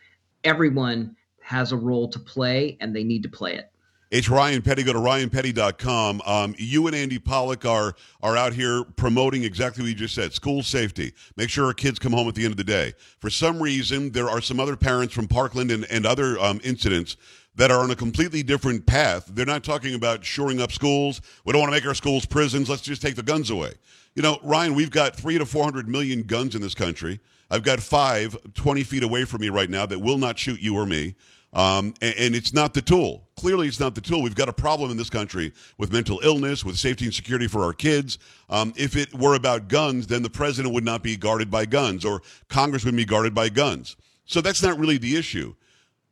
Everyone 0.44 1.16
has 1.42 1.72
a 1.72 1.78
role 1.78 2.08
to 2.10 2.20
play, 2.20 2.78
and 2.82 2.96
they 2.96 3.04
need 3.04 3.24
to 3.24 3.30
play 3.30 3.56
it. 3.56 3.72
It's 4.12 4.28
Ryan 4.28 4.62
Petty. 4.62 4.84
Go 4.84 4.92
to 4.92 5.00
ryanpetty.com. 5.00 6.22
Um, 6.26 6.54
you 6.58 6.86
and 6.88 6.94
Andy 6.94 7.18
Pollack 7.18 7.66
are 7.66 7.96
are 8.22 8.36
out 8.36 8.52
here 8.52 8.84
promoting 8.84 9.46
exactly 9.46 9.84
what 9.84 9.88
you 9.88 9.96
just 9.96 10.14
said: 10.14 10.34
school 10.34 10.64
safety. 10.64 11.14
Make 11.38 11.50
sure 11.50 11.66
our 11.66 11.74
kids 11.74 11.98
come 11.98 12.12
home 12.12 12.28
at 12.28 12.36
the 12.36 12.44
end 12.44 12.52
of 12.52 12.58
the 12.58 12.66
day. 12.66 12.92
For 13.20 13.30
some 13.30 13.64
reason, 13.64 14.12
there 14.12 14.30
are 14.30 14.42
some 14.42 14.60
other 14.60 14.76
parents 14.76 15.14
from 15.14 15.30
Parkland 15.30 15.72
and, 15.72 15.86
and 15.90 16.06
other 16.06 16.38
um, 16.40 16.60
incidents 16.62 17.16
that 17.56 17.72
are 17.72 17.80
on 17.80 17.90
a 17.90 17.96
completely 17.96 18.44
different 18.44 18.86
path. 18.86 19.28
They're 19.28 19.46
not 19.46 19.64
talking 19.64 19.96
about 19.96 20.26
shoring 20.26 20.62
up 20.62 20.74
schools. 20.74 21.22
We 21.46 21.54
don't 21.54 21.62
want 21.62 21.72
to 21.72 21.78
make 21.78 21.88
our 21.88 21.96
schools 21.96 22.26
prisons. 22.26 22.70
Let's 22.70 22.82
just 22.82 23.02
take 23.02 23.16
the 23.16 23.24
guns 23.24 23.50
away. 23.50 23.76
You 24.16 24.24
know, 24.24 24.40
Ryan, 24.44 24.76
we've 24.76 24.92
got 24.92 25.16
three 25.16 25.38
to 25.38 25.46
400 25.46 25.88
million 25.88 26.24
guns 26.24 26.54
in 26.54 26.62
this 26.62 26.76
country. 26.76 27.22
I've 27.50 27.64
got 27.64 27.80
five 27.80 28.36
20 28.56 28.84
feet 28.84 29.04
away 29.04 29.24
from 29.24 29.40
me 29.40 29.50
right 29.50 29.70
now 29.70 29.86
that 29.86 30.00
will 30.00 30.18
not 30.18 30.38
shoot 30.38 30.60
you 30.60 30.76
or 30.76 30.86
me. 30.86 31.16
Um, 31.54 31.94
and, 32.02 32.16
and, 32.18 32.36
it's 32.36 32.54
not 32.54 32.74
the 32.74 32.82
tool. 32.82 33.28
Clearly, 33.36 33.68
it's 33.68 33.80
not 33.80 33.94
the 33.94 34.00
tool. 34.00 34.22
We've 34.22 34.34
got 34.34 34.48
a 34.48 34.54
problem 34.54 34.90
in 34.90 34.96
this 34.96 35.10
country 35.10 35.52
with 35.78 35.92
mental 35.92 36.22
illness, 36.24 36.64
with 36.64 36.78
safety 36.78 37.04
and 37.04 37.14
security 37.14 37.48
for 37.48 37.66
our 37.66 37.74
kids. 37.74 38.20
Um, 38.50 38.74
if 38.78 38.96
it 38.96 39.14
were 39.14 39.36
about 39.36 39.68
guns, 39.68 40.08
then 40.08 40.24
the 40.24 40.30
president 40.30 40.74
would 40.74 40.86
not 40.86 41.04
be 41.04 41.18
guarded 41.18 41.52
by 41.52 41.66
guns, 41.66 42.06
or 42.06 42.22
Congress 42.48 42.86
would 42.86 42.96
be 42.96 43.04
guarded 43.04 43.34
by 43.34 43.50
guns. 43.50 43.98
So 44.26 44.40
that's 44.40 44.64
not 44.64 44.80
really 44.80 44.98
the 44.98 45.18
issue. 45.18 45.54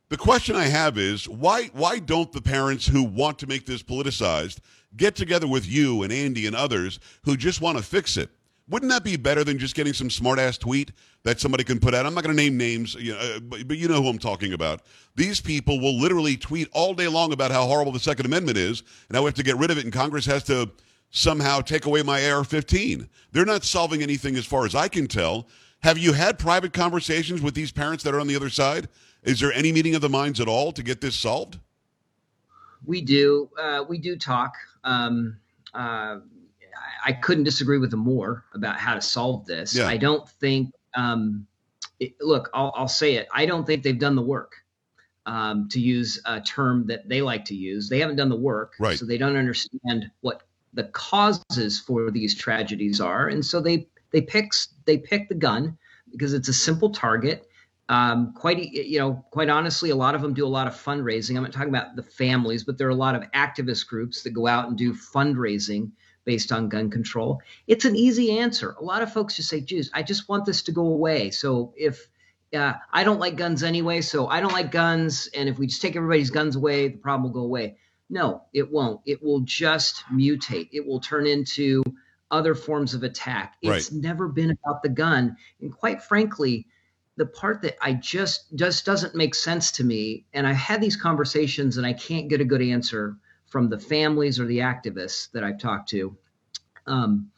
The 0.10 0.18
question 0.18 0.56
I 0.56 0.66
have 0.66 0.98
is 0.98 1.30
why 1.30 1.68
why 1.68 2.00
don't 2.00 2.32
the 2.32 2.42
parents 2.42 2.88
who 2.88 3.04
want 3.04 3.40
to 3.40 3.48
make 3.48 3.66
this 3.66 3.84
politicized 3.84 4.58
get 4.98 5.16
together 5.16 5.48
with 5.48 5.68
you 5.68 6.04
and 6.04 6.12
Andy 6.12 6.48
and 6.48 6.56
others 6.56 7.00
who 7.24 7.38
just 7.38 7.62
want 7.62 7.78
to 7.78 7.84
fix 7.84 8.18
it? 8.18 8.30
Wouldn't 8.70 8.92
that 8.92 9.04
be 9.04 9.18
better 9.18 9.44
than 9.44 9.58
just 9.58 9.74
getting 9.74 9.94
some 9.94 10.10
smart 10.10 10.38
ass 10.38 10.58
tweet 10.58 10.92
that 11.24 11.40
somebody 11.40 11.64
can 11.64 11.80
put 11.80 11.96
out? 11.96 12.06
I'm 12.06 12.14
not 12.14 12.24
going 12.24 12.36
to 12.36 12.42
name 12.42 12.56
names, 12.56 12.94
you 12.96 13.14
know, 13.14 13.20
uh, 13.20 13.40
but, 13.40 13.68
but 13.68 13.78
you 13.78 13.88
know 13.88 14.02
who 14.02 14.10
I'm 14.10 14.20
talking 14.20 14.54
about. 14.54 14.82
These 15.16 15.42
people 15.42 15.80
will 15.80 16.00
literally 16.00 16.38
tweet 16.38 16.70
all 16.72 16.94
day 16.94 17.08
long 17.08 17.34
about 17.34 17.52
how 17.52 17.66
horrible 17.66 17.92
the 17.92 18.00
Second 18.00 18.28
Amendment 18.28 18.58
is 18.58 18.84
and 19.08 19.16
how 19.16 19.24
we 19.24 19.28
have 19.28 19.36
to 19.36 19.44
get 19.44 19.58
rid 19.58 19.72
of 19.72 19.80
it, 19.80 19.86
and 19.86 19.94
Congress 19.94 20.26
has 20.28 20.44
to 20.46 20.70
somehow 21.10 21.62
take 21.62 21.86
away 21.86 22.04
my 22.04 22.30
AR 22.30 22.44
15. 22.44 23.10
They're 23.32 23.46
not 23.46 23.64
solving 23.64 24.04
anything 24.04 24.36
as 24.36 24.46
far 24.46 24.66
as 24.66 24.76
I 24.76 24.88
can 24.88 25.08
tell. 25.08 25.48
Have 25.82 25.98
you 25.98 26.14
had 26.14 26.38
private 26.38 26.72
conversations 26.72 27.42
with 27.42 27.56
these 27.56 27.72
parents 27.72 28.04
that 28.04 28.14
are 28.14 28.20
on 28.20 28.28
the 28.28 28.36
other 28.36 28.50
side? 28.50 28.88
Is 29.24 29.40
there 29.40 29.52
any 29.52 29.72
meeting 29.72 29.96
of 29.96 30.02
the 30.02 30.10
minds 30.10 30.40
at 30.40 30.48
all 30.48 30.72
to 30.74 30.84
get 30.84 31.02
this 31.02 31.16
solved? 31.16 31.58
We 32.86 33.02
do. 33.02 33.50
Uh, 33.60 33.84
we 33.88 33.98
do 33.98 34.16
talk. 34.16 34.54
Um, 34.84 35.38
uh, 35.74 36.20
I 37.06 37.14
couldn't 37.14 37.44
disagree 37.44 37.78
with 37.78 37.92
them 37.92 38.02
more 38.02 38.46
about 38.54 38.78
how 38.78 38.96
to 38.96 39.02
solve 39.02 39.46
this. 39.46 39.76
Yeah. 39.76 39.88
I 39.88 39.98
don't 39.98 40.28
think. 40.28 40.74
Um, 40.96 41.48
it, 42.00 42.14
look, 42.22 42.50
I'll, 42.54 42.74
I'll, 42.76 42.88
say 42.88 43.16
it. 43.16 43.28
I 43.34 43.46
don't 43.46 43.66
think 43.66 43.84
they've 43.84 44.00
done 44.00 44.16
the 44.16 44.22
work. 44.22 44.56
Um, 45.26 45.70
to 45.70 45.80
use 45.80 46.20
a 46.26 46.42
term 46.42 46.88
that 46.88 47.08
they 47.08 47.22
like 47.22 47.46
to 47.46 47.56
use, 47.56 47.88
they 47.88 48.00
haven't 48.00 48.16
done 48.16 48.30
the 48.30 48.36
work, 48.36 48.74
right. 48.80 48.98
so 48.98 49.06
they 49.06 49.18
don't 49.18 49.36
understand 49.36 50.10
what 50.22 50.42
the 50.74 50.86
causes 50.86 51.80
for 51.80 52.10
these 52.10 52.34
tragedies 52.34 53.00
are, 53.00 53.28
and 53.28 53.46
so 53.46 53.62
they 53.62 53.88
they 54.12 54.22
pick 54.22 54.52
they 54.86 54.98
pick 54.98 55.30
the 55.30 55.36
gun 55.36 55.78
because 56.12 56.34
it's 56.34 56.48
a 56.48 56.54
simple 56.54 56.90
target. 56.90 57.48
Um, 57.90 58.34
quite 58.34 58.58
you 58.72 58.98
know, 58.98 59.24
quite 59.30 59.50
honestly, 59.50 59.92
a 59.92 59.96
lot 59.96 60.16
of 60.16 60.22
them 60.22 60.34
do 60.34 60.46
a 60.46 60.48
lot 60.48 60.66
of 60.66 60.74
fundraising. 60.74 61.36
I'm 61.38 61.44
not 61.44 61.52
talking 61.52 61.70
about 61.70 61.96
the 61.96 62.04
families, 62.04 62.64
but 62.64 62.80
there 62.80 62.88
are 62.88 62.92
a 62.92 62.96
lot 62.96 63.14
of 63.14 63.24
activist 63.32 63.88
groups 63.88 64.24
that 64.24 64.32
go 64.32 64.48
out 64.48 64.68
and 64.68 64.78
do 64.78 64.94
fundraising 64.94 65.92
based 66.30 66.52
on 66.52 66.70
gun 66.70 66.92
control? 66.92 67.42
It's 67.66 67.86
an 67.86 67.96
easy 67.96 68.38
answer. 68.38 68.76
A 68.80 68.84
lot 68.84 69.02
of 69.02 69.12
folks 69.12 69.36
just 69.36 69.50
say, 69.50 69.62
geez, 69.62 69.90
I 69.96 70.04
just 70.04 70.30
want 70.30 70.46
this 70.46 70.62
to 70.64 70.72
go 70.72 70.86
away. 70.86 71.32
So 71.32 71.74
if 71.76 72.08
uh, 72.54 72.74
I 72.94 73.04
don't 73.04 73.20
like 73.20 73.36
guns 73.36 73.64
anyway, 73.64 74.02
so 74.02 74.28
I 74.28 74.40
don't 74.40 74.54
like 74.54 74.70
guns. 74.70 75.28
And 75.36 75.50
if 75.50 75.58
we 75.58 75.66
just 75.66 75.82
take 75.82 75.96
everybody's 75.96 76.30
guns 76.30 76.56
away, 76.56 76.90
the 76.90 77.00
problem 77.00 77.24
will 77.24 77.42
go 77.42 77.46
away. 77.46 77.78
No, 78.12 78.44
it 78.54 78.72
won't. 78.72 79.02
It 79.08 79.24
will 79.24 79.40
just 79.40 80.04
mutate. 80.14 80.70
It 80.72 80.86
will 80.86 81.00
turn 81.00 81.26
into 81.26 81.82
other 82.30 82.54
forms 82.54 82.94
of 82.94 83.02
attack. 83.02 83.56
It's 83.64 83.92
right. 83.92 84.00
never 84.00 84.28
been 84.28 84.52
about 84.52 84.84
the 84.84 84.90
gun. 84.90 85.36
And 85.60 85.76
quite 85.76 86.04
frankly, 86.04 86.68
the 87.18 87.26
part 87.26 87.64
that 87.64 87.76
I 87.82 87.94
just 87.94 88.56
just 88.56 88.86
doesn't 88.86 89.16
make 89.16 89.34
sense 89.34 89.72
to 89.74 89.84
me, 89.84 90.26
and 90.32 90.46
I've 90.46 90.56
had 90.56 90.80
these 90.80 90.96
conversations 90.96 91.78
and 91.78 91.88
I 91.88 91.94
can't 91.94 92.30
get 92.30 92.40
a 92.40 92.46
good 92.46 92.62
answer 92.62 93.18
from 93.50 93.70
the 93.70 93.80
families 93.80 94.40
or 94.40 94.46
the 94.46 94.60
activists 94.60 95.32
that 95.32 95.44
I've 95.44 95.60
talked 95.60 95.90
to. 95.90 96.16
Um, 96.88 97.32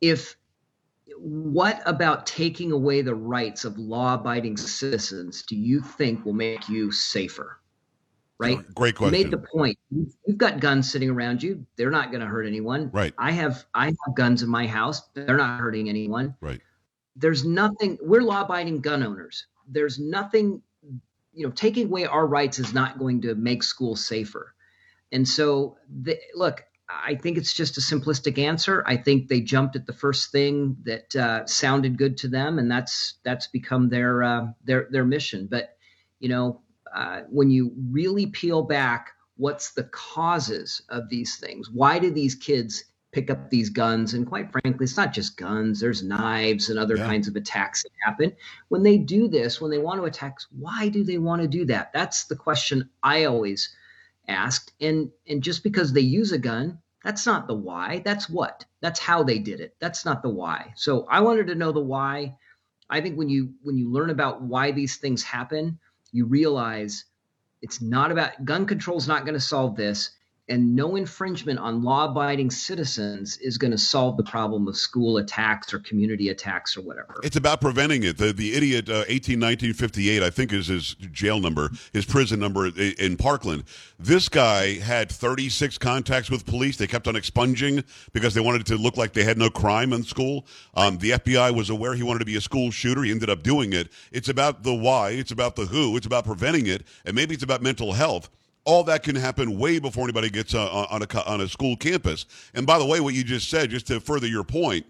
if 0.00 0.36
what 1.16 1.82
about 1.86 2.26
taking 2.26 2.70
away 2.70 3.02
the 3.02 3.14
rights 3.14 3.64
of 3.64 3.78
law-abiding 3.78 4.56
citizens 4.56 5.42
do 5.42 5.56
you 5.56 5.80
think 5.80 6.24
will 6.24 6.32
make 6.32 6.68
you 6.68 6.92
safer? 6.92 7.60
Right. 8.38 8.58
Great 8.74 8.94
question. 8.94 9.18
You 9.18 9.24
made 9.24 9.32
the 9.32 9.38
point. 9.38 9.76
You've 9.90 10.38
got 10.38 10.60
guns 10.60 10.88
sitting 10.90 11.10
around 11.10 11.42
you. 11.42 11.66
They're 11.74 11.90
not 11.90 12.12
going 12.12 12.20
to 12.20 12.26
hurt 12.26 12.46
anyone. 12.46 12.88
Right. 12.92 13.12
I 13.18 13.32
have 13.32 13.66
I 13.74 13.86
have 13.86 14.14
guns 14.14 14.44
in 14.44 14.48
my 14.48 14.64
house. 14.64 15.08
They're 15.14 15.36
not 15.36 15.58
hurting 15.58 15.88
anyone. 15.88 16.36
Right. 16.40 16.60
There's 17.16 17.44
nothing. 17.44 17.98
We're 18.00 18.22
law-abiding 18.22 18.80
gun 18.80 19.02
owners. 19.02 19.46
There's 19.66 19.98
nothing. 19.98 20.62
You 21.32 21.46
know, 21.46 21.52
taking 21.52 21.86
away 21.88 22.06
our 22.06 22.28
rights 22.28 22.60
is 22.60 22.72
not 22.72 23.00
going 23.00 23.22
to 23.22 23.34
make 23.34 23.64
schools 23.64 24.04
safer. 24.06 24.54
And 25.12 25.26
so, 25.26 25.76
the, 25.88 26.18
look, 26.34 26.64
I 26.88 27.16
think 27.16 27.36
it's 27.36 27.52
just 27.52 27.76
a 27.76 27.80
simplistic 27.80 28.38
answer. 28.38 28.82
I 28.86 28.96
think 28.96 29.28
they 29.28 29.40
jumped 29.40 29.76
at 29.76 29.86
the 29.86 29.92
first 29.92 30.32
thing 30.32 30.76
that 30.84 31.14
uh, 31.14 31.46
sounded 31.46 31.98
good 31.98 32.16
to 32.18 32.28
them, 32.28 32.58
and 32.58 32.70
that's 32.70 33.14
that's 33.24 33.46
become 33.46 33.88
their 33.90 34.22
uh, 34.22 34.46
their 34.64 34.88
their 34.90 35.04
mission. 35.04 35.48
But 35.50 35.76
you 36.18 36.28
know, 36.28 36.62
uh, 36.94 37.22
when 37.30 37.50
you 37.50 37.72
really 37.90 38.26
peel 38.26 38.62
back, 38.62 39.10
what's 39.36 39.72
the 39.72 39.84
causes 39.84 40.82
of 40.88 41.08
these 41.10 41.36
things? 41.36 41.70
Why 41.70 41.98
do 41.98 42.10
these 42.10 42.34
kids 42.34 42.84
pick 43.12 43.30
up 43.30 43.50
these 43.50 43.68
guns? 43.70 44.14
And 44.14 44.26
quite 44.26 44.50
frankly, 44.50 44.84
it's 44.84 44.96
not 44.96 45.12
just 45.12 45.36
guns. 45.36 45.80
There's 45.80 46.02
knives 46.02 46.70
and 46.70 46.78
other 46.78 46.96
Yeah. 46.96 47.06
kinds 47.06 47.28
of 47.28 47.36
attacks 47.36 47.82
that 47.82 47.90
happen. 48.04 48.32
When 48.68 48.82
they 48.82 48.96
do 48.98 49.28
this, 49.28 49.60
when 49.60 49.70
they 49.70 49.78
want 49.78 50.00
to 50.00 50.04
attack, 50.04 50.38
why 50.50 50.88
do 50.88 51.04
they 51.04 51.18
want 51.18 51.42
to 51.42 51.48
do 51.48 51.66
that? 51.66 51.92
That's 51.92 52.24
the 52.24 52.36
question 52.36 52.88
I 53.02 53.24
always 53.24 53.74
asked 54.28 54.72
and 54.80 55.10
and 55.26 55.42
just 55.42 55.62
because 55.62 55.92
they 55.92 56.00
use 56.00 56.32
a 56.32 56.38
gun 56.38 56.78
that's 57.04 57.26
not 57.26 57.46
the 57.46 57.54
why 57.54 58.02
that's 58.04 58.28
what 58.28 58.64
that's 58.80 59.00
how 59.00 59.22
they 59.22 59.38
did 59.38 59.60
it 59.60 59.74
that's 59.80 60.04
not 60.04 60.22
the 60.22 60.28
why. 60.28 60.72
So 60.76 61.06
i 61.10 61.20
wanted 61.20 61.46
to 61.48 61.54
know 61.54 61.72
the 61.72 61.80
why. 61.80 62.36
I 62.90 63.00
think 63.00 63.18
when 63.18 63.28
you 63.28 63.54
when 63.62 63.76
you 63.78 63.90
learn 63.90 64.10
about 64.10 64.42
why 64.42 64.70
these 64.72 64.96
things 64.96 65.22
happen 65.22 65.78
you 66.12 66.26
realize 66.26 67.04
it's 67.62 67.80
not 67.80 68.10
about 68.10 68.44
gun 68.44 68.66
control 68.66 68.96
is 68.96 69.08
not 69.08 69.24
going 69.24 69.34
to 69.34 69.40
solve 69.40 69.76
this 69.76 70.10
and 70.48 70.74
no 70.74 70.96
infringement 70.96 71.58
on 71.58 71.82
law-abiding 71.82 72.50
citizens 72.50 73.36
is 73.38 73.58
going 73.58 73.70
to 73.70 73.78
solve 73.78 74.16
the 74.16 74.22
problem 74.22 74.66
of 74.68 74.76
school 74.76 75.18
attacks 75.18 75.72
or 75.74 75.78
community 75.80 76.28
attacks 76.30 76.76
or 76.76 76.82
whatever 76.82 77.14
It's 77.22 77.36
about 77.36 77.60
preventing 77.60 78.02
it. 78.04 78.18
The 78.18 78.32
the 78.32 78.54
idiot 78.54 78.88
uh, 78.88 79.04
18 79.08 79.38
1958, 79.40 80.22
I 80.22 80.30
think, 80.30 80.52
is 80.52 80.66
his 80.68 80.94
jail 81.12 81.40
number, 81.40 81.70
his 81.92 82.04
prison 82.04 82.40
number 82.40 82.66
i- 82.66 82.94
in 82.98 83.16
Parkland. 83.16 83.64
This 83.98 84.28
guy 84.28 84.78
had 84.78 85.10
36 85.10 85.78
contacts 85.78 86.30
with 86.30 86.46
police. 86.46 86.76
They 86.76 86.86
kept 86.86 87.08
on 87.08 87.16
expunging 87.16 87.84
because 88.12 88.34
they 88.34 88.40
wanted 88.40 88.62
it 88.62 88.66
to 88.68 88.76
look 88.76 88.96
like 88.96 89.12
they 89.12 89.24
had 89.24 89.38
no 89.38 89.50
crime 89.50 89.92
in 89.92 90.02
school. 90.04 90.46
Um, 90.74 90.98
the 90.98 91.10
FBI 91.12 91.54
was 91.54 91.70
aware 91.70 91.94
he 91.94 92.02
wanted 92.02 92.20
to 92.20 92.24
be 92.24 92.36
a 92.36 92.40
school 92.40 92.70
shooter. 92.70 93.02
He 93.02 93.10
ended 93.10 93.30
up 93.30 93.42
doing 93.42 93.72
it. 93.72 93.90
It's 94.12 94.28
about 94.28 94.62
the 94.62 94.74
why. 94.74 95.10
It's 95.10 95.32
about 95.32 95.56
the 95.56 95.66
who. 95.66 95.96
It's 95.96 96.06
about 96.06 96.24
preventing 96.24 96.66
it, 96.66 96.86
and 97.04 97.14
maybe 97.14 97.34
it's 97.34 97.42
about 97.44 97.62
mental 97.62 97.92
health. 97.92 98.30
All 98.68 98.84
that 98.84 99.02
can 99.02 99.16
happen 99.16 99.58
way 99.58 99.78
before 99.78 100.04
anybody 100.04 100.28
gets 100.28 100.54
uh, 100.54 100.68
on 100.90 101.00
a 101.02 101.22
on 101.24 101.40
a 101.40 101.48
school 101.48 101.74
campus. 101.74 102.26
And 102.52 102.66
by 102.66 102.78
the 102.78 102.84
way, 102.84 103.00
what 103.00 103.14
you 103.14 103.24
just 103.24 103.48
said, 103.48 103.70
just 103.70 103.86
to 103.86 103.98
further 103.98 104.26
your 104.26 104.44
point, 104.44 104.84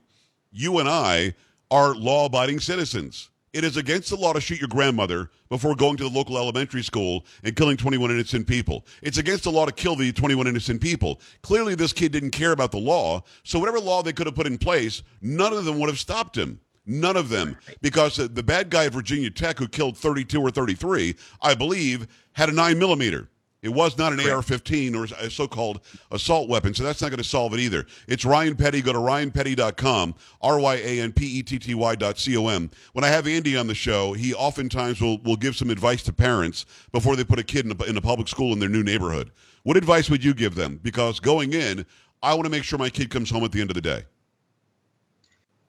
you 0.51 0.81
and 0.81 0.89
I 0.89 1.35
are 1.71 1.95
law 1.95 2.27
abiding 2.27 2.59
citizens. 2.59 3.31
It 3.53 3.63
is 3.63 3.77
against 3.77 4.11
the 4.11 4.17
law 4.17 4.33
to 4.33 4.41
shoot 4.41 4.59
your 4.59 4.69
grandmother 4.69 5.31
before 5.49 5.77
going 5.77 5.97
to 5.99 6.03
the 6.03 6.11
local 6.11 6.37
elementary 6.37 6.83
school 6.83 7.25
and 7.45 7.55
killing 7.55 7.77
21 7.77 8.11
innocent 8.11 8.49
people. 8.49 8.85
It's 9.01 9.19
against 9.19 9.45
the 9.45 9.53
law 9.53 9.65
to 9.65 9.73
kill 9.73 9.95
the 9.95 10.11
21 10.11 10.49
innocent 10.49 10.81
people. 10.81 11.21
Clearly, 11.43 11.77
this 11.77 11.93
kid 11.93 12.11
didn't 12.11 12.33
care 12.33 12.51
about 12.51 12.73
the 12.73 12.79
law, 12.79 13.23
so 13.45 13.61
whatever 13.61 13.79
law 13.79 14.03
they 14.03 14.13
could 14.13 14.27
have 14.27 14.35
put 14.35 14.49
in 14.49 14.59
place, 14.59 15.05
none 15.23 15.53
of 15.53 15.65
them 15.65 15.79
would 15.79 15.89
have 15.89 16.01
stopped 16.01 16.37
him. 16.37 16.59
None 16.85 17.17
of 17.17 17.29
them. 17.29 17.57
Because 17.81 18.17
the, 18.17 18.43
bad 18.43 18.71
guy 18.71 18.87
at 18.87 18.93
Virginia 18.93 19.31
Tech 19.31 19.59
who 19.59 19.69
killed 19.69 19.97
32 19.97 20.41
or 20.41 20.51
33, 20.51 21.15
I 21.41 21.55
believe, 21.55 22.09
had 22.33 22.49
a 22.49 22.53
9 22.53 22.77
millimeter. 22.77 23.29
It 23.61 23.71
was 23.71 23.99
not 23.99 24.13
an 24.13 24.21
AR-15 24.21 24.95
or 24.95 25.13
a 25.19 25.29
so-called 25.29 25.81
assault 26.13 26.49
weapon, 26.49 26.75
so 26.75 26.85
that's 26.85 27.03
not 27.03 27.09
going 27.09 27.19
to 27.19 27.25
solve 27.25 27.55
it 27.55 27.61
either. 27.61 27.87
It's 28.07 28.25
Ryan 28.25 28.55
Petty. 28.55 28.81
Go 28.83 28.93
to 28.93 29.01
ryanpetty.com, 29.01 30.15
R-Y-A-N-P-E-T-T-Y 30.41 31.95
dot 31.97 32.19
C-O-M. 32.19 32.71
When 32.93 33.05
I 33.05 33.09
have 33.09 33.27
Andy 33.27 33.57
on 33.57 33.67
the 33.67 33.75
show, 33.75 34.13
he 34.13 34.33
oftentimes 34.33 35.01
will, 35.01 35.19
will 35.19 35.37
give 35.37 35.57
some 35.57 35.71
advice 35.71 36.05
to 36.05 36.13
parents 36.13 36.67
before 36.93 37.17
they 37.17 37.25
put 37.25 37.41
a 37.41 37.45
kid 37.45 37.65
in 37.67 37.73
a, 37.73 37.85
in 37.85 37.97
a 37.97 38.01
public 38.01 38.29
school 38.29 38.53
in 38.53 38.61
their 38.61 38.69
new 38.69 38.85
neighborhood. 38.85 39.33
What 39.65 39.77
advice 39.77 40.09
would 40.09 40.23
you 40.23 40.35
give 40.35 40.55
them? 40.55 40.79
Because 40.83 41.19
going 41.19 41.53
in, 41.53 41.85
I 42.23 42.35
want 42.35 42.45
to 42.45 42.51
make 42.51 42.63
sure 42.63 42.79
my 42.79 42.91
kid 42.91 43.11
comes 43.11 43.29
home 43.29 43.43
at 43.45 43.51
the 43.51 43.61
end 43.61 43.71
of 43.71 43.75
the 43.75 43.81
day. 43.81 44.05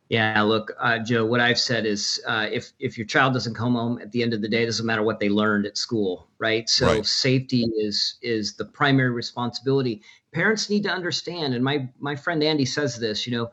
Yeah, 0.10 0.42
look, 0.42 0.72
uh, 0.80 0.98
Joe. 1.00 1.24
What 1.24 1.40
I've 1.40 1.60
said 1.60 1.86
is, 1.86 2.20
uh, 2.26 2.48
if 2.52 2.74
if 2.80 2.98
your 2.98 3.06
child 3.06 3.34
doesn't 3.34 3.54
come 3.54 3.76
home 3.76 4.00
at 4.02 4.12
the 4.12 4.24
end 4.24 4.34
of 4.34 4.42
the 4.42 4.50
day, 4.50 4.64
it 4.64 4.66
doesn't 4.66 4.86
matter 4.86 5.04
what 5.04 5.20
they 5.20 5.30
learned 5.30 5.68
at 5.68 5.78
school, 5.78 6.28
right? 6.40 6.68
So 6.68 6.88
Right. 6.88 7.06
safety 7.06 7.66
is 7.78 8.18
is 8.24 8.56
the 8.56 8.66
primary 8.66 9.12
responsibility. 9.12 10.02
Parents 10.34 10.68
need 10.68 10.84
to 10.84 10.90
understand, 10.90 11.54
and 11.54 11.64
my 11.64 11.90
my 12.00 12.16
friend 12.16 12.44
Andy 12.44 12.66
says 12.66 12.98
this. 13.00 13.28
You 13.28 13.38
know, 13.38 13.52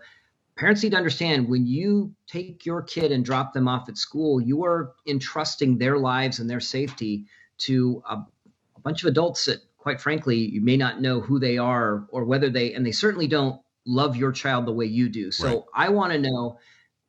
parents 0.57 0.83
need 0.83 0.93
to 0.93 0.97
understand 0.97 1.47
when 1.49 1.67
you 1.67 2.15
take 2.27 2.65
your 2.65 2.83
kid 2.83 3.13
and 3.13 3.23
drop 3.23 3.53
them 3.53 3.69
off 3.69 3.91
at 3.91 3.99
school, 3.99 4.41
you 4.41 4.65
are 4.65 4.95
entrusting 5.07 5.77
their 5.77 5.99
lives 5.99 6.39
and 6.41 6.49
their 6.49 6.61
safety 6.61 7.27
to 7.59 8.03
a, 8.09 8.15
a 8.15 8.81
bunch 8.83 9.03
of 9.03 9.09
adults 9.09 9.45
that, 9.45 9.59
quite 9.77 10.01
frankly, 10.01 10.39
you 10.39 10.63
may 10.63 10.79
not 10.79 11.03
know 11.03 11.21
who 11.21 11.39
they 11.39 11.59
are 11.59 12.07
or 12.09 12.25
whether 12.25 12.49
they, 12.49 12.73
and 12.73 12.87
they 12.87 12.93
certainly 12.93 13.27
don't 13.27 13.61
love 13.87 14.16
your 14.16 14.32
child 14.32 14.66
the 14.66 14.72
way 14.72 14.87
you 14.87 15.09
do. 15.09 15.30
So 15.30 15.47
Right. 15.47 15.62
I 15.74 15.89
want 15.91 16.12
to 16.12 16.18
know 16.18 16.59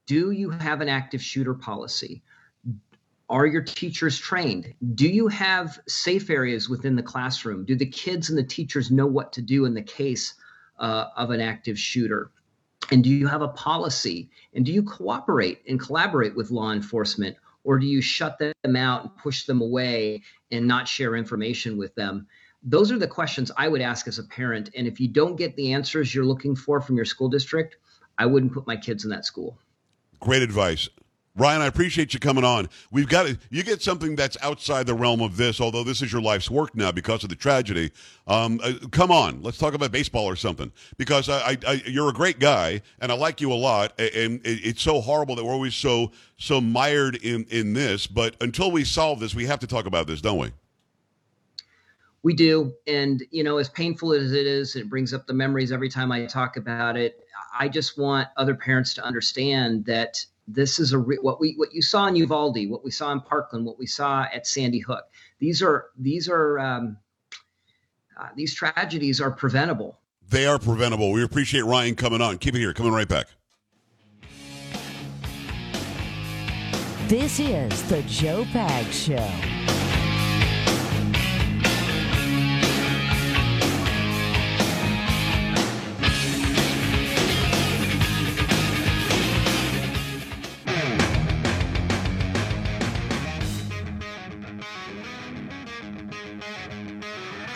do 0.05 0.32
you 0.32 0.49
have 0.49 0.80
an 0.80 0.88
active 0.88 1.21
shooter 1.21 1.53
policy? 1.53 2.23
Are 3.30 3.45
your 3.45 3.61
teachers 3.61 4.17
trained? 4.17 4.73
Do 4.95 5.07
you 5.07 5.28
have 5.28 5.80
safe 5.88 6.30
areas 6.30 6.69
within 6.69 6.95
the 6.95 7.03
classroom? 7.03 7.65
Do 7.65 7.75
the 7.75 7.86
kids 7.86 8.30
and 8.30 8.39
the 8.39 8.43
teachers 8.43 8.89
know 8.89 9.05
what 9.05 9.34
to 9.34 9.41
do 9.41 9.65
in 9.65 9.73
the 9.73 9.82
case 9.82 10.34
uh, 10.80 11.07
of 11.17 11.32
an 11.32 11.41
active 11.41 11.78
shooter? 11.78 12.32
And 12.89 13.03
do 13.03 13.09
you 13.09 13.28
have 13.28 13.41
a 13.41 13.49
policy? 13.49 14.30
And 14.53 14.65
do 14.65 14.71
you 14.71 14.82
cooperate 14.84 15.61
and 15.67 15.78
collaborate 15.78 16.38
with 16.38 16.51
law 16.51 16.71
enforcement? 16.71 17.36
Or 17.65 17.78
do 17.80 17.86
you 17.86 18.01
shut 18.01 18.39
them 18.39 18.75
out 18.78 19.01
and 19.01 19.17
push 19.17 19.45
them 19.45 19.61
away 19.61 20.23
and 20.51 20.65
not 20.65 20.88
share 20.88 21.17
information 21.17 21.78
with 21.78 21.93
them? 21.95 22.28
Those 22.68 22.91
are 22.91 22.99
the 22.99 23.07
questions 23.07 23.49
I 23.55 23.70
would 23.70 23.80
ask 23.80 24.09
as 24.09 24.20
a 24.20 24.24
parent. 24.24 24.72
And 24.76 24.86
if 24.86 24.99
you 24.99 25.07
don't 25.07 25.38
get 25.38 25.55
the 25.55 25.72
answers 25.72 26.13
you're 26.13 26.26
looking 26.26 26.53
for 26.53 26.82
from 26.82 26.97
your 26.97 27.05
school 27.05 27.30
district, 27.30 27.78
I 28.18 28.26
wouldn't 28.26 28.51
put 28.51 28.68
my 28.68 28.76
kids 28.76 29.05
in 29.05 29.09
that 29.11 29.26
school. 29.26 29.57
Great 30.20 30.41
advice. 30.41 30.89
Ryan, 31.38 31.61
I 31.61 31.68
appreciate 31.68 32.13
you 32.13 32.20
coming 32.20 32.43
on. 32.43 32.68
We've 32.91 33.07
got 33.07 33.28
to, 33.28 33.38
you 33.51 33.63
get 33.63 33.82
something 33.82 34.18
that's 34.18 34.36
outside 34.41 34.86
the 34.86 34.95
realm 34.95 35.22
of 35.22 35.38
this, 35.38 35.61
although 35.61 35.84
this 35.84 36.01
is 36.01 36.11
your 36.11 36.22
life's 36.22 36.49
work 36.49 36.76
now 36.76 36.91
because 36.91 37.24
of 37.24 37.30
the 37.30 37.36
tragedy. 37.36 37.91
Um, 38.26 38.59
uh, 38.61 38.74
come 38.91 39.11
on, 39.11 39.41
let's 39.43 39.59
talk 39.59 39.74
about 39.74 39.91
baseball 39.91 40.26
or 40.26 40.36
something 40.36 40.72
because 40.97 41.30
I, 41.30 41.51
I, 41.51 41.57
I, 41.65 41.84
you're 41.86 42.09
a 42.09 42.13
great 42.13 42.39
guy 42.39 42.82
and 42.99 43.13
I 43.13 43.15
like 43.15 43.39
you 43.39 43.53
a 43.53 43.55
lot. 43.55 43.93
And 43.97 44.45
it, 44.45 44.59
it's 44.65 44.82
so 44.82 44.99
horrible 44.99 45.36
that 45.36 45.45
we're 45.45 45.53
always 45.53 45.76
so 45.76 46.11
so 46.38 46.59
mired 46.59 47.15
in 47.18 47.45
in 47.49 47.74
this. 47.74 48.07
But 48.07 48.36
until 48.41 48.72
we 48.72 48.84
solve 48.84 49.20
this, 49.22 49.34
we 49.34 49.45
have 49.45 49.59
to 49.59 49.68
talk 49.68 49.86
about 49.86 50.07
this, 50.07 50.20
don't 50.20 50.39
we? 50.39 50.51
We 52.28 52.34
do. 52.34 52.73
And, 52.88 53.23
you 53.32 53.41
know, 53.41 53.57
as 53.57 53.69
painful 53.69 54.11
as 54.11 54.34
it 54.34 54.45
is, 54.45 54.75
it 54.75 54.89
brings 54.89 55.13
up 55.13 55.28
the 55.28 55.34
memories 55.34 55.71
every 55.71 55.88
time 55.88 56.11
I 56.11 56.25
talk 56.25 56.57
about 56.57 56.97
it. 56.97 57.23
I 57.57 57.69
just 57.69 57.97
want 57.97 58.28
other 58.36 58.53
parents 58.53 58.93
to 58.95 59.01
understand 59.01 59.86
that 59.86 60.17
this 60.45 60.78
is 60.78 60.91
a 60.91 60.97
re- 60.97 61.19
what 61.21 61.39
we 61.39 61.53
what 61.53 61.73
you 61.73 61.82
saw 61.82 62.05
in 62.07 62.17
Uvalde, 62.17 62.69
what 62.69 62.84
we 62.84 62.91
saw 62.91 63.13
in 63.13 63.21
Parkland, 63.21 63.65
what 63.65 63.80
we 63.80 63.86
saw 63.86 64.25
at 64.34 64.45
Sandy 64.45 64.80
Hook. 64.80 65.05
These 65.39 65.61
are 65.61 65.86
these 65.97 66.28
are 66.28 66.59
um, 66.59 66.97
uh, 68.19 68.28
these 68.36 68.53
tragedies 68.53 69.21
are 69.21 69.32
preventable. 69.32 69.97
They 70.28 70.47
are 70.47 70.59
preventable. 70.59 71.13
We 71.13 71.23
appreciate 71.23 71.63
Ryan 71.63 71.95
coming 71.95 72.19
on. 72.19 72.39
Keep 72.39 72.55
it 72.55 72.59
here. 72.59 72.73
Coming 72.73 72.91
right 72.91 73.07
back. 73.07 73.28
This 77.07 77.39
is 77.39 77.84
the 77.84 78.01
Joe 78.01 78.43
Pags 78.51 78.91
Show. 78.91 79.57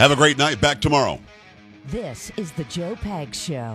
Have 0.02 0.10
a 0.10 0.16
great 0.16 0.40
night. 0.40 0.60
Back 0.60 0.82
tomorrow. 0.82 1.20
This 1.86 2.32
is 2.36 2.52
the 2.54 2.64
Joe 2.64 2.96
Pags 2.96 3.36
Show. 3.36 3.70